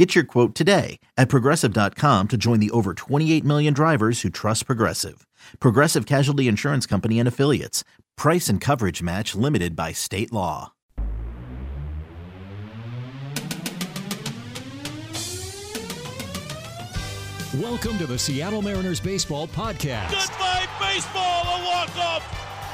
Get 0.00 0.14
your 0.14 0.24
quote 0.24 0.54
today 0.54 0.98
at 1.18 1.28
progressive.com 1.28 2.28
to 2.28 2.38
join 2.38 2.58
the 2.58 2.70
over 2.70 2.94
28 2.94 3.44
million 3.44 3.74
drivers 3.74 4.22
who 4.22 4.30
trust 4.30 4.64
Progressive. 4.64 5.26
Progressive 5.60 6.06
Casualty 6.06 6.48
Insurance 6.48 6.86
Company 6.86 7.18
and 7.18 7.28
Affiliates. 7.28 7.84
Price 8.16 8.48
and 8.48 8.62
coverage 8.62 9.02
match 9.02 9.34
limited 9.34 9.76
by 9.76 9.92
state 9.92 10.32
law. 10.32 10.72
Welcome 17.58 17.98
to 17.98 18.06
the 18.06 18.18
Seattle 18.18 18.62
Mariners 18.62 19.00
Baseball 19.00 19.48
Podcast. 19.48 20.12
Goodbye, 20.12 20.66
baseball. 20.80 21.42
A 21.44 21.62
walk-off 21.66 22.24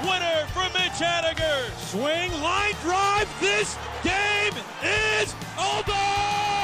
winner 0.04 0.46
for 0.52 0.62
Mitch 0.78 0.92
Haniger. 0.92 1.76
Swing, 1.90 2.40
line 2.40 2.74
drive. 2.84 3.28
This 3.40 3.76
game 4.04 4.52
is 4.84 5.34
over. 5.58 6.55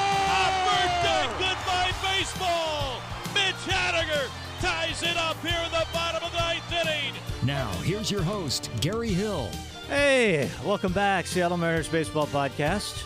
Ties 5.03 5.11
it 5.11 5.17
up 5.17 5.41
here 5.45 5.61
in 5.65 5.71
the 5.71 5.87
bottom 5.93 6.23
of 6.23 6.33
the 6.33 6.39
ninth 6.39 6.73
inning. 6.73 7.15
Now, 7.45 7.71
here's 7.83 8.11
your 8.11 8.23
host, 8.23 8.71
Gary 8.81 9.13
Hill. 9.13 9.49
Hey, 9.89 10.51
welcome 10.65 10.93
back, 10.93 11.27
Seattle 11.27 11.57
Mariners 11.57 11.89
Baseball 11.89 12.27
Podcast. 12.29 13.03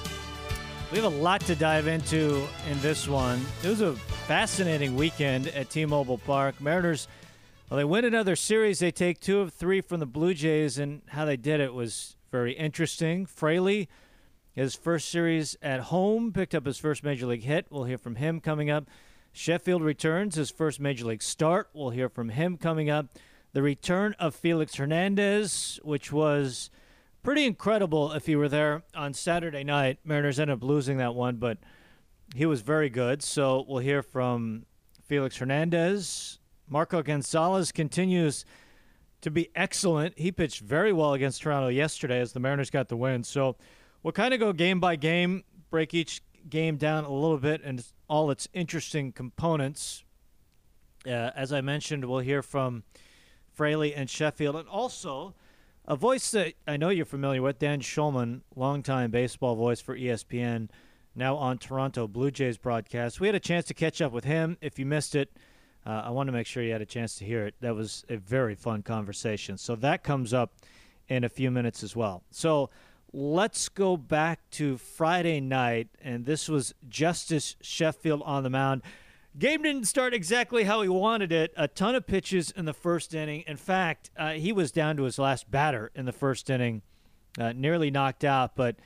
We 0.92 0.98
have 0.98 1.12
a 1.12 1.16
lot 1.16 1.40
to 1.42 1.56
dive 1.56 1.86
into 1.86 2.46
in 2.70 2.80
this 2.80 3.08
one. 3.08 3.44
It 3.64 3.68
was 3.68 3.80
a 3.80 3.94
fascinating 4.26 4.94
weekend 4.94 5.48
at 5.48 5.70
T-Mobile 5.70 6.18
Park. 6.18 6.60
Mariners, 6.60 7.08
well, 7.70 7.78
they 7.78 7.84
win 7.84 8.04
another 8.04 8.36
series. 8.36 8.78
They 8.78 8.92
take 8.92 9.20
two 9.20 9.40
of 9.40 9.52
three 9.52 9.80
from 9.80 10.00
the 10.00 10.06
Blue 10.06 10.34
Jays, 10.34 10.78
and 10.78 11.02
how 11.08 11.24
they 11.24 11.36
did 11.36 11.60
it 11.60 11.74
was 11.74 12.16
very 12.30 12.52
interesting. 12.52 13.26
Fraley, 13.26 13.88
his 14.52 14.74
first 14.74 15.08
series 15.08 15.56
at 15.62 15.80
home, 15.80 16.32
picked 16.32 16.54
up 16.54 16.66
his 16.66 16.78
first 16.78 17.02
major 17.02 17.26
league 17.26 17.42
hit. 17.42 17.66
We'll 17.70 17.84
hear 17.84 17.98
from 17.98 18.16
him 18.16 18.40
coming 18.40 18.70
up. 18.70 18.86
Sheffield 19.36 19.82
returns 19.82 20.34
his 20.36 20.50
first 20.50 20.80
major 20.80 21.04
league 21.04 21.22
start. 21.22 21.68
We'll 21.74 21.90
hear 21.90 22.08
from 22.08 22.30
him 22.30 22.56
coming 22.56 22.88
up. 22.88 23.06
The 23.52 23.60
return 23.60 24.16
of 24.18 24.34
Felix 24.34 24.76
Hernandez, 24.76 25.78
which 25.82 26.10
was 26.10 26.70
pretty 27.22 27.44
incredible 27.44 28.12
if 28.12 28.24
he 28.24 28.34
were 28.34 28.48
there 28.48 28.84
on 28.94 29.12
Saturday 29.12 29.62
night. 29.62 29.98
Mariners 30.04 30.40
ended 30.40 30.56
up 30.56 30.62
losing 30.64 30.96
that 30.98 31.14
one, 31.14 31.36
but 31.36 31.58
he 32.34 32.46
was 32.46 32.62
very 32.62 32.88
good. 32.88 33.22
So 33.22 33.62
we'll 33.68 33.80
hear 33.80 34.02
from 34.02 34.64
Felix 35.04 35.36
Hernandez. 35.36 36.38
Marco 36.66 37.02
Gonzalez 37.02 37.72
continues 37.72 38.46
to 39.20 39.30
be 39.30 39.50
excellent. 39.54 40.18
He 40.18 40.32
pitched 40.32 40.62
very 40.62 40.94
well 40.94 41.12
against 41.12 41.42
Toronto 41.42 41.68
yesterday 41.68 42.20
as 42.20 42.32
the 42.32 42.40
Mariners 42.40 42.70
got 42.70 42.88
the 42.88 42.96
win. 42.96 43.22
So 43.22 43.56
we'll 44.02 44.12
kind 44.12 44.32
of 44.32 44.40
go 44.40 44.54
game 44.54 44.80
by 44.80 44.96
game, 44.96 45.44
break 45.68 45.92
each 45.92 46.22
game 46.48 46.78
down 46.78 47.04
a 47.04 47.12
little 47.12 47.38
bit 47.38 47.60
and 47.62 47.84
all 48.08 48.30
its 48.30 48.48
interesting 48.52 49.12
components. 49.12 50.04
Uh, 51.06 51.30
as 51.34 51.52
I 51.52 51.60
mentioned, 51.60 52.04
we'll 52.04 52.20
hear 52.20 52.42
from 52.42 52.84
Fraley 53.52 53.94
and 53.94 54.08
Sheffield, 54.10 54.56
and 54.56 54.68
also 54.68 55.34
a 55.86 55.96
voice 55.96 56.30
that 56.32 56.54
I 56.66 56.76
know 56.76 56.88
you're 56.88 57.04
familiar 57.04 57.42
with, 57.42 57.58
Dan 57.58 57.80
Shulman, 57.80 58.40
longtime 58.54 59.10
baseball 59.10 59.54
voice 59.54 59.80
for 59.80 59.96
ESPN, 59.96 60.68
now 61.14 61.36
on 61.36 61.58
Toronto 61.58 62.06
Blue 62.06 62.30
Jays 62.30 62.58
broadcast. 62.58 63.20
We 63.20 63.28
had 63.28 63.36
a 63.36 63.40
chance 63.40 63.64
to 63.66 63.74
catch 63.74 64.02
up 64.02 64.12
with 64.12 64.24
him. 64.24 64.58
If 64.60 64.78
you 64.78 64.84
missed 64.84 65.14
it, 65.14 65.30
uh, 65.86 66.02
I 66.04 66.10
want 66.10 66.26
to 66.26 66.32
make 66.32 66.46
sure 66.46 66.62
you 66.62 66.72
had 66.72 66.82
a 66.82 66.86
chance 66.86 67.14
to 67.16 67.24
hear 67.24 67.46
it. 67.46 67.54
That 67.60 67.74
was 67.74 68.04
a 68.08 68.16
very 68.16 68.54
fun 68.54 68.82
conversation. 68.82 69.56
So 69.56 69.76
that 69.76 70.02
comes 70.02 70.34
up 70.34 70.52
in 71.08 71.22
a 71.24 71.28
few 71.28 71.50
minutes 71.50 71.82
as 71.82 71.94
well. 71.94 72.24
So 72.30 72.70
let's 73.16 73.70
go 73.70 73.96
back 73.96 74.40
to 74.50 74.76
Friday 74.76 75.40
night, 75.40 75.88
and 76.02 76.26
this 76.26 76.50
was 76.50 76.74
Justus 76.86 77.56
Sheffield 77.62 78.20
on 78.26 78.42
the 78.42 78.50
mound. 78.50 78.82
Game 79.38 79.62
didn't 79.62 79.86
start 79.86 80.12
exactly 80.12 80.64
how 80.64 80.82
he 80.82 80.88
wanted 80.88 81.32
it. 81.32 81.54
A 81.56 81.66
ton 81.66 81.94
of 81.94 82.06
pitches 82.06 82.50
in 82.50 82.66
the 82.66 82.74
first 82.74 83.14
inning. 83.14 83.42
In 83.46 83.56
fact, 83.56 84.10
uh, 84.18 84.32
he 84.32 84.52
was 84.52 84.70
down 84.70 84.98
to 84.98 85.04
his 85.04 85.18
last 85.18 85.50
batter 85.50 85.90
in 85.94 86.04
the 86.04 86.12
first 86.12 86.50
inning, 86.50 86.82
uh, 87.40 87.52
nearly 87.52 87.90
knocked 87.90 88.22
out, 88.22 88.54
but 88.54 88.76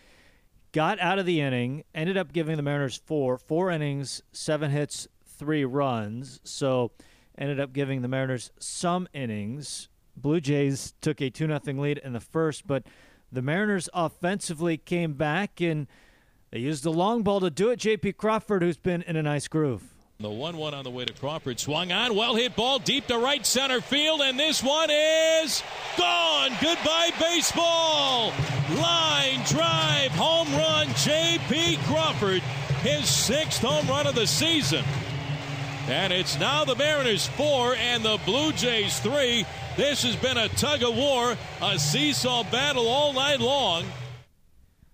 got 0.70 1.00
out 1.00 1.18
of 1.18 1.26
the 1.26 1.41
inning. 1.41 1.82
Ended 1.92 2.16
up 2.16 2.32
giving 2.32 2.56
the 2.56 2.62
Mariners 2.62 3.00
four, 3.04 3.36
four 3.36 3.72
innings, 3.72 4.22
seven 4.30 4.70
hits, 4.70 5.08
three 5.24 5.64
runs. 5.64 6.38
So 6.44 6.92
ended 7.36 7.58
up 7.58 7.72
giving 7.72 8.02
the 8.02 8.08
Mariners 8.08 8.52
some 8.60 9.08
innings. 9.12 9.88
Blue 10.16 10.41
Jays 10.41 10.94
took 11.00 11.20
a 11.20 11.30
two 11.30 11.48
nothing 11.48 11.78
lead 11.78 11.98
in 11.98 12.12
the 12.12 12.20
first, 12.20 12.66
but 12.68 12.84
the 13.32 13.42
Mariners 13.42 13.88
offensively 13.94 14.76
came 14.76 15.14
back 15.14 15.60
and 15.60 15.86
they 16.50 16.58
used 16.58 16.82
the 16.82 16.92
long 16.92 17.22
ball 17.22 17.41
to 17.41 17.50
do 17.50 17.70
it. 17.70 17.78
J.P. 17.78 18.14
Crawford, 18.14 18.62
who's 18.62 18.76
been 18.76 19.02
in 19.02 19.16
a 19.16 19.22
nice 19.22 19.46
groove. 19.46 19.82
The 20.18 20.28
1 20.28 20.58
1 20.58 20.74
on 20.74 20.84
the 20.84 20.91
way 20.91 21.06
to 21.06 21.14
Crawford. 21.14 21.58
Swung 21.58 21.92
on. 21.92 22.14
Well 22.14 22.34
hit 22.34 22.54
ball 22.54 22.78
deep 22.78 23.06
to 23.06 23.16
right 23.16 23.44
center 23.46 23.80
field. 23.80 24.20
And 24.20 24.38
this 24.38 24.62
one 24.62 24.91
is 24.91 25.62
gone. 25.96 26.50
Goodbye, 26.60 27.10
baseball. 27.18 28.30
Line 28.74 29.41
drive. 29.47 30.10
Home 30.12 30.52
run. 30.52 30.88
J.P. 30.97 31.78
Crawford. 31.86 32.42
His 32.82 33.08
sixth 33.08 33.62
home 33.62 33.86
run 33.86 34.06
of 34.06 34.14
the 34.14 34.26
season. 34.26 34.84
And 35.88 36.12
it's 36.12 36.38
now 36.38 36.64
the 36.64 36.76
Mariners 36.76 37.26
four 37.28 37.74
and 37.74 38.04
the 38.04 38.20
Blue 38.24 38.52
Jays 38.52 38.98
three. 39.00 39.44
This 39.76 40.02
has 40.02 40.14
been 40.16 40.36
a 40.36 40.48
tug 40.48 40.82
of 40.82 40.96
war, 40.96 41.36
a 41.62 41.78
seesaw 41.78 42.44
battle 42.50 42.86
all 42.86 43.12
night 43.12 43.41
long. 43.41 43.84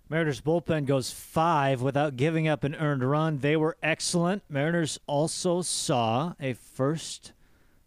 Mariners 0.09 0.41
bullpen 0.41 0.87
goes 0.87 1.11
five 1.11 1.83
without 1.83 2.17
giving 2.17 2.47
up 2.47 2.63
an 2.63 2.77
earned 2.77 3.03
run. 3.03 3.41
They 3.41 3.57
were 3.57 3.77
excellent. 3.83 4.43
Mariners 4.49 5.01
also 5.07 5.63
saw 5.63 6.35
a 6.41 6.53
first 6.53 7.33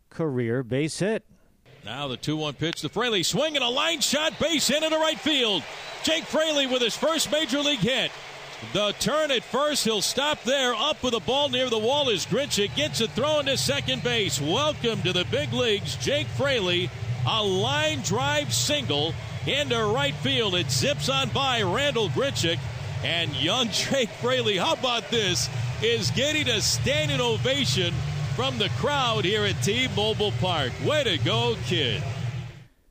career 0.10 0.62
base 0.62 1.00
hit. 1.00 1.24
Now 1.86 2.10
the 2.10 2.18
2 2.18 2.36
1 2.36 2.56
pitch 2.56 2.82
to 2.82 2.90
Fraley. 2.90 3.24
Swinging 3.24 3.62
a 3.62 3.70
line 3.70 4.02
shot, 4.02 4.38
base 4.38 4.68
hit 4.68 4.84
into 4.84 4.98
right 4.98 5.20
field. 5.20 5.64
Jake 6.04 6.26
Fraley 6.26 6.68
with 6.68 6.82
his 6.82 6.96
first 6.96 7.32
major 7.32 7.60
league 7.60 7.80
hit. 7.80 8.12
The 8.74 8.92
turn 9.00 9.32
at 9.32 9.44
first, 9.44 9.86
he'll 9.86 10.02
stop 10.02 10.44
there. 10.44 10.76
Up 10.76 11.02
with 11.02 11.14
the 11.14 11.20
ball 11.20 11.50
near 11.50 11.70
the 11.70 11.80
wall 11.80 12.10
is 12.10 12.26
Grichuk. 12.26 12.76
Gets 12.76 13.02
it 13.02 13.10
thrown 13.12 13.46
to 13.46 13.58
second 13.58 14.04
base. 14.04 14.40
Welcome 14.40 15.02
to 15.02 15.14
the 15.14 15.26
big 15.26 15.54
leagues, 15.54 15.96
Jake 15.96 16.28
Fraley. 16.28 16.90
A 17.26 17.44
line 17.44 18.02
drive 18.02 18.54
single 18.54 19.14
into 19.48 19.84
right 19.84 20.14
field. 20.16 20.56
It 20.56 20.70
zips 20.70 21.10
on 21.10 21.30
by 21.30 21.64
Randall 21.64 22.10
Grichuk. 22.10 22.60
And 23.04 23.34
young 23.36 23.70
Jake 23.72 24.10
Fraley, 24.22 24.58
how 24.58 24.74
about 24.74 25.10
this, 25.10 25.50
is 25.82 26.12
getting 26.12 26.50
a 26.50 26.62
standing 26.62 27.22
ovation 27.22 27.94
from 28.36 28.58
the 28.58 28.70
crowd 28.78 29.26
here 29.26 29.46
at 29.46 29.62
T-Mobile 29.64 30.34
Park. 30.40 30.74
Way 30.86 31.04
to 31.06 31.18
go, 31.18 31.56
kid. 31.66 32.04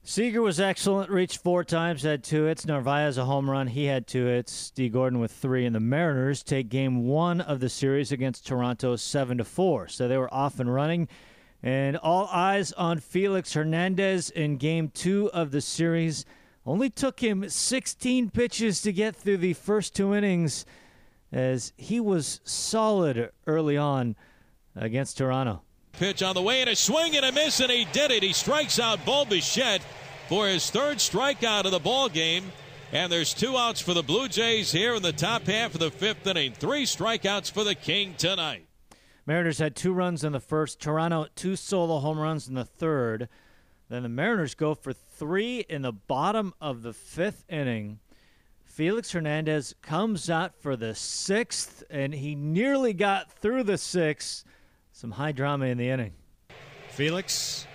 Seager 0.08 0.40
was 0.40 0.58
excellent, 0.58 1.10
reached 1.10 1.36
four 1.42 1.62
times, 1.62 2.02
had 2.02 2.24
two 2.24 2.44
hits. 2.44 2.64
Narvaez 2.64 3.18
a 3.18 3.26
home 3.26 3.50
run, 3.50 3.66
he 3.66 3.84
had 3.84 4.06
two 4.06 4.24
hits. 4.24 4.50
Steve 4.50 4.94
Gordon 4.94 5.20
with 5.20 5.30
three, 5.30 5.66
and 5.66 5.74
the 5.76 5.80
Mariners 5.80 6.42
take 6.42 6.70
game 6.70 7.04
one 7.04 7.42
of 7.42 7.60
the 7.60 7.68
series 7.68 8.10
against 8.10 8.46
Toronto 8.46 8.96
seven 8.96 9.36
to 9.36 9.44
four. 9.44 9.86
So 9.86 10.08
they 10.08 10.16
were 10.16 10.32
off 10.32 10.60
and 10.60 10.72
running, 10.72 11.08
and 11.62 11.98
all 11.98 12.26
eyes 12.32 12.72
on 12.72 13.00
Felix 13.00 13.52
Hernandez 13.52 14.30
in 14.30 14.56
game 14.56 14.88
two 14.88 15.30
of 15.34 15.50
the 15.50 15.60
series. 15.60 16.24
Only 16.64 16.88
took 16.88 17.20
him 17.20 17.46
16 17.46 18.30
pitches 18.30 18.80
to 18.80 18.94
get 18.94 19.14
through 19.14 19.36
the 19.36 19.52
first 19.52 19.94
two 19.94 20.14
innings, 20.14 20.64
as 21.30 21.74
he 21.76 22.00
was 22.00 22.40
solid 22.44 23.30
early 23.46 23.76
on 23.76 24.16
against 24.74 25.18
Toronto. 25.18 25.60
Pitch 25.92 26.22
on 26.22 26.34
the 26.34 26.42
way 26.42 26.60
and 26.60 26.70
a 26.70 26.76
swing 26.76 27.16
and 27.16 27.24
a 27.24 27.32
miss, 27.32 27.60
and 27.60 27.70
he 27.70 27.84
did 27.86 28.10
it. 28.10 28.22
He 28.22 28.32
strikes 28.32 28.78
out 28.78 29.04
Bo 29.04 29.24
Bichette 29.24 29.82
for 30.28 30.46
his 30.46 30.70
third 30.70 30.98
strikeout 30.98 31.64
of 31.64 31.72
the 31.72 31.78
ball 31.78 32.08
game. 32.08 32.52
And 32.92 33.12
there's 33.12 33.34
two 33.34 33.56
outs 33.56 33.80
for 33.80 33.92
the 33.92 34.02
Blue 34.02 34.28
Jays 34.28 34.72
here 34.72 34.94
in 34.94 35.02
the 35.02 35.12
top 35.12 35.42
half 35.42 35.74
of 35.74 35.80
the 35.80 35.90
fifth 35.90 36.26
inning. 36.26 36.52
Three 36.52 36.84
strikeouts 36.84 37.50
for 37.50 37.62
the 37.62 37.74
King 37.74 38.14
tonight. 38.16 38.66
Mariners 39.26 39.58
had 39.58 39.76
two 39.76 39.92
runs 39.92 40.24
in 40.24 40.32
the 40.32 40.40
first. 40.40 40.80
Toronto 40.80 41.26
two 41.34 41.54
solo 41.54 41.98
home 41.98 42.18
runs 42.18 42.48
in 42.48 42.54
the 42.54 42.64
third. 42.64 43.28
Then 43.90 44.02
the 44.02 44.08
Mariners 44.08 44.54
go 44.54 44.74
for 44.74 44.94
three 44.94 45.66
in 45.68 45.82
the 45.82 45.92
bottom 45.92 46.54
of 46.60 46.82
the 46.82 46.94
fifth 46.94 47.44
inning. 47.48 47.98
Felix 48.64 49.12
Hernandez 49.12 49.74
comes 49.82 50.30
out 50.30 50.54
for 50.54 50.76
the 50.76 50.94
sixth, 50.94 51.82
and 51.90 52.14
he 52.14 52.34
nearly 52.34 52.92
got 52.94 53.32
through 53.32 53.64
the 53.64 53.76
sixth. 53.76 54.44
Some 54.98 55.12
high 55.12 55.30
drama 55.30 55.66
in 55.66 55.78
the 55.78 55.90
inning. 55.90 56.12
Felix 56.88 57.68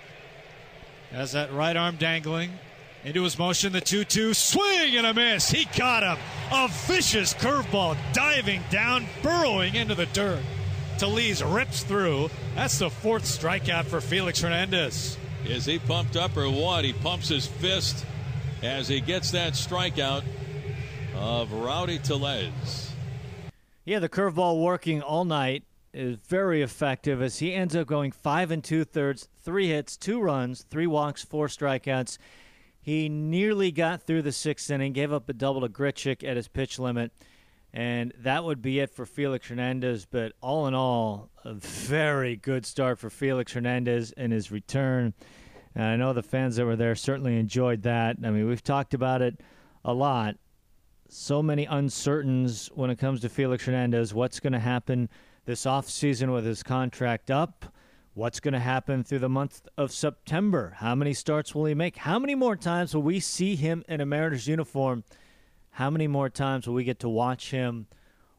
has 1.10 1.32
that 1.32 1.50
right 1.54 1.74
arm 1.74 1.96
dangling. 1.96 2.50
Into 3.02 3.22
his 3.22 3.38
motion, 3.38 3.72
the 3.72 3.80
2 3.80 4.04
2 4.04 4.34
swing 4.34 4.94
and 4.98 5.06
a 5.06 5.14
miss. 5.14 5.48
He 5.48 5.64
caught 5.64 6.02
him. 6.02 6.22
A 6.52 6.68
vicious 6.86 7.32
curveball 7.32 7.96
diving 8.12 8.60
down, 8.68 9.06
burrowing 9.22 9.74
into 9.74 9.94
the 9.94 10.04
dirt. 10.04 10.42
Tellez 10.98 11.42
rips 11.42 11.82
through. 11.82 12.28
That's 12.56 12.78
the 12.78 12.90
fourth 12.90 13.24
strikeout 13.24 13.86
for 13.86 14.02
Felix 14.02 14.42
Hernandez. 14.42 15.16
Is 15.46 15.64
he 15.64 15.78
pumped 15.78 16.16
up 16.16 16.36
or 16.36 16.50
what? 16.50 16.84
He 16.84 16.92
pumps 16.92 17.28
his 17.28 17.46
fist 17.46 18.04
as 18.62 18.86
he 18.86 19.00
gets 19.00 19.30
that 19.30 19.54
strikeout 19.54 20.24
of 21.16 21.50
Rowdy 21.54 22.00
Tellez. 22.00 22.92
Yeah, 23.86 24.00
the 24.00 24.10
curveball 24.10 24.62
working 24.62 25.00
all 25.00 25.24
night 25.24 25.64
is 25.94 26.16
very 26.28 26.60
effective 26.60 27.22
as 27.22 27.38
he 27.38 27.54
ends 27.54 27.76
up 27.76 27.86
going 27.86 28.10
five 28.10 28.50
and 28.50 28.62
two 28.62 28.84
thirds, 28.84 29.28
three 29.42 29.68
hits, 29.68 29.96
two 29.96 30.20
runs, 30.20 30.62
three 30.68 30.86
walks, 30.86 31.22
four 31.22 31.46
strikeouts. 31.46 32.18
He 32.80 33.08
nearly 33.08 33.70
got 33.70 34.02
through 34.02 34.22
the 34.22 34.32
sixth 34.32 34.70
inning, 34.70 34.92
gave 34.92 35.12
up 35.12 35.28
a 35.28 35.32
double 35.32 35.62
to 35.62 35.68
Grichuk 35.68 36.22
at 36.22 36.36
his 36.36 36.48
pitch 36.48 36.78
limit, 36.78 37.12
and 37.72 38.12
that 38.18 38.44
would 38.44 38.60
be 38.60 38.80
it 38.80 38.90
for 38.90 39.06
Felix 39.06 39.48
Hernandez. 39.48 40.04
But 40.04 40.32
all 40.40 40.66
in 40.66 40.74
all, 40.74 41.30
a 41.44 41.54
very 41.54 42.36
good 42.36 42.66
start 42.66 42.98
for 42.98 43.08
Felix 43.08 43.52
Hernandez 43.52 44.12
in 44.12 44.32
his 44.32 44.50
return. 44.50 45.14
And 45.74 45.84
I 45.84 45.96
know 45.96 46.12
the 46.12 46.22
fans 46.22 46.56
that 46.56 46.66
were 46.66 46.76
there 46.76 46.94
certainly 46.94 47.38
enjoyed 47.38 47.82
that. 47.82 48.16
I 48.22 48.30
mean, 48.30 48.46
we've 48.46 48.62
talked 48.62 48.94
about 48.94 49.22
it 49.22 49.40
a 49.84 49.94
lot. 49.94 50.36
So 51.08 51.42
many 51.42 51.64
uncertains 51.64 52.68
when 52.74 52.90
it 52.90 52.98
comes 52.98 53.20
to 53.20 53.28
Felix 53.28 53.64
Hernandez. 53.64 54.12
What's 54.12 54.40
going 54.40 54.52
to 54.52 54.58
happen 54.58 55.08
this 55.44 55.64
offseason 55.64 56.32
with 56.32 56.44
his 56.44 56.62
contract 56.62 57.30
up? 57.30 57.66
What's 58.14 58.40
going 58.40 58.54
to 58.54 58.60
happen 58.60 59.02
through 59.02 59.18
the 59.18 59.28
month 59.28 59.66
of 59.76 59.90
September? 59.90 60.76
How 60.78 60.94
many 60.94 61.14
starts 61.14 61.54
will 61.54 61.64
he 61.64 61.74
make? 61.74 61.96
How 61.96 62.18
many 62.18 62.34
more 62.34 62.56
times 62.56 62.94
will 62.94 63.02
we 63.02 63.18
see 63.18 63.56
him 63.56 63.84
in 63.88 64.00
a 64.00 64.06
Mariners 64.06 64.46
uniform? 64.46 65.04
How 65.70 65.90
many 65.90 66.06
more 66.06 66.28
times 66.28 66.66
will 66.66 66.74
we 66.74 66.84
get 66.84 67.00
to 67.00 67.08
watch 67.08 67.50
him 67.50 67.88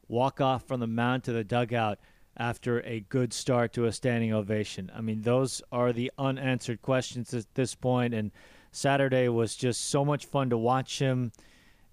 walk 0.08 0.40
off 0.40 0.66
from 0.66 0.80
the 0.80 0.86
mound 0.86 1.24
to 1.24 1.32
the 1.32 1.44
dugout 1.44 1.98
after 2.38 2.80
a 2.86 3.00
good 3.00 3.34
start 3.34 3.74
to 3.74 3.84
a 3.84 3.92
standing 3.92 4.32
ovation? 4.32 4.90
I 4.96 5.02
mean, 5.02 5.20
those 5.22 5.60
are 5.70 5.92
the 5.92 6.10
unanswered 6.16 6.80
questions 6.80 7.34
at 7.34 7.54
this 7.54 7.74
point, 7.74 8.14
and 8.14 8.30
Saturday 8.72 9.28
was 9.28 9.56
just 9.56 9.90
so 9.90 10.04
much 10.04 10.24
fun 10.24 10.48
to 10.50 10.56
watch 10.56 10.98
him 10.98 11.32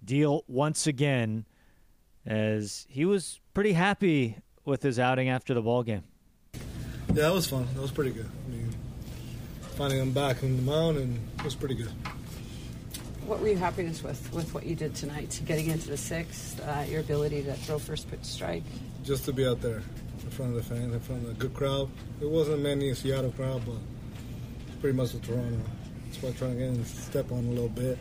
deal 0.02 0.44
once 0.48 0.86
again 0.86 1.44
as 2.26 2.86
he 2.88 3.04
was 3.04 3.40
pretty 3.52 3.72
happy 3.72 4.38
with 4.64 4.82
his 4.82 4.98
outing 4.98 5.28
after 5.28 5.54
the 5.54 5.62
ball 5.62 5.82
game. 5.82 6.02
Yeah, 7.08 7.28
that 7.28 7.34
was 7.34 7.46
fun. 7.46 7.66
That 7.74 7.82
was 7.82 7.90
pretty 7.90 8.10
good. 8.10 8.28
I 8.46 8.50
mean, 8.50 8.74
finding 9.76 10.00
him 10.00 10.12
back 10.12 10.42
in 10.42 10.56
the 10.56 10.62
mound, 10.62 10.98
and 10.98 11.18
it 11.38 11.44
was 11.44 11.54
pretty 11.54 11.74
good. 11.74 11.92
What 13.26 13.40
were 13.40 13.48
you 13.48 13.56
happiness 13.56 14.02
with 14.02 14.32
with 14.32 14.52
what 14.52 14.66
you 14.66 14.74
did 14.74 14.94
tonight? 14.94 15.40
Getting 15.46 15.68
into 15.68 15.88
the 15.88 15.96
sixth, 15.96 16.60
uh, 16.66 16.84
your 16.88 17.00
ability 17.00 17.42
to 17.44 17.54
throw 17.54 17.78
first 17.78 18.10
pitch 18.10 18.24
strike. 18.24 18.64
Just 19.02 19.24
to 19.26 19.32
be 19.32 19.46
out 19.46 19.60
there 19.60 19.82
in 20.22 20.30
front 20.30 20.56
of 20.56 20.56
the 20.56 20.74
fans, 20.74 20.92
in 20.92 21.00
front 21.00 21.24
of 21.24 21.30
a 21.30 21.34
good 21.34 21.54
crowd. 21.54 21.88
It 22.20 22.28
wasn't 22.28 22.62
many 22.62 22.88
in 22.88 22.94
Seattle 22.94 23.30
crowd, 23.32 23.62
but 23.64 23.76
pretty 24.80 24.96
much 24.96 25.12
the 25.12 25.20
Toronto. 25.20 25.58
That's 26.06 26.22
why 26.22 26.28
I'm 26.30 26.34
trying 26.34 26.52
to 26.52 26.58
get 26.58 26.68
in 26.68 26.84
step 26.84 27.32
on 27.32 27.38
a 27.38 27.50
little 27.50 27.68
bit. 27.68 27.98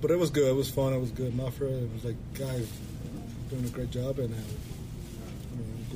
But 0.00 0.10
it 0.10 0.18
was 0.18 0.30
good. 0.30 0.48
It 0.48 0.54
was 0.54 0.70
fun. 0.70 0.92
It 0.92 1.00
was 1.00 1.10
good. 1.12 1.32
Mafra, 1.32 1.82
it 1.82 1.92
was 1.92 2.04
like 2.04 2.16
guys 2.34 2.68
doing 3.50 3.64
a 3.64 3.68
great 3.68 3.90
job, 3.90 4.18
and 4.18 4.34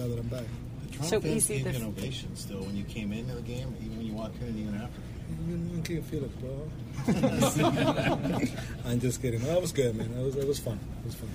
I 0.00 0.06
mean, 0.06 0.12
I'm 0.12 0.28
glad 0.28 0.30
that 0.30 0.36
I'm 0.36 0.44
back. 0.44 0.48
Toronto 0.92 1.08
So 1.08 1.20
fans 1.20 1.36
easy 1.36 1.54
gave 1.62 1.64
to- 1.64 1.78
you 1.78 1.84
an 1.84 1.88
ovation 1.88 2.36
still 2.36 2.60
when 2.62 2.76
you 2.76 2.84
came 2.84 3.12
into 3.12 3.34
the 3.34 3.42
game, 3.42 3.74
even 3.84 3.96
when 3.96 4.06
you 4.06 4.12
walked 4.12 4.40
in 4.40 4.48
and 4.48 4.58
even 4.58 4.74
after. 4.76 5.00
You, 5.46 5.56
you 5.76 5.82
can't 5.82 6.04
feel 6.04 6.24
it, 6.24 6.40
bro. 6.40 6.70
I'm 8.90 8.98
just 9.00 9.20
kidding. 9.20 9.40
That 9.40 9.60
was 9.60 9.72
good, 9.72 9.94
man. 9.94 10.10
It 10.18 10.24
was, 10.24 10.36
it 10.36 10.46
was 10.46 10.58
fun. 10.58 10.78
It 11.00 11.06
was 11.06 11.14
fun. 11.14 11.28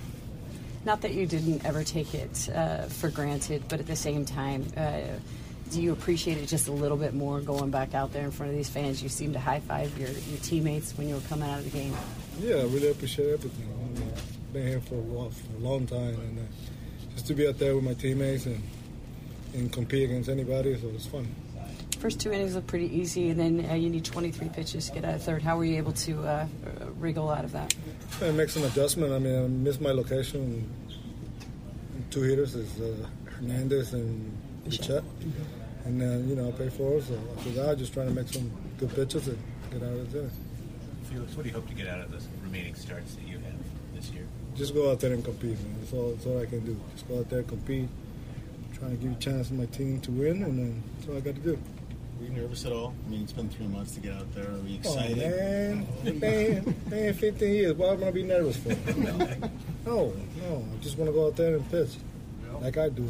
Not 0.84 1.00
that 1.02 1.14
you 1.14 1.26
didn't 1.26 1.64
ever 1.64 1.84
take 1.84 2.14
it 2.14 2.50
uh, 2.54 2.82
for 2.82 3.08
granted, 3.08 3.62
but 3.68 3.80
at 3.80 3.86
the 3.86 3.96
same 3.96 4.24
time, 4.24 4.66
uh, 4.76 5.00
do 5.70 5.80
you 5.80 5.92
appreciate 5.92 6.38
it 6.38 6.46
just 6.46 6.68
a 6.68 6.72
little 6.72 6.96
bit 6.98 7.14
more 7.14 7.40
going 7.40 7.70
back 7.70 7.94
out 7.94 8.12
there 8.12 8.24
in 8.24 8.30
front 8.30 8.50
of 8.50 8.56
these 8.56 8.68
fans? 8.68 9.02
You 9.02 9.08
seem 9.08 9.32
to 9.32 9.40
high 9.40 9.60
five 9.60 9.96
your, 9.98 10.10
your 10.10 10.38
teammates 10.42 10.92
when 10.98 11.08
you 11.08 11.14
were 11.14 11.20
coming 11.22 11.48
out 11.48 11.60
of 11.60 11.64
the 11.64 11.70
game. 11.78 11.94
Yeah, 12.40 12.56
I 12.56 12.62
really 12.64 12.90
appreciate 12.90 13.32
everything. 13.32 13.68
I 13.72 13.98
mean, 13.98 14.12
I've 14.14 14.52
been 14.52 14.66
here 14.66 14.80
for 14.80 14.96
a, 14.96 14.98
while, 14.98 15.30
for 15.30 15.56
a 15.56 15.60
long 15.60 15.86
time, 15.86 16.14
and 16.20 16.38
uh, 16.40 16.42
just 17.14 17.26
to 17.28 17.34
be 17.34 17.48
out 17.48 17.58
there 17.58 17.74
with 17.74 17.84
my 17.84 17.94
teammates 17.94 18.46
and 18.46 18.62
and 19.54 19.72
compete 19.72 20.04
against 20.04 20.28
anybody, 20.28 20.76
so 20.80 20.88
it's 20.88 21.06
fun. 21.06 21.32
First 21.98 22.20
two 22.20 22.32
innings 22.32 22.54
look 22.54 22.66
pretty 22.66 22.94
easy, 22.94 23.30
and 23.30 23.38
then 23.38 23.70
uh, 23.70 23.74
you 23.74 23.88
need 23.88 24.04
23 24.04 24.48
pitches 24.50 24.88
to 24.88 24.92
get 24.92 25.04
out 25.04 25.14
of 25.14 25.22
third. 25.22 25.42
How 25.42 25.56
were 25.56 25.64
you 25.64 25.76
able 25.78 25.92
to 25.92 26.22
uh, 26.22 26.46
wriggle 26.98 27.30
out 27.30 27.44
of 27.44 27.52
that? 27.52 27.74
I 28.20 28.30
make 28.32 28.50
some 28.50 28.64
adjustment. 28.64 29.12
I 29.12 29.18
mean, 29.18 29.44
I 29.44 29.46
missed 29.46 29.80
my 29.80 29.92
location. 29.92 30.68
Two 32.10 32.22
hitters 32.22 32.54
is 32.54 32.80
uh, 32.80 33.06
Hernandez 33.24 33.94
and 33.94 34.36
Bichette. 34.64 35.04
And 35.84 36.00
then, 36.00 36.28
you 36.28 36.34
know, 36.34 36.48
I 36.48 36.52
pay 36.52 36.68
for 36.68 36.98
it. 36.98 37.04
So 37.04 37.18
after 37.36 37.50
that, 37.50 37.70
I'm 37.70 37.78
just 37.78 37.94
trying 37.94 38.08
to 38.08 38.14
make 38.14 38.28
some 38.28 38.50
good 38.78 38.94
pitches 38.94 39.28
and 39.28 39.38
get 39.70 39.82
out 39.82 39.96
of 39.96 40.12
there. 40.12 40.30
Felix, 41.04 41.34
what 41.36 41.44
do 41.44 41.48
you 41.48 41.54
hope 41.54 41.68
to 41.68 41.74
get 41.74 41.86
out 41.86 42.00
of 42.00 42.10
the 42.10 42.20
remaining 42.42 42.74
starts 42.74 43.14
that 43.14 43.26
you 43.26 43.38
have 43.38 43.94
this 43.94 44.10
year? 44.10 44.26
Just 44.56 44.74
go 44.74 44.90
out 44.90 45.00
there 45.00 45.12
and 45.12 45.24
compete, 45.24 45.58
man. 45.60 45.76
That's 45.80 45.92
all, 45.92 46.10
that's 46.12 46.26
all 46.26 46.40
I 46.40 46.46
can 46.46 46.60
do. 46.64 46.80
Just 46.94 47.08
go 47.08 47.18
out 47.18 47.28
there, 47.28 47.40
and 47.40 47.48
compete, 47.48 47.88
trying 48.78 48.92
to 48.92 48.96
give 48.96 49.12
a 49.12 49.16
chance 49.16 49.48
to 49.48 49.54
my 49.54 49.66
team 49.66 50.00
to 50.02 50.10
win, 50.12 50.42
and 50.42 50.58
then 50.58 50.82
that's 50.96 51.08
all 51.08 51.16
I 51.16 51.20
got 51.20 51.34
to 51.34 51.40
do. 51.40 51.58
Were 52.20 52.26
you 52.26 52.30
nervous 52.30 52.64
at 52.64 52.72
all? 52.72 52.94
I 53.06 53.10
mean, 53.10 53.22
it's 53.22 53.32
been 53.32 53.48
three 53.48 53.66
months 53.66 53.92
to 53.94 54.00
get 54.00 54.12
out 54.12 54.32
there. 54.34 54.44
Are 54.44 54.58
you 54.58 54.78
Oh, 54.84 54.98
excited? 54.98 55.18
man. 55.18 56.20
man, 56.20 56.74
man, 56.88 57.14
15 57.14 57.52
years. 57.54 57.74
What 57.74 57.88
am 57.90 57.96
I 57.96 58.00
going 58.00 58.12
to 58.12 58.14
be 58.14 58.22
nervous 58.22 58.56
for? 58.56 58.68
no, 59.86 60.12
no. 60.40 60.64
I 60.72 60.82
just 60.82 60.96
want 60.96 61.08
to 61.10 61.12
go 61.12 61.26
out 61.26 61.36
there 61.36 61.56
and 61.56 61.70
pitch 61.70 61.90
like 62.60 62.78
I 62.78 62.88
do 62.88 63.02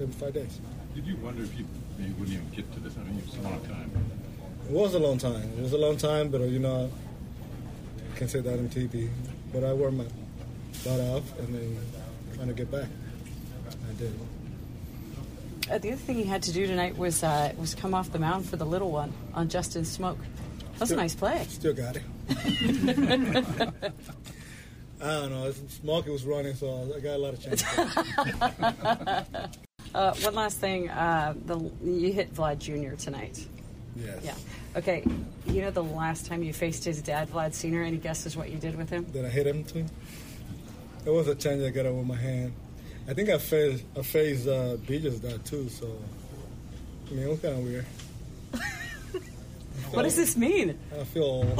every 0.00 0.12
five 0.14 0.32
days. 0.32 0.58
Did 0.94 1.06
you 1.06 1.16
wonder 1.16 1.42
if 1.42 1.56
you 1.58 1.66
maybe 1.98 2.12
wouldn't 2.12 2.32
even 2.38 2.48
get 2.50 2.72
to 2.72 2.80
this? 2.80 2.94
I 2.96 3.04
mean, 3.04 3.22
it's 3.26 3.36
a 3.36 3.42
long 3.42 3.60
time. 3.66 3.90
It 4.66 4.72
was 4.72 4.94
a 4.94 4.98
long 4.98 5.18
time. 5.18 5.52
It 5.58 5.62
was 5.62 5.74
a 5.74 5.78
long 5.78 5.98
time, 5.98 6.30
but 6.30 6.40
uh, 6.40 6.44
you 6.44 6.58
know, 6.58 6.90
I 8.14 8.18
can't 8.18 8.30
say 8.30 8.40
that 8.40 8.54
on 8.58 8.68
TV. 8.70 9.10
But 9.52 9.62
I 9.64 9.74
wore 9.74 9.90
my 9.90 10.06
butt 10.84 11.00
off 11.00 11.38
and 11.38 11.54
then 11.54 11.78
trying 12.34 12.48
to 12.48 12.54
get 12.54 12.70
back. 12.70 12.88
I 13.68 13.92
did. 13.98 14.12
Uh, 15.70 15.78
the 15.78 15.88
other 15.92 15.96
thing 15.96 16.16
he 16.16 16.24
had 16.24 16.42
to 16.44 16.52
do 16.52 16.66
tonight 16.66 16.96
was 16.96 17.22
uh, 17.24 17.52
was 17.58 17.74
come 17.74 17.92
off 17.94 18.12
the 18.12 18.18
mound 18.18 18.48
for 18.48 18.56
the 18.56 18.64
little 18.66 18.90
one 18.90 19.12
on 19.34 19.48
Justin 19.48 19.82
Smoak. 19.82 20.16
That 20.74 20.80
was 20.80 20.90
a 20.92 20.96
nice 20.96 21.14
play. 21.14 21.44
Still 21.48 21.74
got 21.74 21.96
it. 21.96 22.02
I 25.00 25.06
don't 25.20 25.30
know. 25.30 25.52
Smokey 25.68 26.10
was 26.10 26.24
running, 26.24 26.54
so 26.54 26.92
I 26.94 27.00
got 27.00 27.16
a 27.16 27.18
lot 27.18 27.34
of 27.34 27.42
chances. 27.42 27.66
Uh, 29.94 30.12
one 30.16 30.34
last 30.34 30.58
thing, 30.58 30.90
uh, 30.90 31.32
the, 31.46 31.58
you 31.82 32.12
hit 32.12 32.34
Vlad 32.34 32.58
Jr. 32.58 32.96
tonight. 32.96 33.46
yes. 33.96 34.18
Yeah. 34.22 34.34
Okay. 34.76 35.02
You 35.46 35.62
know 35.62 35.70
the 35.70 35.82
last 35.82 36.26
time 36.26 36.42
you 36.42 36.52
faced 36.52 36.84
his 36.84 37.00
dad, 37.00 37.30
Vlad 37.30 37.54
Senior. 37.54 37.82
Any 37.82 37.96
guesses 37.96 38.36
what 38.36 38.50
you 38.50 38.58
did 38.58 38.76
with 38.76 38.90
him? 38.90 39.04
Did 39.04 39.24
I 39.24 39.30
hit 39.30 39.46
him 39.46 39.64
too? 39.64 39.86
There 41.06 41.14
was 41.14 41.28
a 41.28 41.36
change 41.36 41.62
I 41.62 41.70
got 41.70 41.86
out 41.86 41.94
with 41.94 42.06
my 42.08 42.16
hand. 42.16 42.52
I 43.06 43.14
think 43.14 43.28
I 43.28 43.38
faced 43.38 43.84
I 43.96 44.02
faced 44.02 44.48
uh, 44.48 44.74
Beaches 44.88 45.20
that 45.20 45.44
too. 45.44 45.68
So 45.68 45.86
I 47.06 47.10
mean, 47.14 47.22
it 47.22 47.28
was 47.28 47.38
kind 47.38 47.54
of 47.54 47.62
weird. 47.62 47.86
What 49.92 50.02
does 50.02 50.16
this 50.16 50.36
mean? 50.36 50.76
I 50.92 51.04
feel 51.04 51.44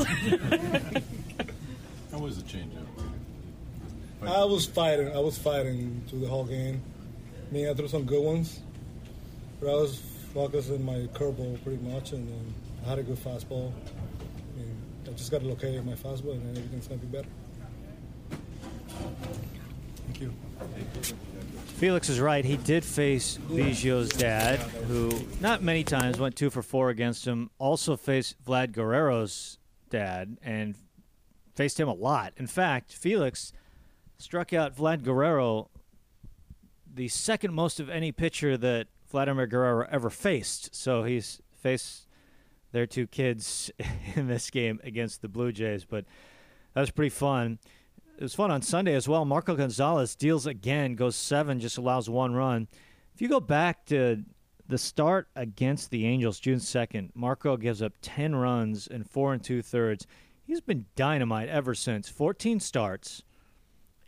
How 2.11 2.19
was 2.19 2.43
the 2.43 2.59
changeup? 2.59 2.89
I 4.21 4.45
was 4.45 4.67
fighting. 4.67 5.15
I 5.15 5.21
was 5.21 5.39
fighting 5.39 6.03
through 6.09 6.23
the 6.23 6.29
whole 6.29 6.45
game. 6.45 6.83
I 7.49 7.55
mean, 7.55 7.69
I 7.69 7.75
threw 7.75 7.87
some 7.87 8.03
good 8.03 8.25
ones, 8.25 8.59
but 9.61 9.71
I 9.71 9.75
was 9.75 10.03
focusing 10.35 10.85
my 10.85 11.07
curveball 11.15 11.63
pretty 11.63 11.81
much, 11.85 12.11
and 12.11 12.27
then 12.27 12.53
I 12.85 12.89
had 12.89 12.99
a 12.99 13.05
good 13.05 13.23
fastball. 13.23 13.71
I, 13.71 14.59
mean, 14.59 14.77
I 15.07 15.11
just 15.11 15.31
got 15.31 15.43
to 15.43 15.47
locate 15.47 15.85
my 15.85 15.93
fastball, 15.93 16.33
and 16.33 16.43
then 16.43 16.57
everything's 16.57 16.89
gonna 16.89 17.01
be 17.01 17.07
better. 17.07 17.29
Thank 20.07 20.21
you. 20.21 20.33
Felix 21.77 22.09
is 22.09 22.21
right. 22.21 22.45
He 22.45 22.57
did 22.57 22.85
face 22.85 23.37
Biggio's 23.37 24.09
dad, 24.09 24.59
who 24.89 25.11
not 25.41 25.63
many 25.63 25.85
times 25.85 26.19
went 26.19 26.35
two 26.35 26.49
for 26.49 26.63
four 26.63 26.89
against 26.89 27.27
him. 27.27 27.51
Also 27.59 27.97
faced 27.97 28.43
Vlad 28.45 28.73
Guerrero's 28.73 29.59
dad 29.91 30.39
and 30.43 30.75
faced 31.55 31.79
him 31.79 31.89
a 31.89 31.95
lot. 31.95 32.33
In 32.37 32.47
fact, 32.47 32.93
Felix 32.93 33.53
struck 34.19 34.53
out 34.53 34.75
Vlad 34.75 35.03
Guerrero 35.03 35.69
the 36.93 37.09
second 37.09 37.53
most 37.53 37.79
of 37.79 37.91
any 37.91 38.11
pitcher 38.11 38.57
that 38.57 38.89
Vladimir 39.11 39.47
Guerrero 39.47 39.87
ever 39.91 40.11
faced. 40.11 40.75
So 40.75 41.05
he's 41.05 41.41
faced 41.61 42.07
their 42.73 42.87
two 42.87 43.07
kids 43.07 43.71
in 44.15 44.29
this 44.29 44.51
game 44.51 44.81
against 44.83 45.23
the 45.23 45.29
Blue 45.29 45.53
Jays. 45.53 45.85
But 45.85 46.07
that 46.75 46.81
was 46.81 46.91
pretty 46.91 47.11
fun. 47.11 47.59
It 48.19 48.23
was 48.23 48.35
fun 48.35 48.51
on 48.51 48.63
Sunday 48.63 48.95
as 48.95 49.07
well. 49.07 49.27
Marco 49.27 49.55
Gonzalez 49.55 50.15
deals 50.15 50.47
again, 50.47 50.95
goes 50.95 51.17
seven, 51.17 51.61
just 51.61 51.77
allows 51.77 52.09
one 52.09 52.35
run. 52.35 52.67
If 53.15 53.21
you 53.21 53.29
go 53.29 53.41
back 53.41 53.85
to 53.87 54.25
the 54.67 54.79
start 54.79 55.29
against 55.37 55.91
the 55.91 56.07
Angels, 56.07 56.41
June 56.41 56.59
2nd, 56.59 57.11
Marco 57.15 57.59
gives 57.59 57.83
up 57.83 57.93
10 58.01 58.35
runs 58.35 58.87
in 58.87 59.05
four 59.05 59.35
and 59.35 59.45
two 59.45 59.61
thirds. 59.61 60.07
He's 60.45 60.63
been 60.63 60.87
dynamite 60.97 61.51
ever 61.51 61.75
since. 61.75 62.09
14 62.09 62.59
starts, 62.59 63.23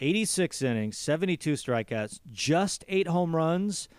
86 0.00 0.62
innings, 0.62 0.97
72 0.97 1.53
strikeouts, 1.53 2.21
just 2.33 2.87
eight 2.88 3.09
home 3.09 3.37
runs, 3.37 3.91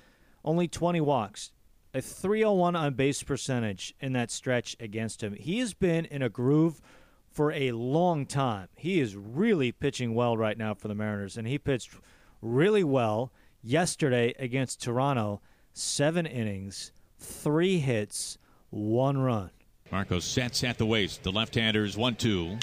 only 0.44 0.68
20 0.68 1.01
walks. 1.01 1.51
A 1.94 2.01
301 2.01 2.75
on 2.75 2.94
base 2.96 3.22
percentage 3.22 3.94
in 4.00 4.13
that 4.13 4.32
stretch 4.32 4.75
against 4.80 5.22
him. 5.22 5.34
He 5.34 5.60
has 5.60 5.75
been 5.75 6.06
in 6.06 6.24
a 6.24 6.30
groove 6.30 6.82
for 7.32 7.52
a 7.52 7.72
long 7.72 8.26
time. 8.26 8.68
He 8.76 9.00
is 9.00 9.16
really 9.16 9.72
pitching 9.72 10.14
well 10.14 10.38
right 10.38 10.58
now 10.58 10.74
for 10.74 10.88
the 10.88 10.96
Mariners, 10.96 11.38
and 11.38 11.48
he 11.48 11.58
pitched 11.58 11.92
really 12.42 12.84
well 12.84 13.32
yesterday 13.62 14.34
against 14.40 14.82
Toronto. 14.82 15.42
Seven 15.74 16.26
innings, 16.26 16.92
three 17.18 17.80
hits, 17.80 18.38
one 18.70 19.18
run. 19.18 19.52
Marco 19.92 20.20
sets 20.20 20.64
at 20.64 20.78
the 20.78 20.86
waist. 20.86 21.24
The 21.24 21.32
left-hander 21.32 21.84
is 21.84 21.98
one-two. 21.98 22.58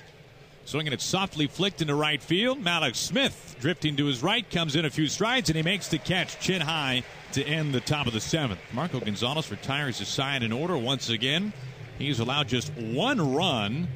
Swinging 0.64 0.92
it 0.92 1.00
softly 1.00 1.46
flicked 1.46 1.80
into 1.80 1.94
right 1.94 2.20
field. 2.20 2.62
Mallex 2.62 2.96
Smith 2.96 3.54
drifting 3.60 3.96
to 3.96 4.06
his 4.06 4.20
right 4.20 4.48
comes 4.50 4.74
in 4.74 4.84
a 4.84 4.90
few 4.90 5.06
strides 5.06 5.48
and 5.48 5.56
he 5.56 5.62
makes 5.62 5.86
the 5.88 5.98
catch 5.98 6.40
chin 6.40 6.60
high 6.60 7.04
to 7.32 7.44
end 7.44 7.72
the 7.72 7.80
top 7.80 8.08
of 8.08 8.12
the 8.12 8.20
seventh. 8.20 8.58
Marco 8.72 8.98
Gonzalez 8.98 9.48
retires 9.50 10.00
his 10.00 10.08
side 10.08 10.42
in 10.42 10.52
order 10.52 10.76
once 10.76 11.08
again. 11.08 11.52
He's 11.98 12.18
allowed 12.18 12.48
just 12.48 12.72
one 12.74 13.34
run 13.34 13.86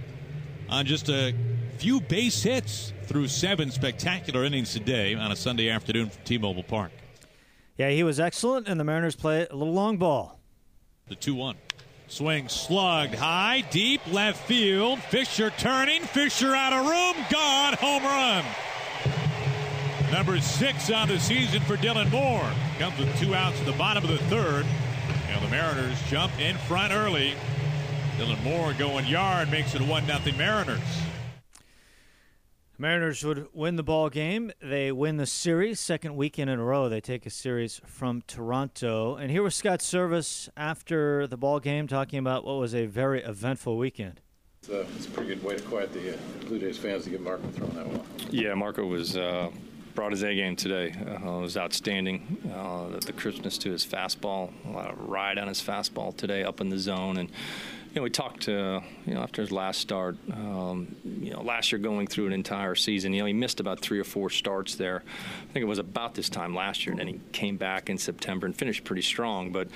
on 0.70 0.86
just 0.86 1.08
a 1.08 1.34
few 1.78 2.00
base 2.00 2.42
hits 2.42 2.92
through 3.04 3.28
seven 3.28 3.70
spectacular 3.70 4.44
innings 4.44 4.72
today 4.72 5.14
on 5.14 5.32
a 5.32 5.36
Sunday 5.36 5.68
afternoon 5.68 6.10
from 6.10 6.22
T-Mobile 6.24 6.62
Park. 6.62 6.92
Yeah, 7.76 7.90
he 7.90 8.02
was 8.02 8.20
excellent, 8.20 8.68
and 8.68 8.78
the 8.78 8.84
Mariners 8.84 9.16
play 9.16 9.46
a 9.50 9.56
little 9.56 9.74
long 9.74 9.96
ball. 9.96 10.38
The 11.08 11.14
2 11.14 11.34
1. 11.34 11.56
Swing 12.08 12.48
slugged 12.48 13.14
high, 13.14 13.62
deep 13.70 14.00
left 14.12 14.46
field. 14.46 14.98
Fisher 14.98 15.50
turning. 15.58 16.02
Fisher 16.02 16.54
out 16.54 16.72
of 16.72 16.84
room. 16.84 17.24
Gone. 17.30 17.74
Home 17.74 18.02
run. 18.02 18.44
Number 20.12 20.40
six 20.40 20.90
on 20.90 21.06
the 21.06 21.20
season 21.20 21.60
for 21.62 21.76
Dylan 21.76 22.10
Moore. 22.10 22.50
Comes 22.80 22.98
with 22.98 23.16
two 23.20 23.34
outs 23.36 23.60
at 23.60 23.66
the 23.66 23.72
bottom 23.72 24.02
of 24.02 24.10
the 24.10 24.18
third. 24.24 24.66
And 25.28 25.44
the 25.44 25.48
Mariners 25.48 26.02
jump 26.08 26.36
in 26.40 26.56
front 26.56 26.92
early. 26.92 27.34
Dylan 28.20 28.42
Moore 28.44 28.74
going 28.74 29.06
yard 29.06 29.50
makes 29.50 29.74
it 29.74 29.80
1 29.80 30.04
0 30.04 30.18
Mariners. 30.36 30.78
Mariners 32.76 33.24
would 33.24 33.48
win 33.54 33.76
the 33.76 33.82
ball 33.82 34.10
game. 34.10 34.52
They 34.60 34.92
win 34.92 35.16
the 35.16 35.24
series, 35.24 35.80
second 35.80 36.16
weekend 36.16 36.50
in 36.50 36.58
a 36.58 36.62
row. 36.62 36.90
They 36.90 37.00
take 37.00 37.24
a 37.24 37.30
series 37.30 37.80
from 37.86 38.20
Toronto. 38.26 39.14
And 39.16 39.30
here 39.30 39.42
was 39.42 39.54
Scott 39.54 39.78
Servais 39.78 40.50
after 40.54 41.26
the 41.28 41.38
ball 41.38 41.60
game, 41.60 41.86
talking 41.86 42.18
about 42.18 42.44
what 42.44 42.58
was 42.58 42.74
a 42.74 42.84
very 42.84 43.22
eventful 43.22 43.78
weekend. 43.78 44.20
It's 44.64 44.68
a, 44.68 44.80
it's 44.80 45.06
a 45.06 45.10
pretty 45.12 45.34
good 45.34 45.42
way 45.42 45.56
to 45.56 45.62
quiet 45.62 45.90
the 45.94 46.12
uh, 46.12 46.16
Blue 46.46 46.58
Jays 46.58 46.76
fans 46.76 47.04
to 47.04 47.10
get 47.10 47.22
Marco 47.22 47.48
throwing 47.48 47.72
that 47.72 47.88
well. 47.88 48.04
Yeah, 48.28 48.52
Marco 48.52 48.84
was 48.84 49.16
uh, 49.16 49.48
brought 49.94 50.12
his 50.12 50.22
A 50.24 50.34
game 50.34 50.56
today. 50.56 50.94
Uh, 51.06 51.38
it 51.38 51.40
was 51.40 51.56
outstanding. 51.56 52.36
Uh, 52.54 52.88
the, 52.88 53.00
the 53.00 53.12
crispness 53.14 53.56
to 53.56 53.70
his 53.70 53.86
fastball, 53.86 54.52
a 54.66 54.72
lot 54.72 54.90
of 54.90 55.08
ride 55.08 55.38
on 55.38 55.48
his 55.48 55.62
fastball 55.62 56.14
today, 56.14 56.44
up 56.44 56.60
in 56.60 56.68
the 56.68 56.78
zone, 56.78 57.16
and 57.16 57.30
you 57.90 57.96
know, 57.96 58.02
we 58.02 58.10
talked, 58.10 58.48
uh, 58.48 58.80
you 59.04 59.14
know, 59.14 59.20
after 59.20 59.42
his 59.42 59.50
last 59.50 59.80
start, 59.80 60.16
um, 60.32 60.94
you 61.04 61.32
know, 61.32 61.42
last 61.42 61.72
year 61.72 61.80
going 61.80 62.06
through 62.06 62.28
an 62.28 62.32
entire 62.32 62.76
season, 62.76 63.12
you 63.12 63.20
know, 63.20 63.26
he 63.26 63.32
missed 63.32 63.58
about 63.58 63.80
three 63.80 63.98
or 63.98 64.04
four 64.04 64.30
starts 64.30 64.76
there. 64.76 65.02
I 65.42 65.52
think 65.52 65.64
it 65.64 65.66
was 65.66 65.80
about 65.80 66.14
this 66.14 66.28
time 66.28 66.54
last 66.54 66.86
year, 66.86 66.92
and 66.92 67.00
then 67.00 67.08
he 67.08 67.20
came 67.32 67.56
back 67.56 67.90
in 67.90 67.98
September 67.98 68.46
and 68.46 68.54
finished 68.54 68.84
pretty 68.84 69.02
strong. 69.02 69.50
But 69.50 69.66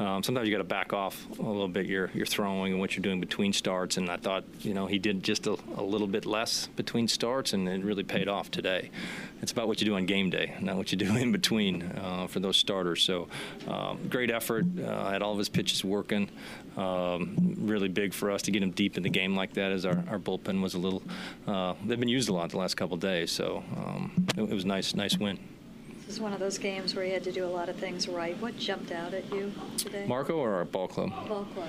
um, 0.00 0.24
sometimes 0.24 0.48
you 0.48 0.52
got 0.52 0.58
to 0.58 0.64
back 0.64 0.92
off 0.92 1.24
a 1.38 1.42
little 1.42 1.68
bit 1.68 1.86
your, 1.86 2.10
your 2.12 2.26
throwing 2.26 2.72
and 2.72 2.80
what 2.80 2.96
you're 2.96 3.02
doing 3.02 3.20
between 3.20 3.52
starts. 3.52 3.98
And 3.98 4.10
I 4.10 4.16
thought, 4.16 4.42
you 4.62 4.74
know, 4.74 4.86
he 4.86 4.98
did 4.98 5.22
just 5.22 5.46
a, 5.46 5.56
a 5.76 5.82
little 5.82 6.08
bit 6.08 6.26
less 6.26 6.66
between 6.74 7.06
starts, 7.06 7.52
and 7.52 7.68
it 7.68 7.84
really 7.84 8.02
paid 8.02 8.26
off 8.26 8.50
today. 8.50 8.90
It's 9.42 9.52
about 9.52 9.68
what 9.68 9.80
you 9.80 9.86
do 9.86 9.94
on 9.94 10.06
game 10.06 10.28
day, 10.28 10.54
not 10.60 10.76
what 10.76 10.90
you 10.90 10.98
do 10.98 11.16
in 11.16 11.30
between 11.30 11.82
uh, 11.82 12.26
for 12.26 12.40
those 12.40 12.56
starters. 12.56 13.04
So 13.04 13.28
um, 13.68 14.08
great 14.08 14.32
effort. 14.32 14.66
Uh, 14.76 15.08
had 15.08 15.22
all 15.22 15.32
of 15.32 15.38
his 15.38 15.48
pitches 15.48 15.84
working. 15.84 16.28
Um, 16.76 17.59
really 17.60 17.88
big 17.88 18.12
for 18.12 18.30
us 18.30 18.42
to 18.42 18.50
get 18.50 18.62
him 18.62 18.70
deep 18.70 18.96
in 18.96 19.02
the 19.02 19.10
game 19.10 19.36
like 19.36 19.54
that, 19.54 19.72
as 19.72 19.84
our, 19.84 20.02
our 20.08 20.18
bullpen 20.18 20.62
was 20.62 20.74
a 20.74 20.78
little. 20.78 21.02
Uh, 21.46 21.74
they've 21.86 22.00
been 22.00 22.08
used 22.08 22.28
a 22.28 22.32
lot 22.32 22.50
the 22.50 22.58
last 22.58 22.76
couple 22.76 22.94
of 22.94 23.00
days, 23.00 23.30
so 23.30 23.62
um, 23.76 24.26
it, 24.36 24.42
it 24.42 24.54
was 24.54 24.64
nice, 24.64 24.94
nice 24.94 25.16
win. 25.16 25.38
This 26.06 26.16
is 26.16 26.20
one 26.20 26.32
of 26.32 26.40
those 26.40 26.58
games 26.58 26.94
where 26.96 27.04
you 27.04 27.12
had 27.12 27.22
to 27.24 27.32
do 27.32 27.44
a 27.44 27.46
lot 27.46 27.68
of 27.68 27.76
things 27.76 28.08
right. 28.08 28.36
What 28.40 28.58
jumped 28.58 28.90
out 28.90 29.14
at 29.14 29.32
you 29.32 29.52
today? 29.76 30.06
Marco 30.06 30.34
or 30.34 30.54
our 30.54 30.64
ball 30.64 30.88
club? 30.88 31.10
Ball 31.28 31.44
club. 31.54 31.68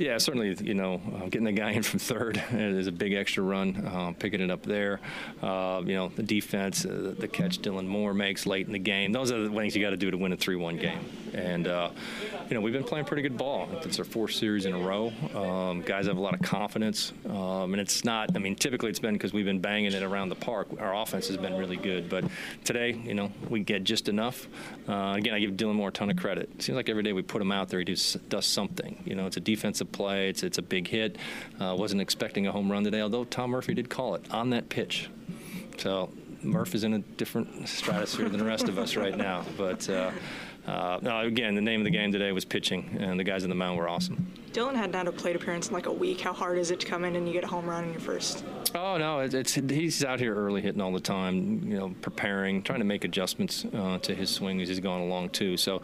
Yeah, 0.00 0.16
certainly, 0.16 0.56
you 0.62 0.72
know, 0.72 0.94
uh, 1.14 1.26
getting 1.26 1.44
the 1.44 1.52
guy 1.52 1.72
in 1.72 1.82
from 1.82 1.98
third 1.98 2.42
is 2.52 2.86
a 2.86 2.92
big 2.92 3.12
extra 3.12 3.42
run, 3.42 3.86
uh, 3.86 4.14
picking 4.18 4.40
it 4.40 4.50
up 4.50 4.62
there. 4.62 4.98
Uh, 5.42 5.82
you 5.84 5.94
know, 5.94 6.08
the 6.08 6.22
defense, 6.22 6.86
uh, 6.86 7.14
the 7.18 7.28
catch 7.28 7.60
Dylan 7.60 7.86
Moore 7.86 8.14
makes 8.14 8.46
late 8.46 8.66
in 8.66 8.72
the 8.72 8.78
game. 8.78 9.12
Those 9.12 9.30
are 9.30 9.46
the 9.46 9.50
things 9.50 9.76
you 9.76 9.82
got 9.82 9.90
to 9.90 9.98
do 9.98 10.10
to 10.10 10.16
win 10.16 10.32
a 10.32 10.38
3 10.38 10.56
1 10.56 10.78
game. 10.78 11.00
And, 11.34 11.68
uh, 11.68 11.90
you 12.48 12.54
know, 12.54 12.62
we've 12.62 12.72
been 12.72 12.82
playing 12.82 13.04
pretty 13.04 13.22
good 13.22 13.36
ball. 13.36 13.68
It's 13.82 13.98
our 13.98 14.06
fourth 14.06 14.32
series 14.32 14.64
in 14.64 14.72
a 14.72 14.78
row. 14.78 15.12
Um, 15.34 15.82
guys 15.82 16.06
have 16.06 16.16
a 16.16 16.20
lot 16.20 16.32
of 16.32 16.40
confidence. 16.40 17.12
Um, 17.28 17.74
and 17.74 17.80
it's 17.80 18.02
not, 18.02 18.34
I 18.34 18.38
mean, 18.38 18.56
typically 18.56 18.88
it's 18.88 18.98
been 18.98 19.12
because 19.12 19.34
we've 19.34 19.44
been 19.44 19.60
banging 19.60 19.92
it 19.92 20.02
around 20.02 20.30
the 20.30 20.34
park. 20.34 20.68
Our 20.80 20.96
offense 20.96 21.28
has 21.28 21.36
been 21.36 21.58
really 21.58 21.76
good. 21.76 22.08
But 22.08 22.24
today, 22.64 22.92
you 23.04 23.12
know, 23.12 23.30
we 23.50 23.60
get 23.60 23.84
just 23.84 24.08
enough. 24.08 24.48
Uh, 24.88 25.14
again, 25.18 25.34
I 25.34 25.40
give 25.40 25.52
Dylan 25.52 25.74
Moore 25.74 25.90
a 25.90 25.92
ton 25.92 26.10
of 26.10 26.16
credit. 26.16 26.50
It 26.54 26.62
seems 26.62 26.76
like 26.76 26.88
every 26.88 27.02
day 27.02 27.12
we 27.12 27.20
put 27.20 27.42
him 27.42 27.52
out 27.52 27.68
there, 27.68 27.80
he 27.80 27.84
does, 27.84 28.16
does 28.30 28.46
something. 28.46 29.02
You 29.04 29.14
know, 29.14 29.26
it's 29.26 29.36
a 29.36 29.40
defensive 29.40 29.89
play. 29.92 30.28
It's 30.28 30.42
it's 30.42 30.58
a 30.58 30.62
big 30.62 30.88
hit. 30.88 31.16
Uh, 31.60 31.74
wasn't 31.78 32.00
expecting 32.00 32.46
a 32.46 32.52
home 32.52 32.70
run 32.70 32.84
today, 32.84 33.00
although 33.00 33.24
Tom 33.24 33.50
Murphy 33.50 33.74
did 33.74 33.88
call 33.88 34.14
it 34.14 34.24
on 34.30 34.50
that 34.50 34.68
pitch. 34.68 35.08
So 35.78 36.10
Murph 36.42 36.74
is 36.74 36.84
in 36.84 36.94
a 36.94 36.98
different 36.98 37.68
stratosphere 37.68 38.28
than 38.28 38.38
the 38.38 38.44
rest 38.44 38.68
of 38.68 38.78
us 38.78 38.96
right 38.96 39.16
now. 39.16 39.44
But 39.56 39.88
uh, 39.90 40.10
uh, 40.66 40.98
no, 41.02 41.20
again, 41.20 41.54
the 41.54 41.60
name 41.60 41.80
of 41.80 41.84
the 41.84 41.90
game 41.90 42.12
today 42.12 42.32
was 42.32 42.44
pitching, 42.44 42.96
and 43.00 43.18
the 43.18 43.24
guys 43.24 43.42
on 43.44 43.48
the 43.50 43.56
mound 43.56 43.78
were 43.78 43.88
awesome. 43.88 44.26
Dylan 44.52 44.74
hadn't 44.74 44.94
had 44.94 45.06
a 45.06 45.12
plate 45.12 45.36
appearance 45.36 45.68
in 45.68 45.74
like 45.74 45.86
a 45.86 45.92
week. 45.92 46.20
How 46.20 46.32
hard 46.32 46.58
is 46.58 46.70
it 46.70 46.80
to 46.80 46.86
come 46.86 47.04
in 47.04 47.16
and 47.16 47.26
you 47.26 47.32
get 47.32 47.44
a 47.44 47.46
home 47.46 47.66
run 47.66 47.84
in 47.84 47.92
your 47.92 48.00
first? 48.00 48.44
Oh 48.74 48.96
no, 48.98 49.20
it's, 49.20 49.34
it's 49.34 49.54
he's 49.54 50.04
out 50.04 50.18
here 50.18 50.34
early 50.34 50.60
hitting 50.60 50.80
all 50.80 50.92
the 50.92 51.00
time. 51.00 51.62
You 51.64 51.78
know, 51.78 51.94
preparing, 52.00 52.62
trying 52.62 52.80
to 52.80 52.84
make 52.84 53.04
adjustments 53.04 53.64
uh, 53.74 53.98
to 53.98 54.14
his 54.14 54.30
swing 54.30 54.60
as 54.60 54.68
he's 54.68 54.80
going 54.80 55.02
along 55.02 55.30
too. 55.30 55.56
So, 55.56 55.82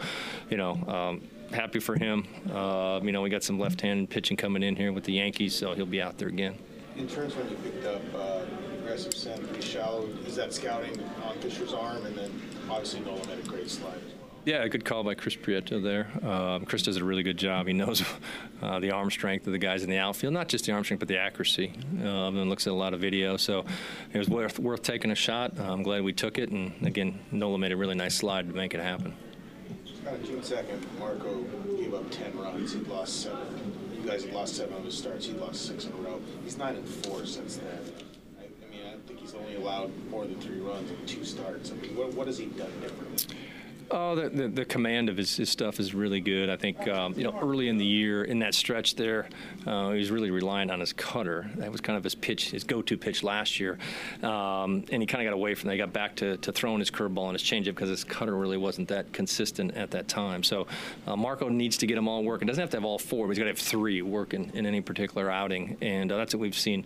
you 0.51 0.57
know. 0.57 0.73
Um, 0.87 1.23
happy 1.53 1.81
for 1.81 1.97
him. 1.97 2.27
Uh, 2.53 3.01
you 3.03 3.13
know, 3.13 3.23
we 3.23 3.31
got 3.31 3.43
some 3.43 3.59
left-handed 3.59 4.11
pitching 4.11 4.37
coming 4.37 4.63
in 4.63 4.77
here 4.77 4.93
with 4.93 5.05
the 5.05 5.13
Yankees, 5.13 5.55
so 5.55 5.75
he'll 5.75 5.87
be 5.87 6.03
out 6.03 6.19
there 6.19 6.29
again. 6.29 6.59
In 6.97 7.07
terms 7.07 7.37
when 7.37 7.49
you 7.51 7.57
picked 7.57 7.85
up 7.85 8.03
uh, 8.15 8.41
aggressive 8.79 9.15
send 9.15 9.47
pretty 9.49 9.63
shallow, 9.63 10.09
is 10.27 10.37
that 10.37 10.55
scouting 10.55 10.99
on 11.25 11.37
Fisher's 11.39 11.75
arm, 11.75 12.07
and 12.07 12.17
then 12.17 12.43
obviously 12.71 13.01
Nola 13.01 13.25
had 13.27 13.39
a 13.39 13.43
great 13.43 13.69
slide 13.69 13.97
as 13.97 14.13
well. 14.19 14.31
Yeah, 14.47 14.63
a 14.63 14.69
good 14.69 14.85
call 14.85 15.03
by 15.03 15.15
Chris 15.15 15.35
Prieto 15.35 15.83
there. 15.83 16.09
Um, 16.25 16.65
Chris 16.65 16.83
does 16.83 16.97
a 16.99 17.05
really 17.05 17.25
good 17.25 17.37
job. 17.37 17.67
He 17.67 17.73
knows 17.73 18.05
uh, 18.63 18.79
the 18.79 18.93
arm 18.93 19.11
strength 19.11 19.47
of 19.47 19.53
the 19.53 19.59
guys 19.59 19.83
in 19.83 19.91
the 19.91 19.99
outfield, 19.99 20.33
not 20.33 20.49
just 20.49 20.67
the 20.67 20.73
arm 20.73 20.85
strength, 20.85 21.01
but 21.01 21.09
the 21.09 21.19
accuracy. 21.19 21.73
Um, 22.01 22.39
and 22.39 22.49
looks 22.49 22.67
at 22.67 22.73
a 22.73 22.77
lot 22.77 22.95
of 22.95 23.01
video, 23.01 23.37
so 23.37 23.65
it 24.13 24.19
was 24.19 24.29
worth, 24.29 24.59
worth 24.61 24.83
taking 24.83 25.11
a 25.11 25.17
shot. 25.17 25.59
I'm 25.59 25.83
glad 25.83 26.03
we 26.03 26.13
took 26.13 26.39
it, 26.39 26.51
and 26.51 26.73
again, 26.87 27.19
Nola 27.33 27.59
made 27.59 27.73
a 27.73 27.77
really 27.77 27.97
nice 27.97 28.15
slide 28.15 28.49
to 28.49 28.55
make 28.55 28.73
it 28.73 28.81
happen. 28.81 29.15
On 30.09 30.25
June 30.25 30.41
2nd, 30.41 30.81
Marco 31.01 31.43
gave 31.77 31.93
up 31.93 32.09
10 32.13 32.39
runs. 32.39 32.73
He'd 32.73 32.87
lost 32.87 33.23
seven. 33.23 33.73
You 33.93 34.09
guys 34.09 34.25
had 34.25 34.33
lost 34.33 34.55
seven 34.55 34.77
of 34.77 34.85
his 34.85 34.97
starts. 34.97 35.27
He 35.27 35.33
lost 35.33 35.67
six 35.67 35.85
in 35.85 35.93
a 35.93 35.97
row. 35.97 36.21
He's 36.45 36.57
9 36.57 36.77
and 36.77 36.89
4 36.89 37.27
since 37.27 37.57
then. 37.57 37.93
I, 38.39 38.45
I 38.45 38.71
mean, 38.71 38.87
I 38.87 38.95
think 39.09 39.19
he's 39.19 39.35
only 39.35 39.57
allowed 39.57 39.91
more 40.09 40.25
than 40.25 40.41
three 40.41 40.61
runs 40.61 40.89
in 40.93 41.07
two 41.07 41.25
starts. 41.25 41.73
I 41.73 41.75
mean, 41.75 41.97
what, 41.97 42.15
what 42.15 42.29
has 42.29 42.39
he 42.39 42.47
done 42.47 42.71
differently? 42.81 43.37
Oh, 43.89 44.17
the, 44.17 44.29
the, 44.29 44.49
the, 44.49 44.65
command 44.65 45.09
of 45.09 45.17
his, 45.17 45.37
his, 45.37 45.49
stuff 45.49 45.79
is 45.79 45.95
really 45.95 46.21
good. 46.21 46.51
I 46.51 46.57
think 46.57 46.89
um, 46.89 47.15
you 47.17 47.23
know 47.23 47.39
early 47.41 47.69
in 47.69 47.79
the 47.79 47.85
year, 47.85 48.25
in 48.25 48.41
that 48.41 48.53
stretch 48.53 48.97
there, 48.97 49.29
uh, 49.65 49.93
he 49.93 49.99
was 49.99 50.11
really 50.11 50.31
relying 50.33 50.71
on 50.71 50.81
his 50.81 50.93
cutter. 50.93 51.49
That 51.55 51.71
was 51.71 51.81
kind 51.81 51.97
of 51.97 52.03
his 52.03 52.17
pitch, 52.17 52.51
his 52.51 52.65
go-to 52.65 52.97
pitch 52.97 53.23
last 53.23 53.61
year, 53.61 53.79
um, 54.25 54.85
and 54.91 55.03
he 55.03 55.07
kind 55.07 55.25
of 55.25 55.31
got 55.31 55.35
away 55.35 55.55
from 55.55 55.69
that. 55.69 55.75
He 55.75 55.79
got 55.79 55.93
back 55.93 56.17
to, 56.17 56.37
to 56.39 56.51
throwing 56.51 56.81
his 56.81 56.91
curveball 56.91 57.29
and 57.29 57.39
his 57.39 57.43
changeup 57.43 57.77
because 57.77 57.89
his 57.89 58.03
cutter 58.03 58.35
really 58.35 58.57
wasn't 58.57 58.89
that 58.89 59.13
consistent 59.13 59.77
at 59.77 59.93
that 59.93 60.09
time. 60.09 60.43
So 60.43 60.67
uh, 61.07 61.15
Marco 61.15 61.49
needs 61.49 61.77
to 61.77 61.87
get 61.87 61.95
them 61.95 62.09
all 62.09 62.25
working. 62.25 62.49
Doesn't 62.49 62.61
have 62.61 62.71
to 62.71 62.79
have 62.79 62.85
all 62.85 62.99
four, 62.99 63.27
but 63.27 63.33
he's 63.33 63.39
got 63.39 63.45
to 63.45 63.51
have 63.51 63.59
three 63.59 64.03
working 64.03 64.51
in 64.55 64.67
any 64.67 64.81
particular 64.81 65.31
outing, 65.31 65.77
and 65.81 66.11
uh, 66.11 66.17
that's 66.17 66.35
what 66.35 66.41
we've 66.41 66.59
seen. 66.59 66.85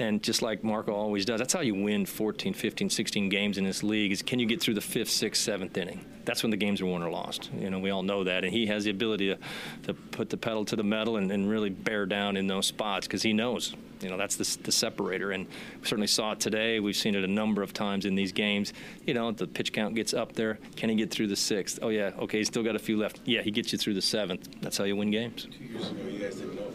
And 0.00 0.20
just 0.20 0.42
like 0.42 0.64
Marco 0.64 0.92
always 0.92 1.24
does, 1.24 1.38
that's 1.38 1.52
how 1.52 1.60
you 1.60 1.76
win 1.76 2.06
14, 2.06 2.54
15, 2.54 2.90
16 2.90 3.28
games 3.28 3.56
in 3.56 3.62
this 3.62 3.84
league. 3.84 4.10
Is 4.10 4.20
can 4.20 4.40
you 4.40 4.46
get 4.46 4.60
through 4.60 4.74
the 4.74 4.80
fifth, 4.80 5.10
sixth, 5.10 5.42
seventh 5.42 5.76
inning? 5.78 6.04
That's 6.30 6.44
when 6.44 6.52
the 6.52 6.56
games 6.56 6.80
are 6.80 6.86
won 6.86 7.02
or 7.02 7.10
lost. 7.10 7.50
You 7.58 7.70
know, 7.70 7.80
we 7.80 7.90
all 7.90 8.04
know 8.04 8.22
that, 8.22 8.44
and 8.44 8.52
he 8.52 8.66
has 8.66 8.84
the 8.84 8.90
ability 8.90 9.34
to, 9.34 9.38
to 9.82 9.94
put 9.94 10.30
the 10.30 10.36
pedal 10.36 10.64
to 10.66 10.76
the 10.76 10.84
metal 10.84 11.16
and, 11.16 11.28
and 11.32 11.50
really 11.50 11.70
bear 11.70 12.06
down 12.06 12.36
in 12.36 12.46
those 12.46 12.66
spots 12.66 13.08
because 13.08 13.20
he 13.20 13.32
knows. 13.32 13.74
You 14.00 14.10
know, 14.10 14.16
that's 14.16 14.36
the, 14.36 14.62
the 14.62 14.70
separator, 14.70 15.32
and 15.32 15.48
we 15.80 15.86
certainly 15.88 16.06
saw 16.06 16.30
it 16.30 16.38
today. 16.38 16.78
We've 16.78 16.94
seen 16.94 17.16
it 17.16 17.24
a 17.24 17.26
number 17.26 17.64
of 17.64 17.72
times 17.72 18.06
in 18.06 18.14
these 18.14 18.30
games. 18.30 18.72
You 19.06 19.14
know, 19.14 19.32
the 19.32 19.48
pitch 19.48 19.72
count 19.72 19.96
gets 19.96 20.14
up 20.14 20.34
there. 20.34 20.60
Can 20.76 20.88
he 20.88 20.94
get 20.94 21.10
through 21.10 21.26
the 21.26 21.34
sixth? 21.34 21.80
Oh 21.82 21.88
yeah, 21.88 22.12
okay, 22.20 22.38
he's 22.38 22.46
still 22.46 22.62
got 22.62 22.76
a 22.76 22.78
few 22.78 22.96
left. 22.96 23.18
Yeah, 23.24 23.42
he 23.42 23.50
gets 23.50 23.72
you 23.72 23.78
through 23.78 23.94
the 23.94 24.00
seventh. 24.00 24.48
That's 24.62 24.78
how 24.78 24.84
you 24.84 24.94
win 24.94 25.10
games. 25.10 25.48
Two 25.50 25.64
years 25.64 25.90
ago, 25.90 26.06
you 26.08 26.18
guys 26.20 26.36
didn't 26.36 26.54
know 26.54 26.70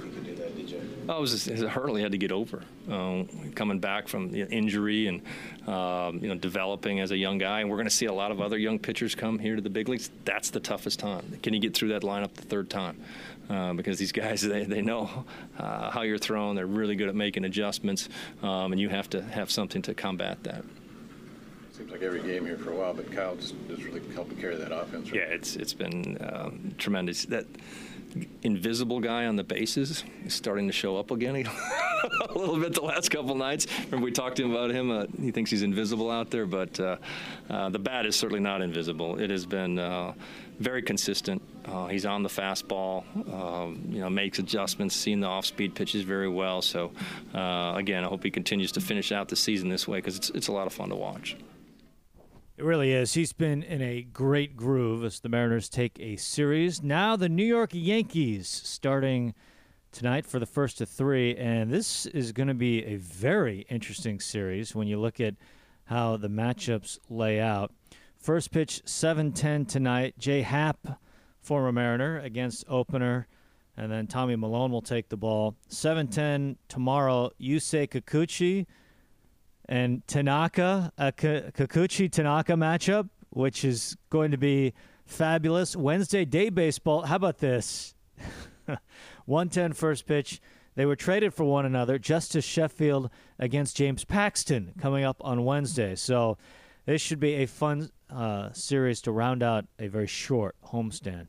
if 1.09 1.45
he 1.45 1.49
could 1.49 1.49
do 1.49 1.49
that, 1.49 1.49
did 1.49 1.49
you? 1.49 1.49
Oh, 1.49 1.49
it 1.49 1.51
was 1.51 1.61
a 1.61 1.69
hurdle 1.69 1.95
he 1.95 2.03
had 2.03 2.11
to 2.11 2.17
get 2.17 2.31
over. 2.31 2.63
Uh, 2.89 3.23
coming 3.55 3.79
back 3.79 4.07
from 4.07 4.31
the 4.31 4.47
injury 4.49 5.07
and 5.07 5.21
um, 5.67 6.19
you 6.19 6.27
know 6.27 6.35
developing 6.35 6.99
as 6.99 7.11
a 7.11 7.17
young 7.17 7.37
guy, 7.37 7.61
and 7.61 7.69
we're 7.69 7.77
going 7.77 7.87
to 7.87 7.95
see 7.95 8.05
a 8.05 8.13
lot 8.13 8.31
of 8.31 8.41
other 8.41 8.57
young 8.57 8.79
pitchers 8.79 9.15
come 9.15 9.39
here 9.39 9.55
to 9.55 9.61
the 9.61 9.69
big 9.69 9.89
leagues. 9.89 10.09
That's 10.25 10.49
the 10.49 10.59
toughest 10.59 10.99
time. 10.99 11.39
Can 11.41 11.53
you 11.53 11.59
get 11.59 11.73
through 11.73 11.89
that 11.89 12.01
lineup 12.01 12.33
the 12.33 12.43
third 12.43 12.69
time? 12.69 13.01
Uh, 13.49 13.73
because 13.73 13.99
these 13.99 14.11
guys 14.11 14.41
they, 14.47 14.63
they 14.63 14.81
know 14.81 15.25
uh, 15.57 15.91
how 15.91 16.01
you're 16.01 16.17
thrown. 16.17 16.55
They're 16.55 16.65
really 16.65 16.95
good 16.95 17.09
at 17.09 17.15
making 17.15 17.45
adjustments, 17.45 18.09
um, 18.41 18.71
and 18.71 18.79
you 18.79 18.89
have 18.89 19.09
to 19.11 19.21
have 19.21 19.51
something 19.51 19.81
to 19.83 19.93
combat 19.93 20.43
that. 20.43 20.63
Seems 21.73 21.91
like 21.91 22.03
every 22.03 22.21
game 22.21 22.45
here 22.45 22.57
for 22.57 22.71
a 22.71 22.75
while, 22.75 22.93
but 22.93 23.11
Kyle 23.11 23.35
just, 23.35 23.53
just 23.67 23.83
really 23.83 24.01
helped 24.13 24.39
carry 24.39 24.55
that 24.55 24.71
offense. 24.71 25.11
Right? 25.11 25.19
Yeah, 25.19 25.27
it's 25.35 25.57
it's 25.57 25.73
been 25.73 26.17
um, 26.21 26.73
tremendous. 26.77 27.25
That 27.25 27.45
invisible 28.43 28.99
guy 28.99 29.25
on 29.25 29.35
the 29.35 29.43
bases 29.43 30.03
is 30.25 30.33
starting 30.33 30.67
to 30.67 30.73
show 30.73 30.97
up 30.97 31.11
again 31.11 31.35
a 32.29 32.37
little 32.37 32.59
bit 32.59 32.73
the 32.73 32.81
last 32.81 33.09
couple 33.09 33.35
nights. 33.35 33.67
Remember 33.85 34.05
we 34.05 34.11
talked 34.11 34.37
to 34.37 34.43
him 34.43 34.51
about 34.51 34.71
him. 34.71 34.91
Uh, 34.91 35.05
he 35.19 35.31
thinks 35.31 35.51
he's 35.51 35.63
invisible 35.63 36.11
out 36.11 36.31
there, 36.31 36.45
but 36.45 36.79
uh, 36.79 36.97
uh, 37.49 37.69
the 37.69 37.79
bat 37.79 38.05
is 38.05 38.15
certainly 38.15 38.41
not 38.41 38.61
invisible. 38.61 39.19
It 39.19 39.29
has 39.29 39.45
been 39.45 39.79
uh, 39.79 40.13
very 40.59 40.81
consistent. 40.81 41.41
Uh, 41.65 41.87
he's 41.87 42.05
on 42.05 42.23
the 42.23 42.29
fastball, 42.29 43.03
um, 43.33 43.83
you 43.89 43.99
know, 43.99 44.09
makes 44.09 44.39
adjustments, 44.39 44.95
seeing 44.95 45.19
the 45.19 45.27
off-speed 45.27 45.75
pitches 45.75 46.03
very 46.03 46.29
well. 46.29 46.61
So 46.61 46.91
uh, 47.33 47.73
again, 47.75 48.03
I 48.03 48.07
hope 48.07 48.23
he 48.23 48.31
continues 48.31 48.71
to 48.73 48.81
finish 48.81 49.11
out 49.11 49.27
the 49.27 49.35
season 49.35 49.69
this 49.69 49.87
way 49.87 49.97
because 49.97 50.15
it's 50.15 50.29
it's 50.31 50.47
a 50.47 50.51
lot 50.51 50.67
of 50.67 50.73
fun 50.73 50.89
to 50.89 50.95
watch. 50.95 51.35
It 52.57 52.63
really 52.63 52.93
is. 52.93 53.15
He's 53.15 53.33
been 53.33 53.63
in 53.63 53.81
a 53.81 54.01
great 54.01 54.55
groove 54.55 55.03
as 55.03 55.19
the 55.19 55.27
Mariners 55.27 55.67
take 55.67 55.99
a 55.99 56.15
series. 56.15 56.81
Now 56.81 57.17
the 57.17 57.27
New 57.27 57.43
York 57.43 57.71
Yankees 57.73 58.47
starting 58.47 59.33
tonight 59.91 60.25
for 60.25 60.39
the 60.39 60.45
first 60.45 60.79
of 60.79 60.87
three, 60.87 61.35
and 61.35 61.69
this 61.69 62.05
is 62.05 62.31
going 62.31 62.47
to 62.47 62.53
be 62.53 62.85
a 62.85 62.95
very 62.95 63.65
interesting 63.69 64.21
series 64.21 64.73
when 64.73 64.87
you 64.87 64.97
look 64.97 65.19
at 65.19 65.35
how 65.87 66.15
the 66.15 66.29
matchups 66.29 66.97
lay 67.09 67.41
out. 67.41 67.73
First 68.17 68.51
pitch 68.51 68.81
7-10 68.85 69.67
tonight. 69.67 70.15
J.A. 70.17 70.43
Happ, 70.43 71.01
former 71.41 71.73
Mariner, 71.73 72.19
against 72.19 72.63
opener, 72.69 73.27
and 73.75 73.91
then 73.91 74.07
Tommy 74.07 74.37
Milone 74.37 74.71
will 74.71 74.81
take 74.81 75.09
the 75.09 75.17
ball. 75.17 75.57
7-10 75.69 76.55
tomorrow. 76.69 77.31
Yusei 77.37 77.89
Kikuchi 77.89 78.65
and 79.67 80.05
Tanaka, 80.07 80.91
a 80.97 81.11
Kikuchi 81.11 82.11
Tanaka 82.11 82.53
matchup, 82.53 83.09
which 83.29 83.65
is 83.65 83.97
going 84.09 84.31
to 84.31 84.37
be 84.37 84.73
fabulous. 85.05 85.75
Wednesday 85.75 86.25
day 86.25 86.49
baseball. 86.49 87.03
How 87.03 87.15
about 87.15 87.39
this? 87.39 87.95
110 89.25 89.73
first 89.73 90.05
pitch. 90.05 90.41
They 90.75 90.85
were 90.85 90.95
traded 90.95 91.33
for 91.33 91.45
one 91.45 91.65
another. 91.65 91.97
Justus 91.97 92.43
Sheffield 92.43 93.09
against 93.39 93.77
James 93.77 94.03
Paxton 94.03 94.73
coming 94.79 95.03
up 95.03 95.17
on 95.21 95.45
Wednesday. 95.45 95.95
So 95.95 96.37
this 96.85 97.01
should 97.01 97.19
be 97.19 97.35
a 97.35 97.45
fun 97.45 97.91
uh, 98.09 98.51
series 98.51 99.01
to 99.01 99.11
round 99.11 99.41
out 99.41 99.65
a 99.79 99.87
very 99.87 100.07
short 100.07 100.55
homestand. 100.67 101.27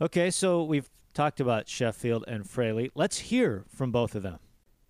Okay, 0.00 0.30
so 0.30 0.62
we've 0.62 0.90
talked 1.14 1.40
about 1.40 1.68
Sheffield 1.68 2.24
and 2.28 2.48
Fraley. 2.48 2.90
Let's 2.94 3.18
hear 3.18 3.64
from 3.68 3.90
both 3.90 4.14
of 4.14 4.22
them. 4.22 4.38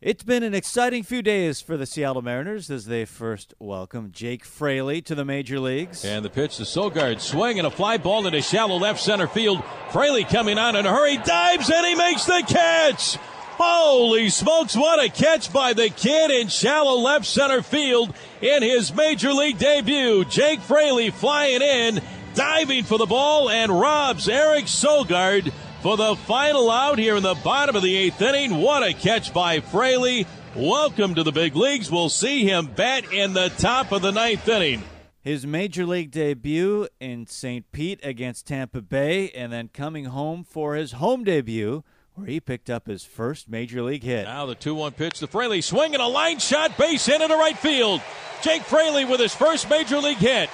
It's 0.03 0.23
been 0.23 0.43
an 0.43 0.55
exciting 0.55 1.03
few 1.03 1.21
days 1.21 1.61
for 1.61 1.77
the 1.77 1.85
Seattle 1.85 2.23
Mariners 2.23 2.71
as 2.71 2.87
they 2.87 3.05
first 3.05 3.53
welcome 3.59 4.13
Jake 4.13 4.47
Fraley 4.47 5.03
to 5.03 5.15
the 5.15 5.27
major 5.27 5.61
leagues. 5.61 6.07
And 6.07 6.25
the 6.25 6.31
pitch 6.31 6.57
to 6.57 6.63
Sogard, 6.63 7.21
swing 7.21 7.59
and 7.59 7.67
a 7.67 7.71
fly 7.71 7.99
ball 7.99 8.27
into 8.27 8.41
shallow 8.41 8.77
left 8.77 8.99
center 8.99 9.27
field. 9.27 9.63
Fraley 9.91 10.25
coming 10.25 10.57
on 10.57 10.75
in 10.75 10.87
a 10.87 10.91
hurry, 10.91 11.19
dives 11.19 11.69
and 11.69 11.87
he 11.87 11.95
makes 11.97 12.25
the 12.25 12.43
catch. 12.49 13.17
Holy 13.59 14.31
smokes, 14.31 14.75
what 14.75 15.05
a 15.05 15.11
catch 15.11 15.53
by 15.53 15.75
the 15.75 15.91
kid 15.91 16.31
in 16.31 16.49
shallow 16.49 16.99
left 16.99 17.27
center 17.27 17.61
field 17.61 18.15
in 18.41 18.63
his 18.63 18.95
major 18.95 19.35
league 19.35 19.59
debut. 19.59 20.25
Jake 20.25 20.61
Fraley 20.61 21.11
flying 21.11 21.61
in, 21.61 22.01
diving 22.33 22.85
for 22.85 22.97
the 22.97 23.05
ball, 23.05 23.51
and 23.51 23.79
robs 23.79 24.31
Eric 24.31 24.65
Sogard 24.65 25.53
for 25.81 25.97
the 25.97 26.15
final 26.15 26.71
out 26.71 26.99
here 26.99 27.17
in 27.17 27.23
the 27.23 27.35
bottom 27.35 27.75
of 27.75 27.83
the 27.83 27.97
eighth 27.97 28.21
inning. 28.21 28.57
What 28.57 28.83
a 28.83 28.93
catch 28.93 29.33
by 29.33 29.61
Fraley. 29.61 30.27
Welcome 30.55 31.15
to 31.15 31.23
the 31.23 31.33
big 31.33 31.57
leagues. 31.57 31.91
We'll 31.91 32.11
see 32.11 32.45
him 32.45 32.67
bat 32.67 33.13
in 33.13 33.33
the 33.33 33.49
top 33.57 33.93
of 33.93 34.03
the 34.03 34.13
ninth 34.13 34.47
inning. 34.47 34.83
His 35.23 35.47
major 35.47 35.87
league 35.87 36.11
debut 36.11 36.89
in 36.99 37.27
St. 37.27 37.71
Pete 37.73 38.01
against 38.03 38.47
Tampa 38.47 38.83
Bay, 38.83 39.31
and 39.31 39.53
then 39.53 39.69
coming 39.69 40.07
home 40.07 40.45
for 40.45 40.75
his 40.75 40.93
home 40.93 41.25
debut 41.25 41.85
where 42.15 42.27
he 42.27 42.41
picked 42.41 42.69
up 42.69 42.87
his 42.87 43.05
first 43.05 43.49
major 43.49 43.83
league 43.83 44.03
hit. 44.03 44.25
Now 44.25 44.47
the 44.47 44.55
2 44.55 44.75
1 44.75 44.93
pitch 44.93 45.19
to 45.21 45.27
Fraley, 45.27 45.61
swinging 45.61 46.01
a 46.01 46.09
line 46.09 46.39
shot, 46.39 46.77
base 46.77 47.07
hit 47.07 47.21
into 47.21 47.37
right 47.37 47.57
field. 47.57 48.03
Jake 48.43 48.63
Fraley 48.63 49.05
with 49.05 49.21
his 49.21 49.35
first 49.35 49.69
major 49.71 49.99
league 49.99 50.19
hit. 50.19 50.51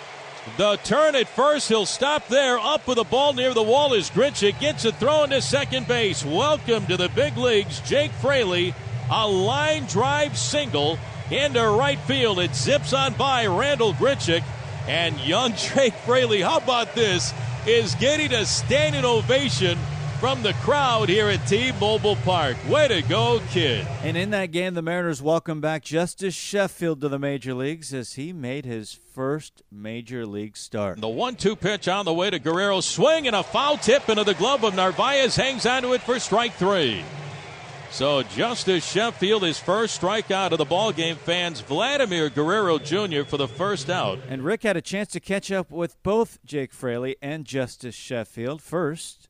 The 0.57 0.77
turn 0.77 1.17
at 1.17 1.29
first, 1.29 1.69
he'll 1.69 1.85
stop 1.85 2.29
there. 2.29 2.59
Up 2.59 2.87
with 2.87 2.97
the 2.97 3.05
ball 3.05 3.35
near 3.35 3.53
the 3.53 3.63
wall 3.63 3.93
is 3.93 4.09
Grichuk. 4.09 4.59
Gets 4.59 4.87
it 4.87 4.95
thrown 4.95 5.29
to 5.31 5.43
second 5.43 5.87
base. 5.87 6.25
Welcome 6.25 6.87
to 6.87 6.97
the 6.97 7.11
big 7.11 7.37
leagues, 7.37 7.81
Jake 7.81 8.13
Fraley. 8.13 8.73
A 9.11 9.29
line 9.29 9.85
drive 9.85 10.39
single 10.39 10.99
into 11.31 11.61
right 11.61 11.99
field. 11.99 12.39
It 12.39 12.55
zips 12.55 12.95
on 12.95 13.15
by 13.15 13.47
Randall 13.47 13.93
Grichuk. 13.95 14.43
And 14.87 15.19
young 15.21 15.53
Jake 15.57 15.95
Fraley, 15.95 16.41
how 16.41 16.59
about 16.59 16.95
this, 16.95 17.35
is 17.67 17.95
getting 17.97 18.33
a 18.33 18.47
standing 18.47 19.05
ovation 19.05 19.77
from 20.19 20.43
the 20.43 20.53
crowd 20.55 21.09
here 21.09 21.29
at 21.29 21.47
T-Mobile 21.47 22.17
Park. 22.17 22.57
Way 22.69 22.89
to 22.89 23.03
go, 23.03 23.41
kid. 23.51 23.87
And 24.03 24.17
in 24.17 24.31
that 24.31 24.51
game, 24.51 24.75
the 24.75 24.83
Mariners 24.83 25.21
welcome 25.21 25.61
back 25.61 25.83
Justus 25.83 26.35
Sheffield 26.35 27.01
to 27.03 27.09
the 27.09 27.19
major 27.19 27.55
leagues 27.55 27.93
as 27.93 28.15
he 28.15 28.33
made 28.33 28.65
his 28.65 28.93
first 28.93 29.63
major 29.71 30.27
league 30.27 30.57
start. 30.57 31.01
The 31.01 31.09
one-two 31.09 31.57
pitch 31.57 31.89
on 31.89 32.05
the 32.05 32.15
way 32.15 32.31
to 32.31 32.39
Guerrero. 32.39 32.81
Swing 32.81 33.27
and 33.27 33.37
a 33.37 33.43
foul 33.43 33.77
tip 33.77 34.09
into 34.09 34.25
the 34.25 34.35
glove 34.35 34.65
of 34.65 34.75
Narvaez. 34.75 35.37
Hangs 35.37 35.67
onto 35.67 35.93
it 35.93 36.01
for 36.01 36.19
strike 36.19 36.55
three. 36.55 37.03
So 37.91 38.23
Justus 38.23 38.85
Sheffield, 38.85 39.43
his 39.43 39.59
first 39.59 40.01
strikeout 40.01 40.53
of 40.53 40.59
the 40.59 40.65
ball 40.65 40.93
game, 40.93 41.17
fans 41.17 41.61
Vladimir 41.61 42.29
Guerrero 42.29 42.79
Jr. 42.79 43.23
for 43.23 43.37
the 43.37 43.49
first 43.49 43.89
out. 43.89 44.19
And 44.29 44.45
Rick 44.45 44.65
had 44.65 44.77
a 44.77 44.83
chance 44.83 45.13
to 45.13 45.21
catch 45.21 45.53
up 45.53 45.71
with 45.71 46.03
both 46.03 46.39
Jake 46.45 46.73
Fraley 46.73 47.17
and 47.23 47.45
Justus 47.45 47.95
Sheffield. 47.95 48.61
First, 48.61 49.29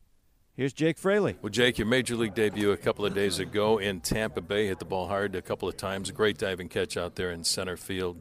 Here's 0.56 0.72
Jake 0.72 0.96
Fraley. 0.96 1.36
Well, 1.42 1.50
Jake, 1.50 1.76
your 1.76 1.86
major 1.86 2.16
league 2.16 2.34
debut 2.34 2.70
a 2.70 2.78
couple 2.78 3.04
of 3.04 3.12
days 3.12 3.38
ago 3.38 3.76
in 3.76 4.00
Tampa 4.00 4.40
Bay 4.40 4.68
hit 4.68 4.78
the 4.78 4.86
ball 4.86 5.06
hard 5.06 5.34
a 5.34 5.42
couple 5.42 5.68
of 5.68 5.76
times. 5.76 6.10
Great 6.10 6.38
diving 6.38 6.70
catch 6.70 6.96
out 6.96 7.14
there 7.16 7.30
in 7.30 7.44
center 7.44 7.76
field. 7.76 8.18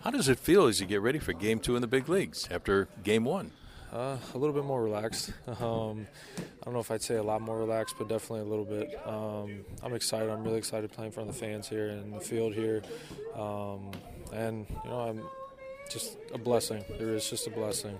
How 0.00 0.10
does 0.10 0.30
it 0.30 0.38
feel 0.38 0.68
as 0.68 0.80
you 0.80 0.86
get 0.86 1.02
ready 1.02 1.18
for 1.18 1.34
game 1.34 1.58
two 1.58 1.76
in 1.76 1.82
the 1.82 1.86
big 1.86 2.08
leagues 2.08 2.48
after 2.50 2.88
game 3.04 3.26
one? 3.26 3.50
Uh, 3.92 4.16
a 4.34 4.38
little 4.38 4.54
bit 4.54 4.64
more 4.64 4.82
relaxed. 4.82 5.34
Um, 5.60 6.06
I 6.38 6.64
don't 6.64 6.72
know 6.72 6.80
if 6.80 6.90
I'd 6.90 7.02
say 7.02 7.16
a 7.16 7.22
lot 7.22 7.42
more 7.42 7.58
relaxed, 7.58 7.96
but 7.98 8.08
definitely 8.08 8.40
a 8.40 8.50
little 8.50 8.64
bit. 8.64 8.98
Um, 9.06 9.64
I'm 9.82 9.94
excited. 9.94 10.30
I'm 10.30 10.44
really 10.44 10.58
excited 10.58 10.90
playing 10.90 11.08
in 11.08 11.12
front 11.12 11.28
of 11.28 11.34
the 11.34 11.40
fans 11.40 11.68
here 11.68 11.88
in 11.88 12.10
the 12.10 12.20
field 12.20 12.54
here, 12.54 12.82
um, 13.36 13.90
and 14.32 14.66
you 14.82 14.90
know, 14.90 15.00
I'm 15.00 15.22
just 15.90 16.16
a 16.32 16.38
blessing. 16.38 16.84
It 16.88 17.02
is 17.02 17.28
just 17.28 17.46
a 17.46 17.50
blessing. 17.50 17.98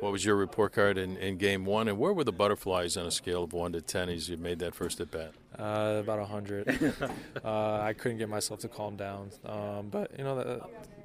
What 0.00 0.12
was 0.12 0.24
your 0.24 0.36
report 0.36 0.72
card 0.72 0.96
in, 0.96 1.16
in 1.16 1.38
game 1.38 1.64
one, 1.64 1.88
and 1.88 1.98
where 1.98 2.12
were 2.12 2.24
the 2.24 2.32
butterflies 2.32 2.96
on 2.96 3.06
a 3.06 3.10
scale 3.10 3.42
of 3.42 3.52
one 3.52 3.72
to 3.72 3.80
ten 3.80 4.08
as 4.08 4.28
you 4.28 4.36
made 4.36 4.60
that 4.60 4.74
first 4.74 5.00
at 5.00 5.10
bat? 5.10 5.32
Uh, 5.58 5.98
about 6.00 6.26
hundred. 6.28 6.68
uh, 7.44 7.80
I 7.80 7.94
couldn't 7.94 8.18
get 8.18 8.28
myself 8.28 8.60
to 8.60 8.68
calm 8.68 8.96
down, 8.96 9.30
um, 9.44 9.88
but 9.90 10.12
you 10.16 10.22
know 10.22 10.36
that 10.36 10.62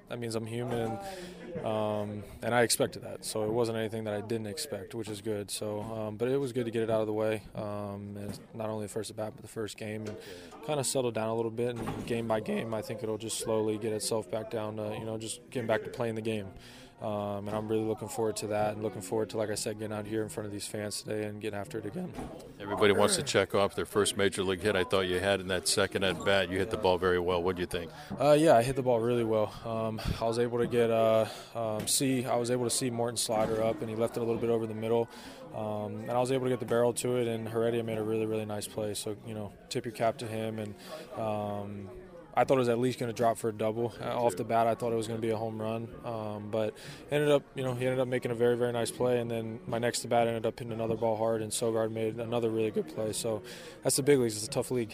that 0.09 0.19
means 0.19 0.35
I'm 0.35 0.45
human, 0.45 0.99
um, 1.63 2.23
and 2.43 2.53
I 2.53 2.61
expected 2.61 3.01
that. 3.01 3.25
So 3.25 3.45
it 3.45 3.49
wasn't 3.49 3.79
anything 3.79 4.03
that 4.03 4.13
I 4.13 4.21
didn't 4.21 4.45
expect, 4.45 4.93
which 4.93 5.09
is 5.09 5.21
good. 5.21 5.49
So, 5.49 5.81
um, 5.81 6.17
but 6.17 6.27
it 6.27 6.37
was 6.39 6.51
good 6.51 6.65
to 6.65 6.71
get 6.71 6.83
it 6.83 6.91
out 6.91 7.01
of 7.01 7.07
the 7.07 7.13
way. 7.13 7.41
Um, 7.55 8.15
and 8.15 8.39
not 8.53 8.69
only 8.69 8.85
the 8.85 8.93
first 8.93 9.09
at 9.09 9.15
bat, 9.15 9.33
but 9.35 9.41
the 9.41 9.47
first 9.47 9.75
game, 9.75 10.05
and 10.05 10.15
kind 10.67 10.79
of 10.79 10.85
settle 10.85 11.09
down 11.09 11.29
a 11.29 11.35
little 11.35 11.49
bit. 11.49 11.75
And 11.75 12.05
game 12.05 12.27
by 12.27 12.41
game, 12.41 12.75
I 12.75 12.83
think 12.83 13.01
it'll 13.01 13.17
just 13.17 13.39
slowly 13.39 13.79
get 13.79 13.91
itself 13.91 14.29
back 14.29 14.51
down 14.51 14.75
to 14.75 14.95
you 14.99 15.05
know 15.05 15.17
just 15.17 15.49
getting 15.49 15.67
back 15.67 15.83
to 15.83 15.89
playing 15.89 16.13
the 16.13 16.21
game. 16.21 16.45
Um, 17.03 17.49
and 17.49 17.57
I'm 17.57 17.67
really 17.67 17.83
looking 17.83 18.07
forward 18.07 18.37
to 18.37 18.47
that 18.47 18.73
and 18.73 18.81
looking 18.81 19.01
forward 19.01 19.29
to, 19.31 19.37
like 19.37 19.49
I 19.49 19.55
said, 19.55 19.77
getting 19.77 19.95
out 19.95 20.05
here 20.05 20.23
in 20.23 20.29
front 20.29 20.47
of 20.47 20.53
these 20.53 20.65
fans 20.65 21.01
today 21.01 21.25
and 21.25 21.41
getting 21.41 21.59
after 21.59 21.77
it 21.77 21.85
again. 21.85 22.13
Everybody 22.61 22.93
wants 22.93 23.17
to 23.17 23.23
check 23.23 23.53
off 23.53 23.75
their 23.75 23.85
first 23.85 24.15
major 24.15 24.41
league 24.41 24.61
hit. 24.61 24.77
I 24.77 24.85
thought 24.85 25.01
you 25.01 25.19
had 25.19 25.41
in 25.41 25.49
that 25.49 25.67
second 25.67 26.05
at 26.05 26.23
bat. 26.23 26.49
You 26.49 26.59
hit 26.59 26.69
the 26.69 26.77
ball 26.77 26.97
very 26.97 27.19
well. 27.19 27.43
What 27.43 27.57
do 27.57 27.61
you 27.61 27.65
think? 27.65 27.91
Uh, 28.17 28.37
yeah, 28.39 28.55
I 28.55 28.63
hit 28.63 28.77
the 28.77 28.83
ball 28.83 29.01
really 29.01 29.25
well. 29.25 29.53
Um, 29.65 29.99
I 30.21 30.23
was 30.23 30.39
able 30.39 30.59
to 30.59 30.67
get 30.67 30.89
uh, 30.89 31.25
um, 31.53 31.87
see. 31.87 32.25
I 32.25 32.37
was 32.37 32.49
able 32.49 32.63
to 32.63 32.69
see 32.69 32.89
Morton 32.89 33.17
slider 33.17 33.61
up, 33.61 33.81
and 33.81 33.89
he 33.89 33.97
left 33.97 34.15
it 34.15 34.21
a 34.21 34.23
little 34.23 34.39
bit 34.39 34.49
over 34.49 34.65
the 34.65 34.73
middle. 34.73 35.09
Um, 35.53 35.99
and 36.07 36.11
I 36.11 36.19
was 36.19 36.31
able 36.31 36.45
to 36.45 36.49
get 36.49 36.59
the 36.59 36.65
barrel 36.65 36.93
to 36.93 37.17
it, 37.17 37.27
and 37.27 37.47
Heredia 37.47 37.83
made 37.83 37.97
a 37.97 38.03
really, 38.03 38.25
really 38.25 38.45
nice 38.45 38.67
play. 38.67 38.93
So, 38.93 39.15
you 39.27 39.35
know, 39.35 39.51
tip 39.69 39.85
your 39.85 39.91
cap 39.91 40.17
to 40.19 40.25
him. 40.25 40.57
And, 40.57 40.73
um, 41.15 41.89
I 42.35 42.43
thought 42.43 42.55
it 42.55 42.59
was 42.59 42.69
at 42.69 42.79
least 42.79 42.99
going 42.99 43.11
to 43.11 43.15
drop 43.15 43.37
for 43.37 43.49
a 43.49 43.53
double 43.53 43.93
uh, 44.01 44.17
off 44.17 44.35
the 44.35 44.43
bat. 44.43 44.65
I 44.65 44.75
thought 44.75 44.91
it 44.91 44.95
was 44.95 45.07
going 45.07 45.19
to 45.19 45.21
be 45.21 45.31
a 45.31 45.37
home 45.37 45.61
run, 45.61 45.87
um, 46.03 46.49
but 46.49 46.73
ended 47.11 47.29
up, 47.29 47.43
you 47.55 47.63
know, 47.63 47.75
he 47.75 47.85
ended 47.85 47.99
up 47.99 48.07
making 48.07 48.31
a 48.31 48.35
very, 48.35 48.57
very 48.57 48.71
nice 48.71 48.89
play. 48.89 49.19
And 49.19 49.29
then 49.29 49.59
my 49.67 49.77
next 49.77 50.03
at 50.03 50.09
bat 50.09 50.27
ended 50.27 50.45
up 50.45 50.57
hitting 50.57 50.73
another 50.73 50.95
ball 50.95 51.15
hard, 51.15 51.41
and 51.41 51.51
Sogard 51.51 51.91
made 51.91 52.17
another 52.19 52.49
really 52.49 52.71
good 52.71 52.87
play. 52.87 53.13
So 53.13 53.43
that's 53.83 53.97
the 53.97 54.03
big 54.03 54.19
leagues. 54.19 54.35
It's 54.35 54.47
a 54.47 54.49
tough 54.49 54.71
league. 54.71 54.93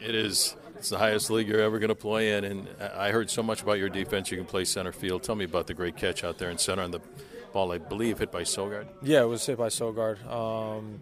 It 0.00 0.14
is. 0.14 0.56
It's 0.76 0.90
the 0.90 0.98
highest 0.98 1.30
league 1.30 1.48
you're 1.48 1.62
ever 1.62 1.78
going 1.78 1.88
to 1.88 1.94
play 1.94 2.36
in, 2.36 2.44
and 2.44 2.68
I 2.80 3.10
heard 3.10 3.30
so 3.30 3.42
much 3.42 3.62
about 3.62 3.78
your 3.78 3.88
defense. 3.88 4.30
You 4.30 4.36
can 4.36 4.46
play 4.46 4.64
center 4.64 4.92
field. 4.92 5.22
Tell 5.22 5.34
me 5.34 5.46
about 5.46 5.68
the 5.68 5.74
great 5.74 5.96
catch 5.96 6.22
out 6.22 6.36
there 6.36 6.50
in 6.50 6.58
center 6.58 6.82
on 6.82 6.90
the 6.90 7.00
ball, 7.52 7.72
I 7.72 7.78
believe, 7.78 8.18
hit 8.18 8.30
by 8.30 8.42
Sogard. 8.42 8.86
Yeah, 9.02 9.22
it 9.22 9.26
was 9.26 9.46
hit 9.46 9.56
by 9.56 9.68
Sogard. 9.68 10.24
Um, 10.30 11.00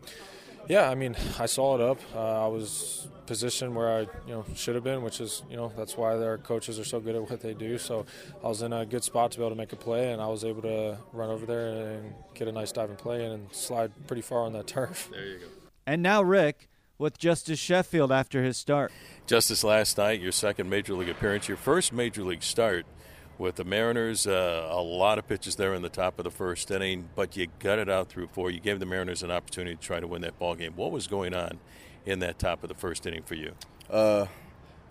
yeah, 0.69 0.91
I 0.91 0.95
mean, 0.95 1.17
I 1.39 1.47
saw 1.47 1.75
it 1.75 1.81
up. 1.81 1.99
Uh, 2.15 2.45
I 2.45 2.49
was 2.49 3.09
positioned 3.27 3.75
where 3.75 3.89
I, 3.89 4.01
you 4.01 4.35
know, 4.35 4.45
should 4.55 4.75
have 4.75 4.85
been, 4.85 5.03
which 5.03 5.21
is, 5.21 5.43
you 5.51 5.57
know, 5.57 5.73
that's 5.77 5.97
why 5.97 6.17
their 6.17 6.39
coaches 6.39 6.79
are 6.79 6.85
so 6.85 7.01
good 7.01 7.15
at 7.15 7.31
what 7.31 7.41
they 7.41 7.55
do. 7.55 7.79
So 7.79 8.07
I 8.43 8.49
was 8.49 8.63
in 8.63 8.73
a 8.73 8.85
good 8.85 9.05
spot 9.05 9.33
to 9.33 9.39
be 9.39 9.45
able 9.45 9.51
to 9.51 9.57
make 9.57 9.73
a 9.73 9.77
play, 9.77 10.13
and 10.13 10.21
I 10.21 10.27
was 10.27 10.45
able 10.45 10.63
to 10.63 10.99
run 11.13 11.31
over 11.31 11.47
there 11.47 11.69
and 11.69 12.15
get 12.35 12.49
a 12.49 12.53
nice 12.53 12.73
diving 12.73 12.97
play 12.97 13.25
and 13.25 13.53
slide 13.53 13.93
pretty 14.07 14.23
far 14.23 14.41
on 14.41 14.53
that 14.53 14.67
turf. 14.67 15.09
There 15.11 15.27
you 15.27 15.39
go. 15.39 15.47
And 15.87 16.03
now 16.03 16.23
Rick 16.23 16.69
with 16.99 17.19
Justus 17.19 17.59
Sheffield 17.59 18.13
after 18.13 18.43
his 18.43 18.57
start. 18.57 18.93
Justus, 19.27 19.65
last 19.65 19.99
night, 19.99 20.21
your 20.21 20.33
second 20.33 20.71
major 20.71 20.95
league 20.95 21.09
appearance, 21.09 21.49
your 21.49 21.57
first 21.57 21.93
major 21.93 22.23
league 22.23 22.43
start 22.43 22.87
with 23.39 23.57
the 23.57 23.65
Mariners. 23.65 24.27
Uh, 24.27 24.69
a 24.71 24.81
lot 24.81 25.19
of 25.19 25.27
pitches 25.29 25.57
there 25.57 25.75
in 25.75 25.83
the 25.83 25.89
top 25.89 26.19
of 26.19 26.25
the 26.25 26.31
first 26.31 26.71
inning, 26.71 27.09
but 27.15 27.37
you 27.37 27.49
got 27.59 27.79
it 27.79 27.89
out 27.89 28.09
through 28.09 28.29
four. 28.29 28.51
You 28.51 28.61
gave 28.61 28.81
the 28.81 28.87
Mariners 28.87 29.23
an 29.23 29.31
opportunity 29.31 29.77
to 29.77 29.83
try 29.83 30.01
to 30.01 30.07
win 30.07 30.23
that 30.23 30.39
ball 30.39 30.55
game. 30.55 30.73
What 30.77 30.93
was 30.93 31.07
going 31.07 31.35
on 31.35 31.59
in 32.07 32.21
that 32.21 32.39
top 32.39 32.63
of 32.63 32.69
the 32.69 32.75
first 32.75 33.07
inning 33.07 33.23
for 33.23 33.35
you? 33.35 33.53
Uh, 33.91 34.27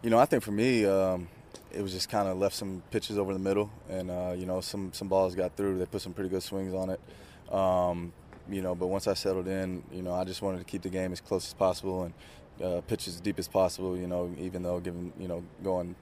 you 0.01 0.09
know, 0.09 0.19
I 0.19 0.25
think 0.25 0.43
for 0.43 0.51
me, 0.51 0.85
um, 0.85 1.27
it 1.71 1.81
was 1.81 1.91
just 1.91 2.09
kind 2.09 2.27
of 2.27 2.37
left 2.37 2.55
some 2.55 2.83
pitches 2.91 3.17
over 3.17 3.33
the 3.33 3.39
middle, 3.39 3.71
and 3.89 4.11
uh, 4.11 4.33
you 4.37 4.45
know, 4.45 4.61
some 4.61 4.91
some 4.93 5.07
balls 5.07 5.35
got 5.35 5.55
through. 5.55 5.79
They 5.79 5.85
put 5.85 6.01
some 6.01 6.13
pretty 6.13 6.29
good 6.29 6.43
swings 6.43 6.73
on 6.73 6.89
it. 6.89 7.53
Um, 7.53 8.13
you 8.49 8.61
know, 8.61 8.75
but 8.75 8.87
once 8.87 9.07
I 9.07 9.13
settled 9.13 9.47
in, 9.47 9.83
you 9.91 10.01
know, 10.01 10.13
I 10.13 10.23
just 10.23 10.41
wanted 10.41 10.59
to 10.59 10.65
keep 10.65 10.81
the 10.81 10.89
game 10.89 11.13
as 11.13 11.21
close 11.21 11.47
as 11.47 11.53
possible 11.53 12.03
and 12.03 12.13
uh, 12.61 12.81
pitch 12.81 13.07
as 13.07 13.19
deep 13.19 13.39
as 13.39 13.47
possible. 13.47 13.97
You 13.97 14.07
know, 14.07 14.33
even 14.37 14.63
though 14.63 14.79
given 14.79 15.13
you 15.19 15.27
know 15.27 15.43
going 15.63 15.95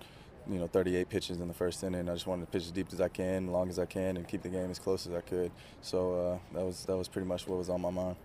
you 0.51 0.59
know 0.59 0.67
38 0.67 1.09
pitches 1.09 1.39
in 1.39 1.47
the 1.47 1.53
first 1.53 1.83
inning. 1.83 2.09
I 2.09 2.13
just 2.13 2.27
wanted 2.27 2.45
to 2.45 2.51
pitch 2.51 2.63
as 2.63 2.71
deep 2.71 2.87
as 2.91 2.99
I 2.99 3.07
can, 3.07 3.47
long 3.47 3.69
as 3.69 3.79
I 3.79 3.85
can, 3.85 4.17
and 4.17 4.27
keep 4.27 4.41
the 4.41 4.49
game 4.49 4.69
as 4.69 4.79
close 4.79 5.07
as 5.07 5.13
I 5.13 5.21
could. 5.21 5.51
So 5.81 6.13
uh, 6.13 6.37
that 6.53 6.65
was 6.65 6.85
that 6.85 6.97
was 6.97 7.07
pretty 7.07 7.27
much 7.27 7.47
what 7.47 7.57
was 7.57 7.69
on 7.69 7.81
my 7.81 7.89
mind. 7.89 8.17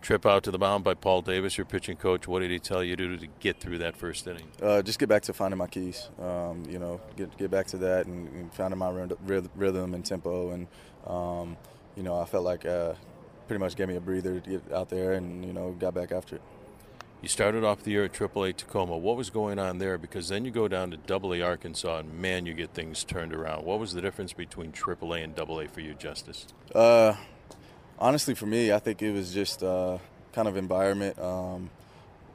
Trip 0.00 0.26
out 0.26 0.42
to 0.44 0.50
the 0.50 0.58
mound 0.58 0.84
by 0.84 0.92
Paul 0.92 1.22
Davis, 1.22 1.56
your 1.56 1.64
pitching 1.64 1.96
coach. 1.96 2.28
What 2.28 2.40
did 2.40 2.50
he 2.50 2.58
tell 2.58 2.84
you 2.84 2.94
to 2.94 3.08
do 3.08 3.16
to 3.16 3.26
get 3.40 3.58
through 3.58 3.78
that 3.78 3.96
first 3.96 4.26
inning? 4.26 4.48
Uh, 4.62 4.82
just 4.82 4.98
get 4.98 5.08
back 5.08 5.22
to 5.22 5.32
finding 5.32 5.56
my 5.56 5.66
keys. 5.66 6.10
Um, 6.20 6.62
you 6.68 6.78
know, 6.78 7.00
get 7.16 7.36
get 7.36 7.50
back 7.50 7.66
to 7.68 7.78
that 7.78 8.06
and, 8.06 8.28
and 8.28 8.54
finding 8.54 8.78
my 8.78 8.90
rhythm 9.56 9.94
and 9.94 10.04
tempo. 10.04 10.50
And 10.50 10.66
um, 11.06 11.56
you 11.96 12.02
know, 12.02 12.20
I 12.20 12.26
felt 12.26 12.44
like 12.44 12.66
uh, 12.66 12.94
pretty 13.48 13.60
much 13.60 13.76
gave 13.76 13.88
me 13.88 13.96
a 13.96 14.00
breather 14.00 14.40
to 14.40 14.50
get 14.50 14.72
out 14.72 14.90
there 14.90 15.14
and 15.14 15.44
you 15.44 15.52
know 15.52 15.72
got 15.72 15.94
back 15.94 16.12
after 16.12 16.36
it. 16.36 16.42
You 17.24 17.28
started 17.28 17.64
off 17.64 17.82
the 17.82 17.90
year 17.90 18.04
at 18.04 18.12
AAA 18.12 18.54
Tacoma. 18.54 18.98
What 18.98 19.16
was 19.16 19.30
going 19.30 19.58
on 19.58 19.78
there? 19.78 19.96
Because 19.96 20.28
then 20.28 20.44
you 20.44 20.50
go 20.50 20.68
down 20.68 20.90
to 20.90 21.14
AA 21.14 21.42
Arkansas, 21.42 22.00
and 22.00 22.20
man, 22.20 22.44
you 22.44 22.52
get 22.52 22.74
things 22.74 23.02
turned 23.02 23.32
around. 23.32 23.64
What 23.64 23.80
was 23.80 23.94
the 23.94 24.02
difference 24.02 24.34
between 24.34 24.72
AAA 24.72 25.24
and 25.24 25.40
AA 25.40 25.66
for 25.72 25.80
you, 25.80 25.94
Justus? 25.94 26.46
Uh, 26.74 27.14
honestly, 27.98 28.34
for 28.34 28.44
me, 28.44 28.72
I 28.72 28.78
think 28.78 29.00
it 29.00 29.10
was 29.10 29.32
just 29.32 29.62
uh, 29.62 29.96
kind 30.34 30.46
of 30.46 30.58
environment, 30.58 31.18
um, 31.18 31.70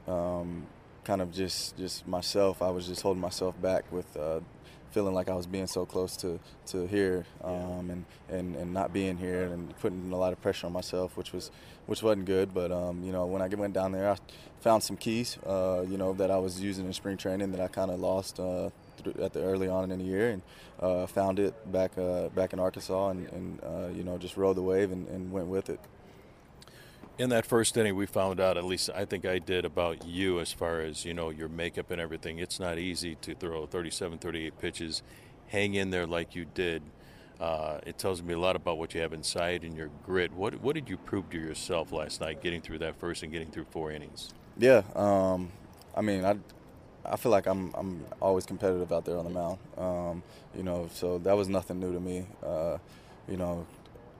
um, 0.08 0.66
kind 1.04 1.22
of 1.22 1.32
just 1.32 1.78
just 1.78 2.08
myself. 2.08 2.64
I 2.64 2.72
was 2.72 2.88
just 2.88 3.04
holding 3.04 3.22
myself 3.22 3.62
back 3.62 3.84
with 3.92 4.18
uh, 4.18 4.40
feeling 4.92 5.14
like 5.14 5.30
I 5.30 5.36
was 5.36 5.48
being 5.48 5.68
so 5.68 5.86
close 5.86 6.16
to 6.18 6.40
to 6.68 6.88
here 6.88 7.26
um, 7.44 7.90
and, 7.90 8.06
and 8.30 8.56
and 8.56 8.74
not 8.74 8.94
being 8.94 9.18
here 9.18 9.44
and 9.44 9.78
putting 9.80 10.12
a 10.12 10.18
lot 10.18 10.34
of 10.34 10.42
pressure 10.42 10.68
on 10.68 10.74
myself, 10.74 11.18
which 11.18 11.34
was 11.34 11.52
which 11.86 12.04
wasn't 12.04 12.26
good. 12.26 12.54
But 12.54 12.72
um, 12.72 13.04
you 13.04 13.12
know, 13.12 13.26
when 13.26 13.42
I 13.42 13.48
went 13.48 13.74
down 13.74 13.92
there, 13.92 14.10
I 14.10 14.18
found 14.62 14.84
some 14.84 14.98
keys, 14.98 15.38
uh, 15.46 15.86
you 15.88 15.98
know, 15.98 16.14
that 16.14 16.32
I 16.32 16.38
was 16.38 16.62
using 16.62 16.86
in 16.86 16.94
spring 16.94 17.18
training 17.18 17.52
that 17.52 17.62
I 17.62 17.68
kind 17.68 17.92
of 17.92 18.00
lost 18.00 18.40
uh, 18.40 18.70
at 19.22 19.34
the 19.34 19.42
early 19.42 19.68
on 19.68 19.92
in 19.92 20.00
the 20.00 20.06
year, 20.06 20.30
and 20.32 20.42
uh, 20.80 21.08
found 21.08 21.40
it 21.40 21.54
back 21.72 21.98
uh, 21.98 22.30
back 22.30 22.54
in 22.54 22.60
Arkansas, 22.60 23.10
and, 23.10 23.28
and 23.30 23.64
uh, 23.64 23.88
you 23.94 24.04
know, 24.04 24.18
just 24.18 24.38
rode 24.38 24.56
the 24.56 24.62
wave 24.62 24.92
and, 24.92 25.08
and 25.08 25.32
went 25.32 25.48
with 25.48 25.70
it 25.70 25.80
in 27.20 27.30
that 27.30 27.46
first 27.46 27.76
inning, 27.76 27.96
we 27.96 28.06
found 28.06 28.40
out, 28.40 28.58
at 28.58 28.64
least 28.64 28.90
I 28.96 29.04
think 29.04 29.26
I 29.26 29.40
did, 29.40 29.66
about 29.66 30.08
you 30.08 30.40
as 30.40 30.54
far 30.54 30.80
as, 30.80 31.04
you 31.04 31.14
know, 31.14 31.30
your 31.30 31.50
makeup 31.50 31.92
and 31.92 32.00
everything. 32.00 32.40
It's 32.40 32.62
not 32.62 32.80
easy 32.80 33.16
to 33.16 33.36
throw 33.36 33.66
37, 33.66 34.20
38 34.20 34.58
pitches, 34.58 35.04
hang 35.48 35.74
in 35.74 35.90
there 35.90 36.08
like 36.08 36.34
you 36.34 36.46
did. 36.46 36.82
Uh, 37.38 37.80
it 37.86 37.98
tells 37.98 38.24
me 38.24 38.34
a 38.34 38.40
lot 38.40 38.56
about 38.56 38.78
what 38.78 38.96
you 38.96 39.02
have 39.02 39.12
inside 39.12 39.66
and 39.66 39.76
your 39.76 39.90
grit. 40.06 40.32
What, 40.32 40.62
what 40.62 40.76
did 40.76 40.90
you 40.90 40.96
prove 40.96 41.30
to 41.32 41.38
yourself 41.38 41.92
last 41.92 42.22
night, 42.22 42.42
getting 42.42 42.62
through 42.62 42.80
that 42.80 42.98
first 42.98 43.22
and 43.22 43.32
getting 43.34 43.52
through 43.52 43.66
four 43.66 43.92
innings? 43.92 44.34
Yeah, 44.58 44.84
um, 44.96 45.52
I 45.96 46.02
mean, 46.02 46.24
I, 46.24 46.38
I 47.04 47.18
feel 47.18 47.34
like 47.34 47.48
I'm, 47.48 47.74
I'm 47.76 48.06
always 48.22 48.46
competitive 48.46 48.94
out 48.94 49.04
there 49.04 49.18
on 49.18 49.26
the 49.26 49.30
mound. 49.30 49.58
Um, 49.78 50.24
you 50.56 50.64
know, 50.64 50.90
so 50.94 51.18
that 51.20 51.36
was 51.36 51.50
nothing 51.50 51.82
new 51.82 51.92
to 51.92 52.00
me. 52.00 52.26
Uh, 52.42 52.78
you 53.28 53.36
know, 53.36 53.68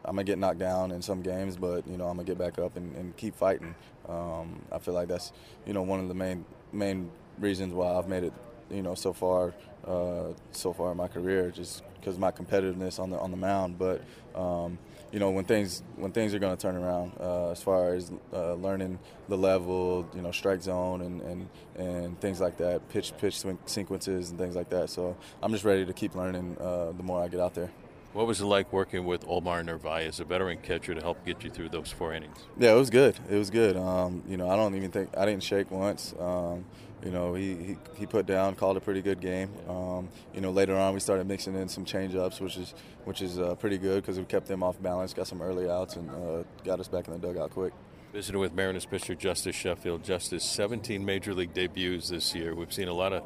I'm 0.10 0.16
gonna 0.16 0.24
get 0.24 0.40
knocked 0.40 0.58
down 0.58 0.92
in 0.92 1.04
some 1.04 1.22
games, 1.22 1.56
but 1.56 1.88
you 1.88 1.96
know 1.96 2.06
I'm 2.08 2.16
gonna 2.16 2.24
get 2.24 2.40
back 2.40 2.58
up 2.58 2.76
and, 2.76 2.96
and 2.96 3.16
keep 3.16 3.36
fighting. 3.36 3.76
Um, 4.08 4.60
I 4.72 4.80
feel 4.80 4.96
like 4.96 5.08
that's 5.08 5.32
you 5.68 5.74
know 5.74 5.84
one 5.84 6.00
of 6.00 6.08
the 6.08 6.16
main 6.16 6.46
main 6.74 7.12
reasons 7.38 7.76
why 7.76 7.94
I've 7.94 8.08
made 8.08 8.24
it 8.24 8.34
you 8.72 8.82
know 8.82 8.96
so 8.96 9.14
far 9.14 9.54
uh, 9.86 10.34
so 10.52 10.74
far 10.74 10.92
in 10.92 10.98
my 10.98 11.08
career, 11.08 11.52
just 11.52 11.84
because 12.00 12.18
my 12.18 12.32
competitiveness 12.32 13.00
on 13.00 13.12
the 13.12 13.20
on 13.20 13.30
the 13.30 13.38
mound. 13.38 13.78
But 13.78 14.02
um, 14.34 14.80
you 15.12 15.20
know 15.20 15.30
when 15.30 15.46
things 15.46 15.84
when 15.96 16.12
things 16.12 16.34
are 16.34 16.40
going 16.40 16.58
to 16.58 16.62
turn 16.62 16.76
around 16.76 17.12
uh, 17.20 17.52
as 17.52 17.62
far 17.62 17.94
as 17.94 18.12
uh, 18.34 18.56
learning 18.56 18.98
the 19.28 19.38
level, 19.38 20.10
you 20.16 20.24
know 20.24 20.32
strike 20.32 20.64
zone 20.64 21.02
and, 21.02 21.22
and 21.22 21.50
and 21.76 22.20
things 22.20 22.42
like 22.42 22.58
that, 22.58 22.90
pitch 22.90 23.14
pitch 23.20 23.44
sequences 23.68 24.32
and 24.32 24.40
things 24.40 24.56
like 24.56 24.70
that. 24.70 24.90
So 24.90 25.16
I'm 25.44 25.52
just 25.52 25.66
ready 25.66 25.86
to 25.86 25.94
keep 25.94 26.16
learning 26.16 26.58
uh, 26.60 26.94
the 26.94 27.04
more 27.04 27.24
I 27.24 27.28
get 27.28 27.40
out 27.40 27.54
there. 27.54 27.70
What 28.14 28.26
was 28.26 28.42
it 28.42 28.46
like 28.46 28.74
working 28.74 29.06
with 29.06 29.24
Omar 29.28 29.62
Narvaez, 29.64 30.20
a 30.20 30.24
veteran 30.24 30.58
catcher, 30.64 30.96
to 30.96 31.02
help 31.02 31.24
get 31.26 31.44
you 31.44 31.52
through 31.52 31.70
those 31.70 31.92
four 31.92 32.12
innings? 32.12 32.38
Yeah, 32.58 32.72
it 32.72 32.76
was 32.76 32.90
good. 32.90 33.16
It 33.30 33.36
was 33.36 33.52
good. 33.52 33.78
Um, 33.78 34.24
you 34.28 34.36
know, 34.36 34.50
I 34.50 34.56
don't 34.56 34.74
even 34.74 34.90
think 34.90 35.16
I 35.16 35.26
didn't 35.26 35.44
shake 35.44 35.70
once. 35.70 36.16
Um, 36.20 36.66
you 37.06 37.12
know, 37.12 37.36
he, 37.36 37.56
he, 37.56 37.78
he 37.96 38.06
put 38.08 38.26
down, 38.26 38.56
called 38.56 38.78
a 38.78 38.82
pretty 38.82 39.04
good 39.04 39.22
game. 39.22 39.52
Um, 39.70 40.10
you 40.34 40.42
know, 40.42 40.50
later 40.50 40.76
on 40.76 40.94
we 40.96 41.00
started 41.00 41.28
mixing 41.28 41.54
in 41.56 41.70
some 41.70 41.86
change 41.86 42.16
ups, 42.16 42.42
which 42.42 42.58
is 42.58 42.74
which 43.06 43.22
is 43.22 43.38
uh, 43.38 43.56
pretty 43.56 43.78
good 43.78 44.02
because 44.02 44.18
we 44.18 44.26
kept 44.26 44.48
them 44.48 44.64
off 44.64 44.82
balance, 44.82 45.14
got 45.14 45.28
some 45.28 45.42
early 45.42 45.70
outs, 45.70 45.96
and 45.96 46.10
uh, 46.10 46.44
got 46.66 46.80
us 46.80 46.88
back 46.88 47.08
in 47.08 47.14
the 47.14 47.20
dugout 47.20 47.52
quick. 47.52 47.74
Visiting 48.12 48.42
with 48.42 48.54
Mariners 48.54 48.88
pitcher 48.88 49.14
Justus 49.14 49.56
Sheffield. 49.56 50.04
Justus, 50.04 50.44
17 50.44 51.06
major 51.06 51.32
league 51.36 51.54
debuts 51.54 52.10
this 52.10 52.34
year. 52.34 52.56
We've 52.56 52.74
seen 52.74 52.88
a 52.88 52.94
lot 52.94 53.14
of 53.14 53.24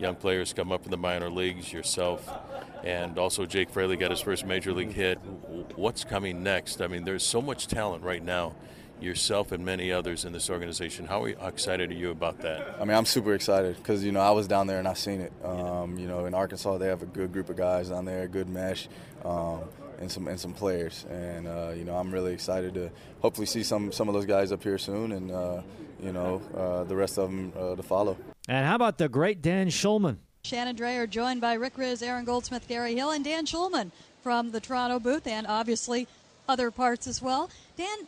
young 0.00 0.16
players 0.16 0.52
come 0.52 0.72
up 0.72 0.84
in 0.84 0.90
the 0.90 0.96
minor 0.96 1.30
leagues, 1.30 1.72
yourself, 1.72 2.28
and 2.82 3.16
also 3.16 3.46
Jake 3.46 3.70
Fraley 3.70 3.96
got 3.96 4.10
his 4.10 4.20
first 4.20 4.44
major 4.44 4.72
league 4.72 4.92
hit. 4.92 5.18
What's 5.76 6.02
coming 6.02 6.42
next? 6.42 6.82
I 6.82 6.88
mean, 6.88 7.04
there's 7.04 7.22
so 7.22 7.40
much 7.40 7.68
talent 7.68 8.02
right 8.02 8.22
now. 8.22 8.54
Yourself 9.00 9.52
and 9.52 9.64
many 9.64 9.92
others 9.92 10.24
in 10.24 10.32
this 10.32 10.50
organization. 10.50 11.06
How 11.06 11.24
excited 11.24 11.90
are 11.90 11.94
you 11.94 12.10
about 12.10 12.40
that? 12.40 12.76
I 12.80 12.84
mean, 12.84 12.96
I'm 12.96 13.04
super 13.04 13.34
excited 13.34 13.76
because 13.76 14.04
you 14.04 14.12
know 14.12 14.20
I 14.20 14.30
was 14.30 14.48
down 14.48 14.66
there 14.66 14.78
and 14.78 14.88
I 14.88 14.94
seen 14.94 15.20
it. 15.20 15.32
Um, 15.44 15.98
you 15.98 16.06
know, 16.06 16.26
in 16.26 16.34
Arkansas 16.34 16.78
they 16.78 16.86
have 16.86 17.02
a 17.02 17.06
good 17.06 17.32
group 17.32 17.50
of 17.50 17.56
guys 17.56 17.90
down 17.90 18.04
there, 18.04 18.26
good 18.28 18.48
mesh. 18.48 18.88
Um, 19.24 19.64
and 20.00 20.10
some 20.10 20.28
and 20.28 20.38
some 20.38 20.52
players. 20.52 21.04
And 21.10 21.46
uh, 21.46 21.72
you 21.76 21.84
know, 21.84 21.96
I'm 21.96 22.12
really 22.12 22.32
excited 22.32 22.74
to 22.74 22.90
hopefully 23.20 23.46
see 23.46 23.62
some 23.62 23.92
some 23.92 24.08
of 24.08 24.14
those 24.14 24.26
guys 24.26 24.52
up 24.52 24.62
here 24.62 24.78
soon, 24.78 25.12
and 25.12 25.30
uh, 25.30 25.62
you 26.02 26.12
know, 26.12 26.42
uh, 26.56 26.84
the 26.84 26.96
rest 26.96 27.18
of 27.18 27.30
them 27.30 27.52
uh, 27.56 27.74
to 27.76 27.82
follow. 27.82 28.16
And 28.48 28.66
how 28.66 28.74
about 28.74 28.98
the 28.98 29.08
great 29.08 29.42
Dan 29.42 29.68
Shulman? 29.68 30.18
Shannon 30.44 30.76
Drayer 30.76 31.08
joined 31.08 31.40
by 31.40 31.54
Rick 31.54 31.76
Rizzs, 31.76 32.02
Aaron 32.02 32.26
Goldsmith, 32.26 32.68
Gary 32.68 32.94
Hill, 32.94 33.10
and 33.10 33.24
Dan 33.24 33.46
Shulman 33.46 33.90
from 34.22 34.50
the 34.50 34.60
Toronto 34.60 34.98
booth, 34.98 35.26
and 35.26 35.46
obviously 35.46 36.06
other 36.46 36.70
parts 36.70 37.06
as 37.06 37.22
well. 37.22 37.48
Dan, 37.78 38.06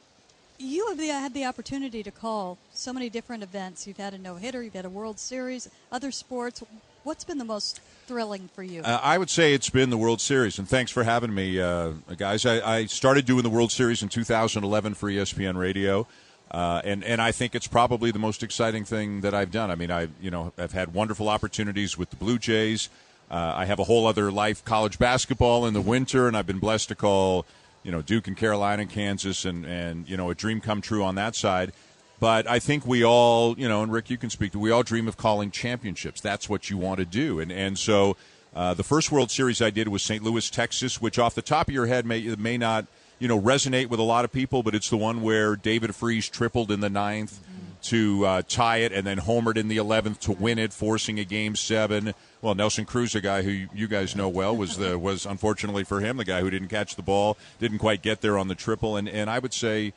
you 0.58 0.86
have 0.88 0.98
the, 0.98 1.08
had 1.08 1.32
the 1.32 1.46
opportunity 1.46 2.02
to 2.02 2.10
call 2.10 2.58
so 2.72 2.92
many 2.92 3.08
different 3.08 3.42
events. 3.42 3.86
You've 3.86 3.96
had 3.96 4.12
a 4.12 4.18
no 4.18 4.36
hitter, 4.36 4.62
you've 4.62 4.74
had 4.74 4.84
a 4.84 4.90
World 4.90 5.18
Series, 5.18 5.68
other 5.90 6.10
sports. 6.10 6.62
What's 7.04 7.24
been 7.24 7.38
the 7.38 7.44
most 7.44 7.80
thrilling 8.06 8.48
for 8.54 8.62
you? 8.62 8.82
Uh, 8.82 9.00
I 9.02 9.18
would 9.18 9.30
say 9.30 9.54
it's 9.54 9.70
been 9.70 9.90
the 9.90 9.98
World 9.98 10.20
Series, 10.20 10.58
and 10.58 10.68
thanks 10.68 10.90
for 10.90 11.04
having 11.04 11.34
me, 11.34 11.60
uh, 11.60 11.90
guys. 12.16 12.46
I, 12.46 12.78
I, 12.78 12.86
started 12.86 13.26
doing 13.26 13.42
the 13.42 13.50
World 13.50 13.72
Series 13.72 14.02
in 14.02 14.08
2011 14.08 14.94
for 14.94 15.10
ESPN 15.10 15.56
Radio. 15.56 16.06
Uh, 16.50 16.80
and 16.84 17.02
and 17.02 17.20
I 17.20 17.32
think 17.32 17.56
it's 17.56 17.66
probably 17.66 18.12
the 18.12 18.20
most 18.20 18.44
exciting 18.44 18.84
thing 18.84 19.22
that 19.22 19.34
I've 19.34 19.50
done. 19.50 19.70
I 19.70 19.74
mean, 19.74 19.90
I 19.90 20.08
you 20.20 20.30
know 20.30 20.52
I've 20.56 20.72
had 20.72 20.94
wonderful 20.94 21.28
opportunities 21.28 21.98
with 21.98 22.10
the 22.10 22.16
Blue 22.16 22.38
Jays. 22.38 22.88
Uh, 23.28 23.52
I 23.56 23.64
have 23.64 23.80
a 23.80 23.84
whole 23.84 24.06
other 24.06 24.30
life, 24.30 24.64
college 24.64 24.98
basketball 24.98 25.66
in 25.66 25.74
the 25.74 25.80
winter, 25.80 26.28
and 26.28 26.36
I've 26.36 26.46
been 26.46 26.60
blessed 26.60 26.88
to 26.90 26.94
call 26.94 27.46
you 27.82 27.90
know 27.90 28.00
Duke 28.00 28.28
and 28.28 28.36
Carolina, 28.36 28.82
and 28.82 28.90
Kansas, 28.90 29.44
and 29.44 29.66
and 29.66 30.08
you 30.08 30.16
know 30.16 30.30
a 30.30 30.36
dream 30.36 30.60
come 30.60 30.80
true 30.80 31.02
on 31.02 31.16
that 31.16 31.34
side 31.34 31.72
But 32.18 32.48
I 32.48 32.58
think 32.58 32.86
we 32.86 33.04
all, 33.04 33.58
you 33.58 33.68
know, 33.68 33.82
and 33.82 33.92
Rick, 33.92 34.08
you 34.08 34.16
can 34.16 34.30
speak 34.30 34.52
to. 34.52 34.58
We 34.58 34.70
all 34.70 34.82
dream 34.82 35.06
of 35.06 35.16
calling 35.16 35.50
championships. 35.50 36.20
That's 36.20 36.48
what 36.48 36.70
you 36.70 36.78
want 36.78 36.98
to 36.98 37.04
do, 37.04 37.40
and 37.40 37.52
and 37.52 37.78
so 37.78 38.16
uh, 38.54 38.72
the 38.72 38.82
first 38.82 39.12
World 39.12 39.30
Series 39.30 39.60
I 39.60 39.68
did 39.68 39.88
was 39.88 40.02
St. 40.02 40.22
Louis, 40.22 40.48
Texas, 40.48 41.00
which 41.00 41.18
off 41.18 41.34
the 41.34 41.42
top 41.42 41.68
of 41.68 41.74
your 41.74 41.86
head 41.86 42.06
may 42.06 42.22
may 42.36 42.56
not 42.56 42.86
you 43.18 43.28
know 43.28 43.40
resonate 43.40 43.88
with 43.88 44.00
a 44.00 44.04
lot 44.04 44.24
of 44.24 44.32
people, 44.32 44.62
but 44.62 44.74
it's 44.74 44.88
the 44.88 44.96
one 44.96 45.20
where 45.20 45.56
David 45.56 45.94
Freese 45.94 46.28
tripled 46.28 46.70
in 46.70 46.80
the 46.80 46.88
ninth 46.88 47.38
to 47.82 48.26
uh, 48.26 48.42
tie 48.48 48.78
it 48.78 48.92
and 48.92 49.06
then 49.06 49.18
homered 49.18 49.56
in 49.56 49.68
the 49.68 49.76
11th 49.76 50.18
to 50.18 50.32
win 50.32 50.58
it, 50.58 50.72
forcing 50.72 51.20
a 51.20 51.24
game 51.24 51.54
seven. 51.54 52.14
Well, 52.42 52.54
Nelson 52.54 52.84
Cruz, 52.84 53.14
a 53.14 53.20
guy 53.20 53.42
who 53.42 53.66
you 53.74 53.86
guys 53.86 54.16
know 54.16 54.28
well, 54.28 54.56
was 54.56 54.76
the 54.76 54.98
was 54.98 55.26
unfortunately 55.26 55.84
for 55.84 56.00
him 56.00 56.16
the 56.16 56.24
guy 56.24 56.40
who 56.40 56.50
didn't 56.50 56.68
catch 56.68 56.96
the 56.96 57.02
ball, 57.02 57.36
didn't 57.60 57.78
quite 57.78 58.02
get 58.02 58.22
there 58.22 58.38
on 58.38 58.48
the 58.48 58.54
triple, 58.54 58.96
and 58.96 59.08
and 59.08 59.28
I 59.30 59.38
would 59.38 59.54
say. 59.54 59.92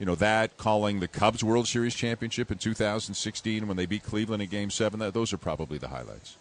You 0.00 0.06
know 0.06 0.14
that 0.14 0.56
calling 0.56 1.00
the 1.00 1.08
Cubs 1.08 1.44
World 1.44 1.68
Series 1.68 1.94
championship 1.94 2.50
in 2.50 2.56
2016 2.56 3.68
when 3.68 3.76
they 3.76 3.84
beat 3.84 4.02
Cleveland 4.02 4.42
in 4.42 4.48
Game 4.48 4.70
Seven. 4.70 4.98
That, 5.00 5.12
those 5.12 5.34
are 5.34 5.36
probably 5.36 5.76
the 5.76 5.88
highlights. 5.88 6.36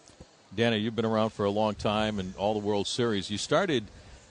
Danny, 0.55 0.77
you've 0.77 0.95
been 0.95 1.03
around 1.05 1.31
for 1.31 1.43
a 1.43 1.49
long 1.49 1.75
time 1.75 2.19
and 2.19 2.33
all 2.37 2.53
the 2.53 2.65
World 2.65 2.87
Series. 2.87 3.29
You 3.29 3.37
started 3.37 3.83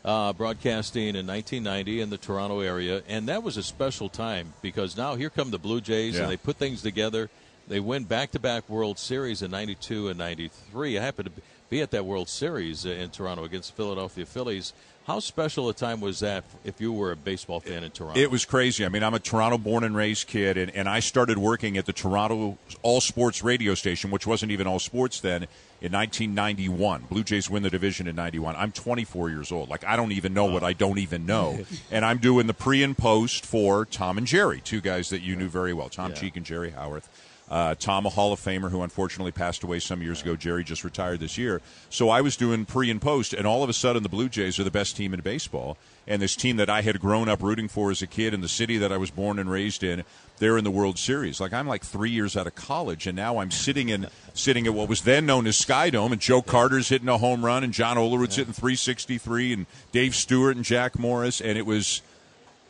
uh, 0.02 0.32
broadcasting 0.32 1.08
in 1.14 1.26
1990 1.26 2.00
in 2.00 2.08
the 2.08 2.16
Toronto 2.16 2.60
area, 2.60 3.02
and 3.06 3.28
that 3.28 3.42
was 3.42 3.58
a 3.58 3.62
special 3.62 4.08
time 4.08 4.54
because 4.62 4.96
now 4.96 5.14
here 5.14 5.28
come 5.28 5.50
the 5.50 5.58
Blue 5.58 5.82
Jays 5.82 6.14
Yeah. 6.14 6.22
and 6.22 6.30
they 6.30 6.38
put 6.38 6.56
things 6.56 6.80
together. 6.80 7.28
They 7.68 7.80
win 7.80 8.04
back-to-back 8.04 8.66
World 8.70 8.98
Series 8.98 9.42
in 9.42 9.50
'92 9.50 10.08
and 10.08 10.18
'93. 10.18 10.96
I 10.98 11.02
happened 11.02 11.26
to 11.36 11.42
be 11.68 11.82
at 11.82 11.90
that 11.90 12.06
World 12.06 12.30
Series 12.30 12.86
in 12.86 13.10
Toronto 13.10 13.44
against 13.44 13.76
the 13.76 13.76
Philadelphia 13.76 14.24
Phillies. 14.24 14.72
How 15.08 15.20
special 15.20 15.70
a 15.70 15.72
time 15.72 16.02
was 16.02 16.20
that 16.20 16.44
if 16.64 16.82
you 16.82 16.92
were 16.92 17.12
a 17.12 17.16
baseball 17.16 17.60
fan 17.60 17.82
in 17.82 17.90
Toronto? 17.90 18.20
It 18.20 18.30
was 18.30 18.44
crazy. 18.44 18.84
I 18.84 18.90
mean, 18.90 19.02
I'm 19.02 19.14
a 19.14 19.18
Toronto 19.18 19.56
born 19.56 19.82
and 19.82 19.96
raised 19.96 20.28
kid, 20.28 20.58
and, 20.58 20.70
and 20.72 20.86
I 20.86 21.00
started 21.00 21.38
working 21.38 21.78
at 21.78 21.86
the 21.86 21.94
Toronto 21.94 22.58
All 22.82 23.00
Sports 23.00 23.42
radio 23.42 23.74
station, 23.74 24.10
which 24.10 24.26
wasn't 24.26 24.52
even 24.52 24.66
all 24.66 24.78
sports 24.78 25.18
then, 25.20 25.44
in 25.80 25.92
1991. 25.92 27.04
Blue 27.08 27.24
Jays 27.24 27.48
win 27.48 27.62
the 27.62 27.70
division 27.70 28.06
in 28.06 28.16
91. 28.16 28.54
I'm 28.56 28.70
24 28.70 29.30
years 29.30 29.50
old. 29.50 29.70
Like, 29.70 29.82
I 29.82 29.96
don't 29.96 30.12
even 30.12 30.34
know 30.34 30.44
what 30.44 30.62
I 30.62 30.74
don't 30.74 30.98
even 30.98 31.24
know. 31.24 31.60
and 31.90 32.04
I'm 32.04 32.18
doing 32.18 32.46
the 32.46 32.52
pre 32.52 32.82
and 32.82 32.96
post 32.96 33.46
for 33.46 33.86
Tom 33.86 34.18
and 34.18 34.26
Jerry, 34.26 34.60
two 34.60 34.82
guys 34.82 35.08
that 35.08 35.22
you 35.22 35.36
knew 35.36 35.48
very 35.48 35.72
well 35.72 35.88
Tom 35.88 36.12
Cheek 36.12 36.36
and 36.36 36.44
Jerry 36.44 36.72
Howarth. 36.72 37.08
Uh, 37.50 37.74
Tom, 37.74 38.04
a 38.06 38.10
Hall 38.10 38.32
of 38.32 38.40
Famer 38.40 38.70
who 38.70 38.82
unfortunately 38.82 39.32
passed 39.32 39.62
away 39.62 39.78
some 39.78 40.02
years 40.02 40.22
ago. 40.22 40.36
Jerry 40.36 40.64
just 40.64 40.84
retired 40.84 41.20
this 41.20 41.38
year. 41.38 41.60
So 41.88 42.10
I 42.10 42.20
was 42.20 42.36
doing 42.36 42.66
pre 42.66 42.90
and 42.90 43.00
post, 43.00 43.32
and 43.32 43.46
all 43.46 43.62
of 43.62 43.70
a 43.70 43.72
sudden 43.72 44.02
the 44.02 44.08
Blue 44.08 44.28
Jays 44.28 44.58
are 44.58 44.64
the 44.64 44.70
best 44.70 44.96
team 44.96 45.14
in 45.14 45.20
baseball. 45.20 45.76
And 46.06 46.22
this 46.22 46.36
team 46.36 46.56
that 46.56 46.70
I 46.70 46.82
had 46.82 47.00
grown 47.00 47.28
up 47.28 47.42
rooting 47.42 47.68
for 47.68 47.90
as 47.90 48.00
a 48.00 48.06
kid 48.06 48.32
in 48.32 48.40
the 48.40 48.48
city 48.48 48.78
that 48.78 48.92
I 48.92 48.96
was 48.96 49.10
born 49.10 49.38
and 49.38 49.50
raised 49.50 49.82
in, 49.82 50.04
they're 50.38 50.56
in 50.56 50.64
the 50.64 50.70
World 50.70 50.98
Series. 50.98 51.40
Like 51.40 51.52
I'm 51.52 51.66
like 51.66 51.84
three 51.84 52.10
years 52.10 52.36
out 52.36 52.46
of 52.46 52.54
college, 52.54 53.06
and 53.06 53.16
now 53.16 53.38
I'm 53.38 53.50
sitting 53.50 53.88
in 53.88 54.06
sitting 54.34 54.66
at 54.66 54.74
what 54.74 54.88
was 54.88 55.02
then 55.02 55.26
known 55.26 55.46
as 55.46 55.56
Sky 55.56 55.90
Dome, 55.90 56.12
and 56.12 56.20
Joe 56.20 56.42
Carter's 56.42 56.88
hitting 56.88 57.08
a 57.08 57.18
home 57.18 57.44
run, 57.44 57.64
and 57.64 57.72
John 57.72 57.96
Olerud's 57.96 58.36
hitting 58.36 58.52
363, 58.52 59.52
and 59.52 59.66
Dave 59.92 60.14
Stewart 60.14 60.56
and 60.56 60.64
Jack 60.64 60.98
Morris, 60.98 61.40
and 61.40 61.58
it 61.58 61.66
was 61.66 62.02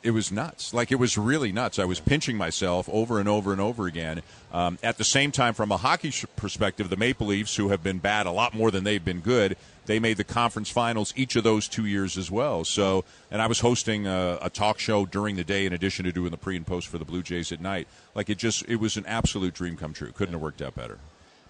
it 0.03 0.13
was 0.13 0.31
nuts. 0.31 0.73
Like 0.73 0.93
it 0.93 0.97
was 0.97 1.19
really 1.19 1.53
nuts. 1.53 1.79
I 1.79 1.85
was 1.85 2.01
pinching 2.01 2.37
myself 2.37 2.89
over 2.91 3.19
and 3.19 3.29
over 3.29 3.53
and 3.53 3.61
over 3.61 3.87
again. 3.87 4.23
Um, 4.53 4.79
at 4.83 4.99
the 4.99 5.05
same 5.05 5.33
time, 5.33 5.55
from 5.55 5.73
a 5.73 5.77
hockey 5.77 6.11
sh- 6.11 6.25
perspective, 6.37 6.89
the 6.89 6.97
Maple 6.97 7.27
Leafs, 7.27 7.57
who 7.57 7.69
have 7.69 7.83
been 7.83 7.99
bad 7.99 8.27
a 8.27 8.31
lot 8.31 8.55
more 8.55 8.71
than 8.71 8.85
they've 8.85 9.05
been 9.05 9.21
good, 9.21 9.57
they 9.87 9.99
made 9.99 10.17
the 10.17 10.25
conference 10.25 10.71
finals 10.71 11.13
each 11.17 11.35
of 11.37 11.45
those 11.45 11.67
two 11.67 11.87
years 11.87 12.17
as 12.17 12.31
well. 12.31 12.65
So, 12.65 13.05
and 13.31 13.43
I 13.43 13.47
was 13.47 13.61
hosting 13.61 14.07
a, 14.07 14.39
a 14.41 14.51
talk 14.51 14.79
show 14.79 15.05
during 15.07 15.37
the 15.37 15.45
day 15.45 15.67
in 15.67 15.73
addition 15.73 16.05
to 16.05 16.13
doing 16.13 16.31
the 16.31 16.37
pre 16.37 16.57
and 16.57 16.67
post 16.67 16.89
for 16.89 16.99
the 16.99 17.05
Blue 17.05 17.23
Jays 17.23 17.53
at 17.53 17.61
night. 17.61 17.89
Like 18.15 18.31
it 18.31 18.39
just, 18.39 18.65
it 18.69 18.77
was 18.77 18.97
an 18.97 19.07
absolute 19.07 19.55
dream 19.55 19.77
come 19.77 19.93
true. 19.93 20.13
Couldn't 20.13 20.35
have 20.35 20.43
worked 20.43 20.63
out 20.63 20.75
better. 20.75 20.99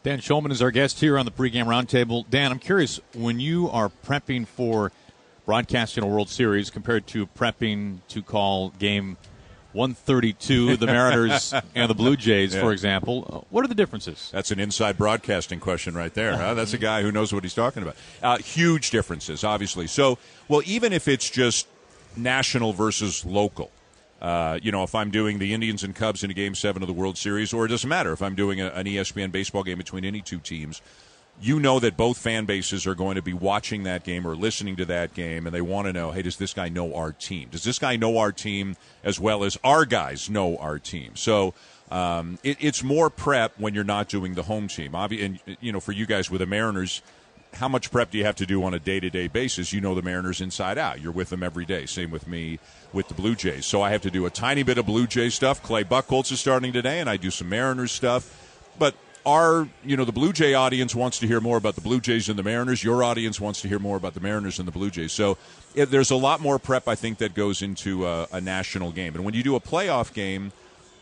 Dan 0.05 0.21
Shulman 0.21 0.53
is 0.53 0.63
our 0.63 0.71
guest 0.71 1.01
here 1.01 1.19
on 1.19 1.27
the 1.27 1.33
pregame 1.33 1.67
roundtable. 1.67 2.25
Dan, 2.31 2.53
I'm 2.53 2.61
curious 2.61 3.01
when 3.15 3.41
you 3.41 3.69
are 3.69 3.91
prepping 4.07 4.47
for 4.47 4.93
broadcasting 5.49 6.05
a 6.05 6.07
World 6.07 6.29
Series 6.29 6.69
compared 6.69 7.07
to 7.07 7.27
prepping 7.27 8.01
to 8.09 8.23
call 8.23 8.69
game 8.79 9.17
132, 9.73 10.77
the 10.77 10.85
Mariners 10.85 11.55
and 11.75 11.89
the 11.89 11.95
Blue 11.95 12.19
Jays, 12.19 12.55
Yeah. 12.55 12.61
for 12.61 12.71
example. 12.71 13.27
uh, 13.33 13.47
What 13.49 13.65
are 13.65 13.69
the 13.69 13.75
differences? 13.75 14.29
That's 14.31 14.51
an 14.51 14.61
inside 14.61 14.99
broadcasting 14.99 15.59
question 15.59 15.95
right 15.95 16.13
there. 16.13 16.37
Huh? 16.37 16.53
That's 16.53 16.75
a 16.75 16.79
guy 16.79 17.01
who 17.01 17.11
knows 17.11 17.33
what 17.33 17.45
he's 17.45 17.55
talking 17.55 17.83
about. 17.83 17.97
Uh, 18.23 18.37
huge 18.37 18.91
differences, 18.91 19.43
obviously. 19.43 19.87
So, 19.87 20.19
well, 20.49 20.61
even 20.67 20.93
if 20.93 21.09
it's 21.09 21.31
just 21.31 21.67
national 22.15 22.75
versus 22.75 23.25
local, 23.25 23.71
uh, 24.21 24.59
you 24.63 24.71
know, 24.71 24.83
if 24.83 24.95
I'm 24.95 25.11
doing 25.11 25.39
the 25.39 25.55
Indians 25.55 25.83
and 25.83 25.95
Cubs 25.95 26.23
in 26.23 26.31
a 26.31 26.35
Game 26.35 26.55
Seven 26.57 26.83
of 26.83 26.89
the 26.89 26.93
World 26.95 27.17
Series, 27.17 27.55
or 27.55 27.65
it 27.65 27.69
doesn't 27.69 27.89
matter 27.89 28.13
if 28.13 28.21
I'm 28.21 28.35
doing 28.35 28.61
a, 28.61 28.67
an 28.69 28.85
ESPN 28.85 29.33
baseball 29.33 29.63
game 29.63 29.79
between 29.79 30.05
any 30.05 30.21
two 30.21 30.41
teams, 30.41 30.83
you 31.41 31.61
know 31.61 31.79
that 31.79 31.97
both 31.97 32.19
fan 32.19 32.45
bases 32.45 32.87
are 32.87 32.95
going 32.95 33.15
to 33.17 33.23
be 33.23 33.33
watching 33.33 33.85
that 33.85 34.05
game 34.05 34.27
or 34.27 34.35
listening 34.35 34.77
to 34.77 34.85
that 34.87 35.15
game, 35.15 35.47
and 35.47 35.55
they 35.55 35.61
want 35.61 35.87
to 35.87 35.93
know, 35.93 36.11
hey, 36.11 36.23
does 36.23 36.37
this 36.37 36.53
guy 36.53 36.69
know 36.69 36.95
our 36.95 37.13
team? 37.13 37.49
Does 37.51 37.65
this 37.65 37.79
guy 37.79 37.97
know 37.97 38.19
our 38.19 38.33
team 38.33 38.77
as 39.05 39.21
well 39.21 39.45
as 39.45 39.59
our 39.63 39.85
guys 39.85 40.29
know 40.29 40.57
our 40.59 40.79
team? 40.79 41.17
So. 41.17 41.55
Um, 41.91 42.39
it, 42.43 42.59
it's 42.61 42.83
more 42.83 43.09
prep 43.09 43.59
when 43.59 43.73
you're 43.73 43.83
not 43.83 44.11
doing 44.11 44.35
the 44.35 44.43
home 44.43 44.69
team. 44.69 44.93
Obvi- 44.93 45.25
and 45.25 45.57
you 45.63 45.73
know, 45.73 45.81
for 45.81 45.93
you 45.93 46.05
guys 46.05 46.31
with 46.31 46.41
the 46.41 46.47
Mariners, 46.47 47.01
how 47.55 47.69
much 47.69 47.91
prep 47.91 48.11
do 48.11 48.19
you 48.19 48.25
have 48.25 48.37
to 48.37 48.47
do 48.47 48.63
on 48.63 48.75
a 48.75 48.79
day-to-day 48.79 49.29
basis? 49.29 49.73
You 49.73 49.81
know 49.81 49.95
the 49.95 50.03
Mariners 50.03 50.41
inside 50.41 50.79
out. 50.79 51.01
You're 51.01 51.13
with 51.13 51.31
them 51.31 51.43
every 51.43 51.65
day. 51.65 51.87
Same 51.87 52.11
with 52.11 52.29
me 52.29 52.59
with 52.93 53.09
the 53.09 53.15
Blue 53.15 53.35
Jays. 53.35 53.67
So 53.67 53.81
I 53.81 53.91
have 53.91 54.03
to 54.03 54.11
do 54.11 54.27
a 54.27 54.31
tiny 54.31 54.63
bit 54.63 54.79
of 54.79 54.87
Blue 54.87 55.07
Jay 55.07 55.31
stuff. 55.31 55.63
Clay 55.63 55.83
Buchholz 55.83 56.31
is 56.31 56.41
starting 56.41 56.73
today, 56.73 57.01
and 57.01 57.09
I 57.09 57.17
do 57.17 57.31
some 57.31 57.49
Mariners 57.49 57.93
stuff. 57.93 58.69
But 58.79 58.95
our, 59.29 59.69
you 59.85 59.95
know, 59.97 60.07
the 60.07 60.13
Blue 60.13 60.33
Jay 60.33 60.55
audience 60.55 60.95
wants 60.95 61.19
to 61.19 61.27
hear 61.27 61.41
more 61.41 61.59
about 61.59 61.75
the 61.75 61.83
Blue 61.83 62.01
Jays 62.01 62.31
and 62.31 62.39
the 62.39 62.43
Mariners. 62.43 62.83
Your 62.83 63.05
audience 63.05 63.39
wants 63.39 63.61
to 63.61 63.69
hear 63.69 63.79
more 63.79 63.99
about 63.99 64.15
the 64.15 64.21
Mariners 64.21 64.59
and 64.59 64.67
the 64.67 64.73
Blue 64.73 64.91
Jays. 64.91 65.13
So 65.13 65.37
it, 65.75 65.91
there's 65.91 66.11
a 66.11 66.17
lot 66.17 66.41
more 66.41 66.59
prep, 66.59 66.89
I 66.89 66.95
think, 66.95 67.19
that 67.19 67.35
goes 67.35 67.61
into 67.61 68.07
a, 68.07 68.27
a 68.33 68.41
national 68.41 68.91
game. 68.91 69.15
And 69.15 69.27
when 69.27 69.35
you 69.35 69.43
do 69.43 69.55
a 69.55 69.61
playoff 69.61 70.15
game 70.15 70.53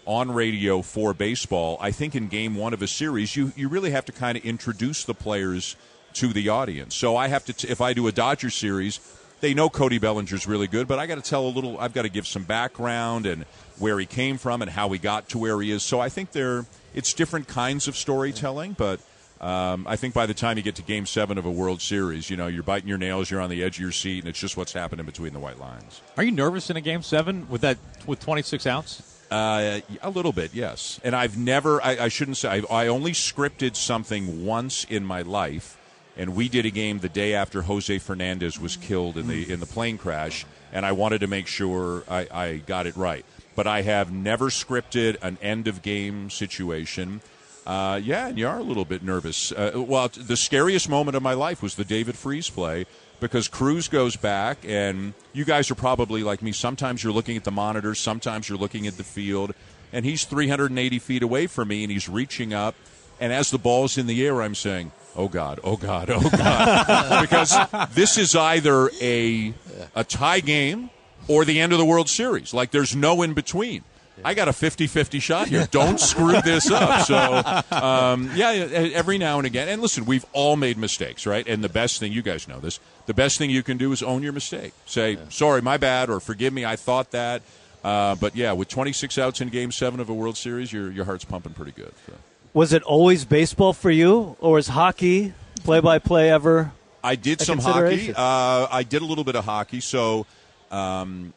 on 0.07 0.33
radio 0.33 0.83
for 0.83 1.15
baseball, 1.15 1.79
I 1.81 1.93
think 1.93 2.17
in 2.17 2.27
game 2.27 2.57
one 2.57 2.75
of 2.75 2.83
a 2.83 2.89
series, 2.89 3.37
you, 3.37 3.53
you 3.55 3.69
really 3.69 3.93
have 3.93 4.05
to 4.07 4.12
kind 4.12 4.37
of 4.37 4.45
introduce 4.45 5.05
the 5.05 5.15
players 5.15 5.77
to 6.15 6.33
the 6.33 6.49
audience. 6.49 6.97
So 6.97 7.17
I 7.17 7.29
have 7.29 7.45
to, 7.45 7.53
t- 7.53 7.69
if 7.69 7.81
I 7.81 7.93
do 7.93 8.09
a 8.09 8.12
Dodger 8.12 8.51
series, 8.51 8.99
they 9.41 9.55
know 9.55 9.69
Cody 9.69 9.99
Bellinger's 9.99 10.49
really 10.49 10.67
good, 10.67 10.89
but 10.89 10.99
I 10.99 11.07
got 11.07 11.23
to 11.23 11.31
tell 11.31 11.47
a 11.47 11.53
little, 11.53 11.79
I've 11.79 11.93
got 11.93 12.03
to 12.03 12.09
give 12.09 12.27
some 12.27 12.43
background 12.43 13.27
and 13.27 13.45
where 13.79 13.99
he 14.01 14.07
came 14.07 14.39
from 14.39 14.62
and 14.62 14.71
how 14.71 14.89
he 14.89 14.99
got 14.99 15.29
to 15.29 15.39
where 15.39 15.61
he 15.61 15.71
is. 15.71 15.85
So 15.85 16.01
I 16.01 16.09
think 16.09 16.33
they're, 16.33 16.65
it's 16.96 17.12
different 17.12 17.46
kinds 17.46 17.87
of 17.87 17.96
storytelling, 17.96 18.72
but 18.72 18.98
um, 19.40 19.87
I 19.87 19.96
think 19.96 20.14
by 20.14 20.24
the 20.24 20.35
time 20.35 20.56
you 20.56 20.62
get 20.62 20.76
to 20.76 20.82
Game 20.82 21.04
Seven 21.04 21.37
of 21.37 21.44
a 21.44 21.50
World 21.50 21.82
Series, 21.82 22.30
you 22.30 22.37
know 22.37 22.46
you're 22.46 22.62
biting 22.62 22.88
your 22.88 22.98
nails, 22.98 23.30
you're 23.30 23.40
on 23.40 23.50
the 23.50 23.62
edge 23.62 23.76
of 23.76 23.82
your 23.82 23.92
seat, 23.92 24.20
and 24.20 24.28
it's 24.28 24.40
just 24.40 24.56
what's 24.56 24.72
happening 24.72 25.04
between 25.04 25.35
the 25.35 25.38
white 25.38 25.61
lines. 25.61 26.00
Are 26.16 26.24
you 26.24 26.32
nervous 26.32 26.70
in 26.70 26.76
a 26.76 26.80
game 26.80 27.02
seven 27.02 27.48
with 27.50 27.61
that 27.61 27.76
with 28.06 28.18
26 28.20 28.66
outs? 28.66 29.12
Uh, 29.30 29.80
a 30.02 30.11
little 30.11 30.32
bit, 30.32 30.54
yes. 30.54 31.00
And 31.04 31.14
I've 31.14 31.37
never, 31.37 31.82
I, 31.85 32.04
I 32.04 32.09
shouldn't 32.09 32.37
say, 32.37 32.48
I've, 32.48 32.70
I 32.70 32.87
only 32.87 33.11
scripted 33.12 33.74
something 33.74 34.46
once 34.46 34.85
in 34.85 35.04
my 35.04 35.22
life, 35.22 35.76
and 36.16 36.35
we 36.35 36.48
did 36.48 36.64
a 36.64 36.70
game 36.70 37.00
the 37.00 37.09
day 37.09 37.35
after 37.35 37.62
Jose 37.62 37.98
Fernandez 37.98 38.59
was 38.59 38.76
killed 38.76 39.18
in 39.18 39.26
the 39.26 39.52
in 39.52 39.61
the 39.61 39.66
plane 39.66 39.98
crash, 39.98 40.46
and 40.72 40.87
I 40.87 40.92
wanted 40.92 41.20
to 41.20 41.26
make 41.26 41.46
sure 41.46 42.04
I, 42.09 42.26
I 42.30 42.56
got 42.56 42.87
it 42.87 42.96
right. 42.96 43.24
But 43.57 43.66
I 43.66 43.83
have 43.83 44.12
never 44.12 44.47
scripted 44.47 45.16
an 45.23 45.38
end 45.42 45.66
of 45.66 45.83
game 45.83 46.31
situation. 46.31 47.23
Uh, 47.66 48.01
yeah, 48.03 48.29
and 48.29 48.38
you 48.38 48.47
are 48.47 48.59
a 48.59 48.62
little 48.62 48.85
bit 48.85 49.03
nervous. 49.03 49.51
Uh, 49.51 49.73
well, 49.75 50.09
the 50.09 50.37
scariest 50.37 50.88
moment 50.88 51.16
of 51.16 51.23
my 51.23 51.35
life 51.35 51.62
was 51.62 51.75
the 51.75 51.85
David 51.85 52.14
Freese 52.14 52.49
play 52.49 52.87
because 53.19 53.49
Cruz 53.49 53.88
goes 53.88 54.14
back, 54.14 54.59
and 54.64 55.14
you 55.33 55.45
guys 55.45 55.71
are 55.71 55.75
probably 55.75 56.23
like 56.23 56.42
me. 56.42 56.53
Sometimes 56.53 57.03
you're 57.03 57.12
looking 57.12 57.37
at 57.37 57.42
the 57.42 57.51
monitors, 57.51 57.99
sometimes 57.99 58.49
you're 58.49 58.59
looking 58.59 58.87
at 58.87 58.97
the 58.99 59.05
field, 59.05 59.53
and 59.92 60.05
he's 60.05 60.25
380 60.25 60.99
feet 61.01 61.23
away 61.25 61.49
from 61.49 61.69
me, 61.69 61.83
and 61.83 61.90
he's 61.90 62.09
reaching 62.09 62.53
up. 62.53 62.77
And 63.19 63.33
as 63.33 63.51
the 63.51 63.59
ball's 63.59 63.99
in 63.99 64.07
the 64.07 64.25
air, 64.25 64.42
I'm 64.42 64.55
saying, 64.55 64.92
"Oh 65.16 65.29
God, 65.29 65.59
oh 65.64 65.77
God, 65.77 66.11
oh 66.11 66.29
God," 66.29 67.21
because 67.23 67.57
this 67.95 68.19
is 68.19 68.37
either 68.37 68.90
a 69.01 69.55
a 69.95 70.05
tie 70.05 70.40
game 70.40 70.90
or 71.29 71.45
the 71.45 71.61
end 71.61 71.73
of 71.73 71.79
the 71.79 71.85
World 71.85 72.09
Series. 72.09 72.55
Like 72.55 72.71
there's 72.71 72.95
no 72.95 73.23
in 73.23 73.35
between. 73.35 73.83
I 74.25 74.35
got 74.35 74.49
a 74.49 74.53
50-50 74.53 75.21
shot 75.21 75.49
here. 75.49 75.69
Don't 75.71 76.01
screw 76.01 76.41
this 76.41 76.71
up. 76.71 76.87
So, 77.07 77.77
um, 77.77 78.31
yeah, 78.35 78.49
every 78.49 79.19
now 79.19 79.39
and 79.39 79.47
again. 79.47 79.69
And 79.69 79.83
listen, 79.83 80.07
we've 80.07 80.25
all 80.33 80.57
made 80.57 80.79
mistakes, 80.79 81.27
right? 81.27 81.47
And 81.47 81.62
the 81.62 81.69
best 81.69 82.01
thing, 82.01 82.12
you 82.12 82.23
guys 82.23 82.49
know 82.49 82.59
this, 82.59 82.81
the 83.05 83.15
best 83.15 83.39
thing 83.39 83.51
you 83.51 83.62
can 83.62 83.77
do 83.77 83.93
is 83.93 84.03
own 84.03 84.23
your 84.23 84.33
mistake. 84.33 84.73
Say, 84.87 85.19
sorry, 85.29 85.62
my 85.62 85.77
bad, 85.77 86.09
or 86.09 86.19
forgive 86.19 86.53
me, 86.53 86.65
I 86.65 86.77
thought 86.77 87.11
that. 87.11 87.43
Uh, 87.85 88.17
but 88.17 88.35
yeah, 88.35 88.53
with 88.53 88.69
26 88.69 89.19
outs 89.19 89.41
in 89.41 89.51
Game 89.51 89.71
7 89.71 90.01
of 90.01 90.09
a 90.09 90.15
World 90.15 90.37
Series, 90.37 90.73
your, 90.73 90.91
your 90.91 91.05
heart's 91.05 91.25
pumping 91.25 91.53
pretty 91.53 91.73
good. 91.73 91.93
So. 92.07 92.15
Was 92.55 92.73
it 92.73 92.83
always 92.83 93.25
baseball 93.25 93.73
for 93.73 93.91
you, 93.91 94.37
or 94.41 94.55
was 94.55 94.69
hockey, 94.69 95.35
play-by-play 95.62 96.31
ever? 96.31 96.73
I 97.05 97.15
did 97.15 97.41
a 97.43 97.45
some 97.45 97.59
hockey. 97.59 98.12
Uh, 98.17 98.67
I 98.71 98.83
did 98.83 99.03
a 99.03 99.05
little 99.05 99.25
bit 99.25 99.37
of 99.37 99.45
hockey. 99.45 99.81
So, 99.81 100.27
um, 100.70 101.33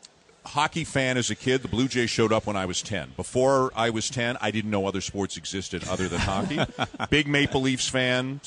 hockey 0.45 0.83
fan 0.83 1.17
as 1.17 1.29
a 1.29 1.35
kid. 1.35 1.61
The 1.61 1.67
Blue 1.67 1.87
Jays 1.87 2.09
showed 2.09 2.33
up 2.33 2.47
when 2.47 2.55
I 2.55 2.65
was 2.65 2.81
10. 2.81 3.13
Before 3.15 3.71
I 3.75 3.89
was 3.89 4.09
10, 4.09 4.37
I 4.41 4.51
didn't 4.51 4.71
know 4.71 4.87
other 4.87 5.01
sports 5.01 5.37
existed 5.37 5.87
other 5.87 6.07
than 6.07 6.19
hockey. 6.19 6.59
Big 7.09 7.27
Maple 7.27 7.61
Leafs 7.61 7.87
fan, 7.87 8.41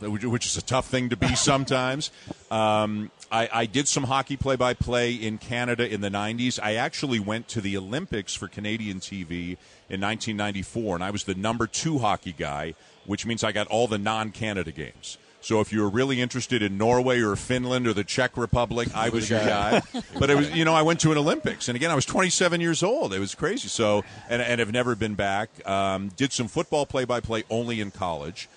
which 0.00 0.46
is 0.46 0.56
a 0.56 0.62
tough 0.62 0.88
thing 0.88 1.08
to 1.08 1.16
be 1.16 1.34
sometimes. 1.34 2.10
Um, 2.50 3.10
I, 3.30 3.48
I 3.52 3.66
did 3.66 3.88
some 3.88 4.04
hockey 4.04 4.36
play 4.36 4.56
by 4.56 4.74
play 4.74 5.12
in 5.12 5.38
Canada 5.38 5.90
in 5.90 6.00
the 6.00 6.10
90s. 6.10 6.58
I 6.62 6.74
actually 6.74 7.20
went 7.20 7.48
to 7.48 7.60
the 7.60 7.76
Olympics 7.76 8.34
for 8.34 8.48
Canadian 8.48 9.00
TV 9.00 9.56
in 9.88 10.00
1994, 10.00 10.96
and 10.96 11.04
I 11.04 11.10
was 11.10 11.24
the 11.24 11.34
number 11.34 11.66
two 11.66 11.98
hockey 11.98 12.34
guy, 12.36 12.74
which 13.06 13.26
means 13.26 13.42
I 13.42 13.52
got 13.52 13.66
all 13.68 13.86
the 13.86 13.98
non 13.98 14.30
Canada 14.30 14.72
games. 14.72 15.18
So 15.40 15.60
if 15.60 15.72
you 15.72 15.82
were 15.82 15.88
really 15.88 16.20
interested 16.20 16.62
in 16.62 16.76
Norway 16.76 17.20
or 17.20 17.36
Finland 17.36 17.86
or 17.86 17.92
the 17.92 18.04
Czech 18.04 18.36
Republic, 18.36 18.88
I 18.94 19.08
was 19.08 19.30
your 19.30 19.38
guy. 19.40 19.82
But 20.18 20.30
it 20.30 20.36
was, 20.36 20.50
you 20.50 20.64
know, 20.64 20.74
I 20.74 20.82
went 20.82 21.00
to 21.00 21.12
an 21.12 21.18
Olympics, 21.18 21.68
and 21.68 21.76
again, 21.76 21.90
I 21.90 21.94
was 21.94 22.04
27 22.04 22.60
years 22.60 22.82
old. 22.82 23.14
It 23.14 23.20
was 23.20 23.34
crazy. 23.34 23.68
So, 23.68 24.04
and 24.28 24.42
and 24.42 24.58
have 24.58 24.72
never 24.72 24.96
been 24.96 25.14
back. 25.14 25.48
Um, 25.66 26.08
did 26.16 26.32
some 26.32 26.48
football 26.48 26.86
play-by-play 26.86 27.44
only 27.50 27.80
in 27.80 27.92
college, 27.92 28.48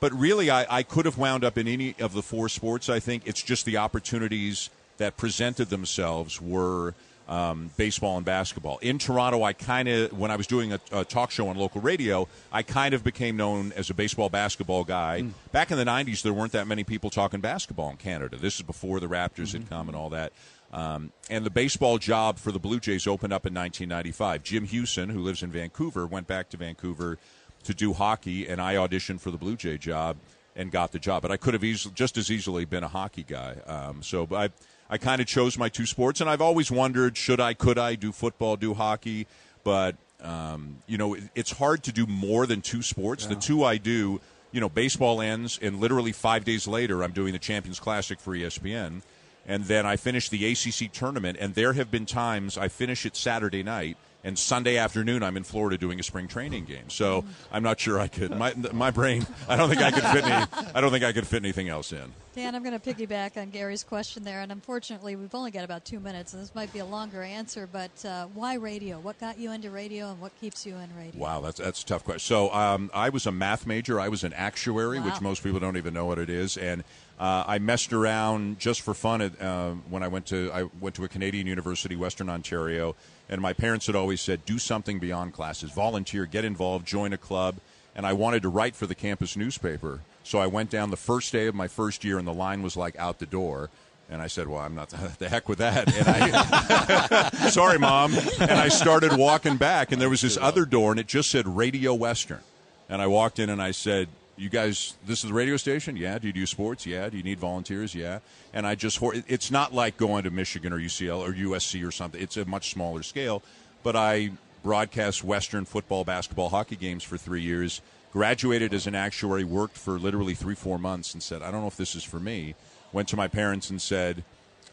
but 0.00 0.12
really, 0.12 0.48
I, 0.50 0.78
I 0.78 0.82
could 0.84 1.06
have 1.06 1.18
wound 1.18 1.44
up 1.44 1.58
in 1.58 1.66
any 1.66 1.96
of 1.98 2.12
the 2.12 2.22
four 2.22 2.48
sports. 2.48 2.88
I 2.88 3.00
think 3.00 3.24
it's 3.26 3.42
just 3.42 3.64
the 3.64 3.76
opportunities 3.76 4.70
that 4.98 5.16
presented 5.16 5.70
themselves 5.70 6.40
were 6.40 6.94
um, 7.28 7.70
baseball 7.76 8.16
and 8.16 8.24
basketball. 8.24 8.78
In 8.78 8.98
Toronto, 8.98 9.42
I 9.42 9.52
kind 9.52 9.88
of, 9.88 10.18
when 10.18 10.30
I 10.30 10.36
was 10.36 10.46
doing 10.46 10.72
a, 10.72 10.80
a, 10.92 11.04
talk 11.04 11.30
show 11.30 11.48
on 11.48 11.56
local 11.56 11.80
radio, 11.80 12.26
I 12.50 12.62
kind 12.62 12.94
of 12.94 13.04
became 13.04 13.36
known 13.36 13.72
as 13.76 13.90
a 13.90 13.94
baseball 13.94 14.30
basketball 14.30 14.84
guy. 14.84 15.22
Mm. 15.22 15.32
Back 15.52 15.70
in 15.70 15.76
the 15.76 15.84
90s, 15.84 16.22
there 16.22 16.32
weren't 16.32 16.52
that 16.52 16.66
many 16.66 16.84
people 16.84 17.10
talking 17.10 17.40
basketball 17.40 17.90
in 17.90 17.98
Canada. 17.98 18.38
This 18.38 18.56
is 18.56 18.62
before 18.62 18.98
the 18.98 19.08
Raptors 19.08 19.48
mm-hmm. 19.48 19.58
had 19.58 19.68
come 19.68 19.88
and 19.88 19.96
all 19.96 20.08
that. 20.10 20.32
Um, 20.72 21.12
and 21.30 21.44
the 21.44 21.50
baseball 21.50 21.98
job 21.98 22.38
for 22.38 22.52
the 22.52 22.58
Blue 22.58 22.80
Jays 22.80 23.06
opened 23.06 23.32
up 23.32 23.46
in 23.46 23.54
1995. 23.54 24.42
Jim 24.42 24.66
Hughson, 24.66 25.10
who 25.10 25.20
lives 25.20 25.42
in 25.42 25.50
Vancouver, 25.50 26.06
went 26.06 26.26
back 26.26 26.50
to 26.50 26.56
Vancouver 26.56 27.18
to 27.64 27.74
do 27.74 27.92
hockey, 27.92 28.46
and 28.46 28.60
I 28.60 28.74
auditioned 28.74 29.20
for 29.20 29.30
the 29.30 29.38
Blue 29.38 29.56
Jay 29.56 29.78
job 29.78 30.16
and 30.56 30.70
got 30.70 30.92
the 30.92 30.98
job. 30.98 31.22
But 31.22 31.30
I 31.30 31.36
could 31.36 31.54
have 31.54 31.64
easily, 31.64 31.94
just 31.94 32.16
as 32.16 32.30
easily 32.30 32.64
been 32.64 32.84
a 32.84 32.88
hockey 32.88 33.24
guy. 33.24 33.56
Um, 33.66 34.02
so 34.02 34.26
but 34.26 34.36
I 34.36 34.54
I 34.90 34.98
kind 34.98 35.20
of 35.20 35.26
chose 35.26 35.58
my 35.58 35.68
two 35.68 35.86
sports, 35.86 36.20
and 36.20 36.30
I've 36.30 36.40
always 36.40 36.70
wondered 36.70 37.16
should 37.16 37.40
I, 37.40 37.54
could 37.54 37.78
I 37.78 37.94
do 37.94 38.12
football, 38.12 38.56
do 38.56 38.74
hockey, 38.74 39.26
but 39.64 39.96
um, 40.22 40.78
you 40.86 40.98
know 40.98 41.14
it, 41.14 41.24
it's 41.34 41.52
hard 41.52 41.82
to 41.84 41.92
do 41.92 42.06
more 42.06 42.46
than 42.46 42.60
two 42.60 42.82
sports. 42.82 43.24
Yeah. 43.24 43.30
The 43.30 43.36
two 43.36 43.64
I 43.64 43.76
do, 43.76 44.20
you 44.50 44.60
know, 44.60 44.68
baseball 44.68 45.20
ends, 45.20 45.58
and 45.60 45.78
literally 45.80 46.12
five 46.12 46.44
days 46.44 46.66
later, 46.66 47.02
I'm 47.02 47.12
doing 47.12 47.32
the 47.32 47.38
Champions 47.38 47.78
Classic 47.78 48.18
for 48.18 48.34
ESPN, 48.34 49.02
and 49.46 49.64
then 49.64 49.84
I 49.84 49.96
finish 49.96 50.28
the 50.28 50.50
ACC 50.50 50.92
tournament, 50.92 51.38
and 51.40 51.54
there 51.54 51.74
have 51.74 51.90
been 51.90 52.06
times 52.06 52.56
I 52.56 52.68
finish 52.68 53.04
it 53.04 53.14
Saturday 53.14 53.62
night 53.62 53.98
and 54.24 54.38
Sunday 54.38 54.76
afternoon 54.76 55.22
I'm 55.22 55.36
in 55.36 55.44
Florida 55.44 55.78
doing 55.78 56.00
a 56.00 56.02
spring 56.02 56.28
training 56.28 56.64
game. 56.64 56.88
So 56.90 57.24
I'm 57.52 57.62
not 57.62 57.78
sure 57.78 57.98
I 57.98 58.08
could. 58.08 58.36
My 58.36 58.52
my 58.72 58.90
brain. 58.90 59.26
I 59.48 59.56
don't 59.56 59.68
think 59.68 59.80
I 59.80 59.90
could 59.90 60.04
fit 60.04 60.24
any. 60.24 60.46
I 60.74 60.80
don't 60.80 60.90
think 60.90 61.04
I 61.04 61.12
could 61.12 61.26
fit 61.26 61.42
anything 61.42 61.68
else 61.68 61.92
in. 61.92 62.12
Dan, 62.34 62.54
I'm 62.54 62.62
going 62.62 62.78
to 62.78 62.94
piggyback 62.94 63.36
on 63.36 63.50
Gary's 63.50 63.82
question 63.82 64.22
there, 64.22 64.40
and 64.42 64.52
unfortunately 64.52 65.16
we've 65.16 65.34
only 65.34 65.50
got 65.50 65.64
about 65.64 65.84
two 65.84 65.98
minutes, 65.98 66.34
and 66.34 66.42
this 66.42 66.54
might 66.54 66.72
be 66.72 66.78
a 66.78 66.84
longer 66.84 67.22
answer. 67.22 67.68
But 67.70 68.04
uh, 68.04 68.26
why 68.26 68.54
radio? 68.54 69.00
What 69.00 69.18
got 69.18 69.38
you 69.38 69.50
into 69.52 69.70
radio, 69.70 70.10
and 70.10 70.20
what 70.20 70.38
keeps 70.40 70.64
you 70.66 70.76
in 70.76 70.88
radio? 70.96 71.20
Wow, 71.20 71.40
that's 71.40 71.58
that's 71.58 71.82
a 71.82 71.86
tough 71.86 72.04
question. 72.04 72.20
So 72.20 72.52
um, 72.52 72.90
I 72.94 73.08
was 73.08 73.26
a 73.26 73.32
math 73.32 73.66
major. 73.66 73.98
I 73.98 74.08
was 74.08 74.24
an 74.24 74.32
actuary, 74.34 74.98
wow. 74.98 75.06
which 75.06 75.20
most 75.20 75.42
people 75.42 75.60
don't 75.60 75.76
even 75.76 75.94
know 75.94 76.06
what 76.06 76.18
it 76.18 76.30
is, 76.30 76.56
and. 76.56 76.84
Uh, 77.20 77.42
I 77.48 77.58
messed 77.58 77.92
around 77.92 78.60
just 78.60 78.80
for 78.80 78.94
fun 78.94 79.20
at, 79.22 79.42
uh, 79.42 79.72
when 79.90 80.04
I 80.04 80.06
went 80.06 80.26
to 80.26 80.52
I 80.54 80.68
went 80.78 80.94
to 80.94 81.04
a 81.04 81.08
Canadian 81.08 81.48
university, 81.48 81.96
Western 81.96 82.28
Ontario, 82.28 82.94
and 83.28 83.40
my 83.40 83.52
parents 83.52 83.86
had 83.86 83.96
always 83.96 84.20
said, 84.20 84.44
do 84.46 84.58
something 84.58 84.98
beyond 84.98 85.34
classes, 85.34 85.70
volunteer, 85.70 86.24
get 86.24 86.44
involved, 86.44 86.86
join 86.86 87.12
a 87.12 87.18
club. 87.18 87.56
And 87.94 88.06
I 88.06 88.12
wanted 88.12 88.42
to 88.42 88.48
write 88.48 88.76
for 88.76 88.86
the 88.86 88.94
campus 88.94 89.36
newspaper. 89.36 90.00
So 90.22 90.38
I 90.38 90.46
went 90.46 90.70
down 90.70 90.90
the 90.90 90.96
first 90.96 91.32
day 91.32 91.46
of 91.46 91.54
my 91.54 91.68
first 91.68 92.04
year, 92.04 92.18
and 92.18 92.26
the 92.26 92.34
line 92.34 92.62
was 92.62 92.76
like 92.76 92.96
out 92.96 93.18
the 93.18 93.26
door. 93.26 93.70
And 94.10 94.22
I 94.22 94.26
said, 94.26 94.46
"Well, 94.46 94.60
I'm 94.60 94.74
not 94.74 94.88
the 95.18 95.28
heck 95.28 95.48
with 95.48 95.58
that." 95.58 95.92
And 95.94 96.06
I, 96.06 97.30
sorry, 97.50 97.78
mom. 97.78 98.14
And 98.38 98.52
I 98.52 98.68
started 98.68 99.16
walking 99.16 99.56
back, 99.56 99.90
and 99.90 100.00
there 100.00 100.08
was 100.08 100.20
this 100.20 100.38
other 100.40 100.64
door, 100.64 100.92
and 100.92 101.00
it 101.00 101.06
just 101.06 101.30
said 101.30 101.46
Radio 101.48 101.92
Western. 101.92 102.40
And 102.88 103.02
I 103.02 103.06
walked 103.06 103.38
in, 103.38 103.50
and 103.50 103.60
I 103.60 103.72
said, 103.72 104.08
you 104.38 104.48
guys, 104.48 104.94
this 105.06 105.24
is 105.24 105.30
the 105.30 105.34
radio 105.34 105.56
station? 105.56 105.96
Yeah. 105.96 106.18
Do 106.18 106.26
you 106.26 106.32
do 106.32 106.46
sports? 106.46 106.86
Yeah. 106.86 107.08
Do 107.08 107.16
you 107.16 107.22
need 107.22 107.38
volunteers? 107.38 107.94
Yeah. 107.94 108.20
And 108.52 108.66
I 108.66 108.74
just, 108.74 108.98
it's 109.02 109.50
not 109.50 109.74
like 109.74 109.96
going 109.96 110.24
to 110.24 110.30
Michigan 110.30 110.72
or 110.72 110.78
UCL 110.78 111.18
or 111.18 111.32
USC 111.32 111.86
or 111.86 111.90
something. 111.90 112.20
It's 112.20 112.36
a 112.36 112.44
much 112.44 112.72
smaller 112.72 113.02
scale. 113.02 113.42
But 113.82 113.96
I 113.96 114.32
broadcast 114.62 115.24
Western 115.24 115.64
football, 115.64 116.04
basketball, 116.04 116.48
hockey 116.48 116.76
games 116.76 117.02
for 117.02 117.16
three 117.16 117.42
years, 117.42 117.80
graduated 118.12 118.74
as 118.74 118.86
an 118.86 118.94
actuary, 118.94 119.44
worked 119.44 119.76
for 119.76 119.98
literally 119.98 120.34
three, 120.34 120.54
four 120.54 120.78
months, 120.78 121.14
and 121.14 121.22
said, 121.22 121.42
I 121.42 121.50
don't 121.50 121.60
know 121.60 121.68
if 121.68 121.76
this 121.76 121.94
is 121.94 122.04
for 122.04 122.20
me. 122.20 122.54
Went 122.92 123.08
to 123.08 123.16
my 123.16 123.28
parents 123.28 123.70
and 123.70 123.80
said, 123.80 124.24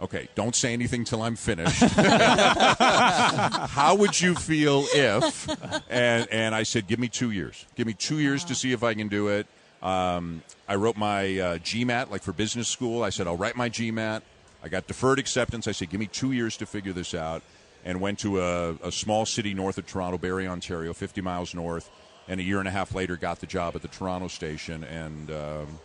Okay, 0.02 0.28
don't 0.36 0.56
say 0.56 0.74
anything 0.74 1.06
till 1.06 1.22
I'm 1.22 1.38
finished. 1.38 1.82
How 1.96 3.96
would 3.98 4.20
you 4.20 4.36
feel 4.36 4.84
if? 4.94 5.48
And 5.90 6.28
and 6.32 6.54
I 6.54 6.64
said, 6.64 6.88
give 6.88 7.00
me 7.00 7.08
two 7.08 7.32
years. 7.32 7.66
Give 7.76 7.88
me 7.88 7.94
two 7.94 8.20
years 8.20 8.44
to 8.46 8.56
see 8.56 8.74
if 8.74 8.84
I 8.84 8.94
can 8.94 9.08
do 9.08 9.30
it. 9.30 9.48
Um, 9.86 10.42
I 10.68 10.76
wrote 10.76 10.98
my 10.98 11.26
uh, 11.38 11.58
GMAT, 11.60 12.10
like 12.10 12.24
for 12.24 12.34
business 12.34 12.68
school. 12.68 13.04
I 13.04 13.12
said, 13.12 13.28
I'll 13.28 13.38
write 13.38 13.56
my 13.56 13.70
GMAT. 13.70 14.24
I 14.64 14.68
got 14.68 14.88
deferred 14.88 15.20
acceptance. 15.20 15.68
I 15.68 15.74
said, 15.74 15.92
give 15.92 16.00
me 16.00 16.08
two 16.08 16.32
years 16.32 16.58
to 16.58 16.66
figure 16.66 16.92
this 16.92 17.14
out. 17.14 17.44
And 17.86 18.02
went 18.02 18.18
to 18.20 18.42
a, 18.42 18.72
a 18.84 18.92
small 18.92 19.28
city 19.28 19.54
north 19.54 19.78
of 19.78 19.86
Toronto, 19.86 20.18
Barrie, 20.18 20.48
Ontario, 20.48 20.92
50 20.92 21.22
miles 21.22 21.54
north. 21.54 21.92
And 22.28 22.40
a 22.40 22.44
year 22.44 22.58
and 22.58 22.68
a 22.68 22.72
half 22.72 22.96
later, 22.96 23.16
got 23.16 23.42
the 23.42 23.46
job 23.46 23.76
at 23.76 23.84
the 23.84 23.88
Toronto 23.88 24.28
station. 24.28 24.84
And. 24.84 25.30
Um, 25.30 25.80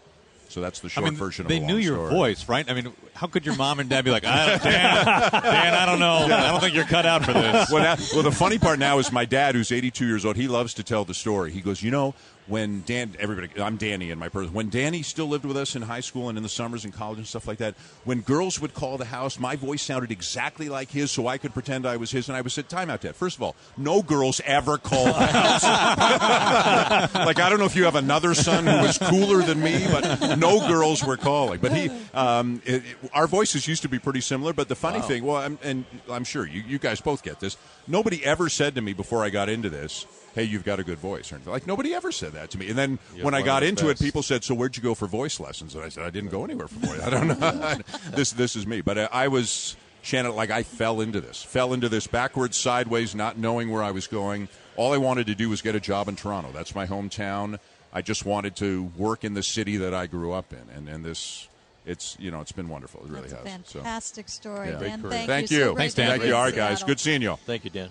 so 0.50 0.60
that's 0.60 0.80
the 0.80 0.88
short 0.88 1.06
I 1.06 1.10
mean, 1.10 1.18
version. 1.18 1.46
They 1.46 1.58
of 1.58 1.62
knew 1.62 1.76
your 1.76 1.94
story. 1.94 2.10
voice, 2.10 2.48
right? 2.48 2.68
I 2.68 2.74
mean, 2.74 2.92
how 3.14 3.28
could 3.28 3.46
your 3.46 3.54
mom 3.54 3.78
and 3.78 3.88
dad 3.88 4.04
be 4.04 4.10
like, 4.10 4.24
I 4.24 4.58
Dan, 4.58 4.62
Dan, 4.64 5.74
I 5.74 5.86
don't 5.86 6.00
know, 6.00 6.24
I 6.24 6.50
don't 6.50 6.58
think 6.58 6.74
you're 6.74 6.84
cut 6.84 7.06
out 7.06 7.24
for 7.24 7.32
this. 7.32 7.70
Well, 7.70 7.84
now, 7.84 7.96
well, 8.12 8.24
the 8.24 8.32
funny 8.32 8.58
part 8.58 8.80
now 8.80 8.98
is 8.98 9.12
my 9.12 9.24
dad, 9.24 9.54
who's 9.54 9.70
82 9.70 10.04
years 10.04 10.24
old, 10.24 10.34
he 10.34 10.48
loves 10.48 10.74
to 10.74 10.82
tell 10.82 11.04
the 11.04 11.14
story. 11.14 11.52
He 11.52 11.60
goes, 11.60 11.84
you 11.84 11.92
know, 11.92 12.16
when 12.50 12.82
Dan, 12.84 13.14
everybody, 13.20 13.48
I'm 13.62 13.76
Danny 13.76 14.10
and 14.10 14.18
my 14.18 14.28
person. 14.28 14.52
When 14.52 14.68
Danny 14.68 15.02
still 15.02 15.26
lived 15.26 15.44
with 15.44 15.56
us 15.56 15.76
in 15.76 15.82
high 15.82 16.00
school 16.00 16.28
and 16.28 16.36
in 16.36 16.42
the 16.42 16.48
summers 16.48 16.84
in 16.84 16.90
college 16.90 17.18
and 17.18 17.26
stuff 17.26 17.46
like 17.46 17.58
that, 17.58 17.76
when 18.04 18.20
girls 18.20 18.60
would 18.60 18.74
call 18.74 18.98
the 18.98 19.04
house, 19.04 19.38
my 19.38 19.54
voice 19.54 19.82
sounded 19.82 20.10
exactly 20.10 20.68
like 20.68 20.90
his, 20.90 21.12
so 21.12 21.28
I 21.28 21.38
could 21.38 21.54
pretend 21.54 21.86
I 21.86 21.96
was 21.96 22.10
his, 22.10 22.28
and 22.28 22.36
I 22.36 22.40
would 22.40 22.50
say, 22.50 22.62
"Time 22.62 22.90
out, 22.90 23.02
Dad." 23.02 23.14
First 23.14 23.36
of 23.36 23.42
all, 23.42 23.54
no 23.76 24.02
girls 24.02 24.40
ever 24.44 24.78
call 24.78 25.04
the 25.04 25.12
house. 25.12 25.62
like 27.14 27.38
I 27.38 27.48
don't 27.48 27.60
know 27.60 27.66
if 27.66 27.76
you 27.76 27.84
have 27.84 27.94
another 27.94 28.34
son 28.34 28.66
who 28.66 28.82
was 28.82 28.98
cooler 28.98 29.42
than 29.42 29.60
me, 29.62 29.86
but 29.90 30.36
no 30.38 30.66
girls 30.66 31.04
were 31.04 31.16
calling. 31.16 31.60
But 31.60 31.72
he, 31.72 31.90
um, 32.12 32.60
it, 32.64 32.82
it, 32.84 33.10
our 33.14 33.28
voices 33.28 33.68
used 33.68 33.82
to 33.82 33.88
be 33.88 34.00
pretty 34.00 34.20
similar. 34.20 34.52
But 34.52 34.68
the 34.68 34.74
funny 34.74 34.98
wow. 34.98 35.06
thing, 35.06 35.24
well, 35.24 35.36
I'm, 35.36 35.58
and 35.62 35.84
I'm 36.10 36.24
sure 36.24 36.46
you, 36.46 36.62
you 36.66 36.78
guys 36.78 37.00
both 37.00 37.22
get 37.22 37.38
this. 37.38 37.56
Nobody 37.86 38.24
ever 38.24 38.48
said 38.48 38.74
to 38.74 38.80
me 38.80 38.92
before 38.92 39.24
I 39.24 39.30
got 39.30 39.48
into 39.48 39.70
this 39.70 40.06
hey, 40.34 40.44
you've 40.44 40.64
got 40.64 40.80
a 40.80 40.84
good 40.84 40.98
voice. 40.98 41.32
Or 41.32 41.36
anything. 41.36 41.52
Like 41.52 41.66
nobody 41.66 41.94
ever 41.94 42.12
said 42.12 42.32
that 42.32 42.50
to 42.50 42.58
me. 42.58 42.68
And 42.68 42.78
then 42.78 42.98
when 43.20 43.34
I 43.34 43.42
got 43.42 43.62
into 43.62 43.86
best. 43.86 44.00
it, 44.00 44.04
people 44.04 44.22
said, 44.22 44.44
"So 44.44 44.54
where'd 44.54 44.76
you 44.76 44.82
go 44.82 44.94
for 44.94 45.06
voice 45.06 45.40
lessons?" 45.40 45.74
And 45.74 45.84
I 45.84 45.88
said, 45.88 46.04
"I 46.04 46.10
didn't 46.10 46.30
go 46.30 46.44
anywhere 46.44 46.68
for 46.68 46.86
voice. 46.86 47.00
I 47.04 47.10
don't 47.10 47.28
know. 47.28 47.78
this 48.14 48.32
this 48.32 48.56
is 48.56 48.66
me." 48.66 48.80
But 48.80 48.98
I, 48.98 49.04
I 49.12 49.28
was 49.28 49.76
Shannon. 50.02 50.34
Like 50.34 50.50
I 50.50 50.62
fell 50.62 51.00
into 51.00 51.20
this, 51.20 51.42
fell 51.42 51.72
into 51.72 51.88
this 51.88 52.06
backwards, 52.06 52.56
sideways, 52.56 53.14
not 53.14 53.38
knowing 53.38 53.70
where 53.70 53.82
I 53.82 53.90
was 53.90 54.06
going. 54.06 54.48
All 54.76 54.92
I 54.92 54.98
wanted 54.98 55.26
to 55.26 55.34
do 55.34 55.48
was 55.48 55.62
get 55.62 55.74
a 55.74 55.80
job 55.80 56.08
in 56.08 56.16
Toronto. 56.16 56.50
That's 56.52 56.74
my 56.74 56.86
hometown. 56.86 57.58
I 57.92 58.02
just 58.02 58.24
wanted 58.24 58.56
to 58.56 58.84
work 58.96 59.24
in 59.24 59.34
the 59.34 59.42
city 59.42 59.76
that 59.78 59.92
I 59.92 60.06
grew 60.06 60.32
up 60.32 60.52
in, 60.52 60.64
and 60.74 60.88
and 60.88 61.04
this 61.04 61.48
it's 61.86 62.16
you 62.20 62.30
know 62.30 62.40
it's 62.40 62.52
been 62.52 62.68
wonderful. 62.68 63.00
It 63.04 63.10
really 63.10 63.28
That's 63.28 63.48
has. 63.48 63.72
fantastic 63.72 64.28
so. 64.28 64.40
story, 64.40 64.70
yeah. 64.70 64.78
Dan. 64.78 65.02
Thank, 65.02 65.26
thank 65.26 65.50
you. 65.50 65.58
you. 65.58 65.64
So 65.64 65.74
Thanks, 65.76 65.94
Dan. 65.94 66.10
Thank 66.10 66.24
you. 66.24 66.34
All 66.34 66.44
right, 66.44 66.54
guys. 66.54 66.82
Good 66.82 67.00
seeing 67.00 67.22
you. 67.22 67.36
Thank 67.46 67.64
you, 67.64 67.70
Dan. 67.70 67.90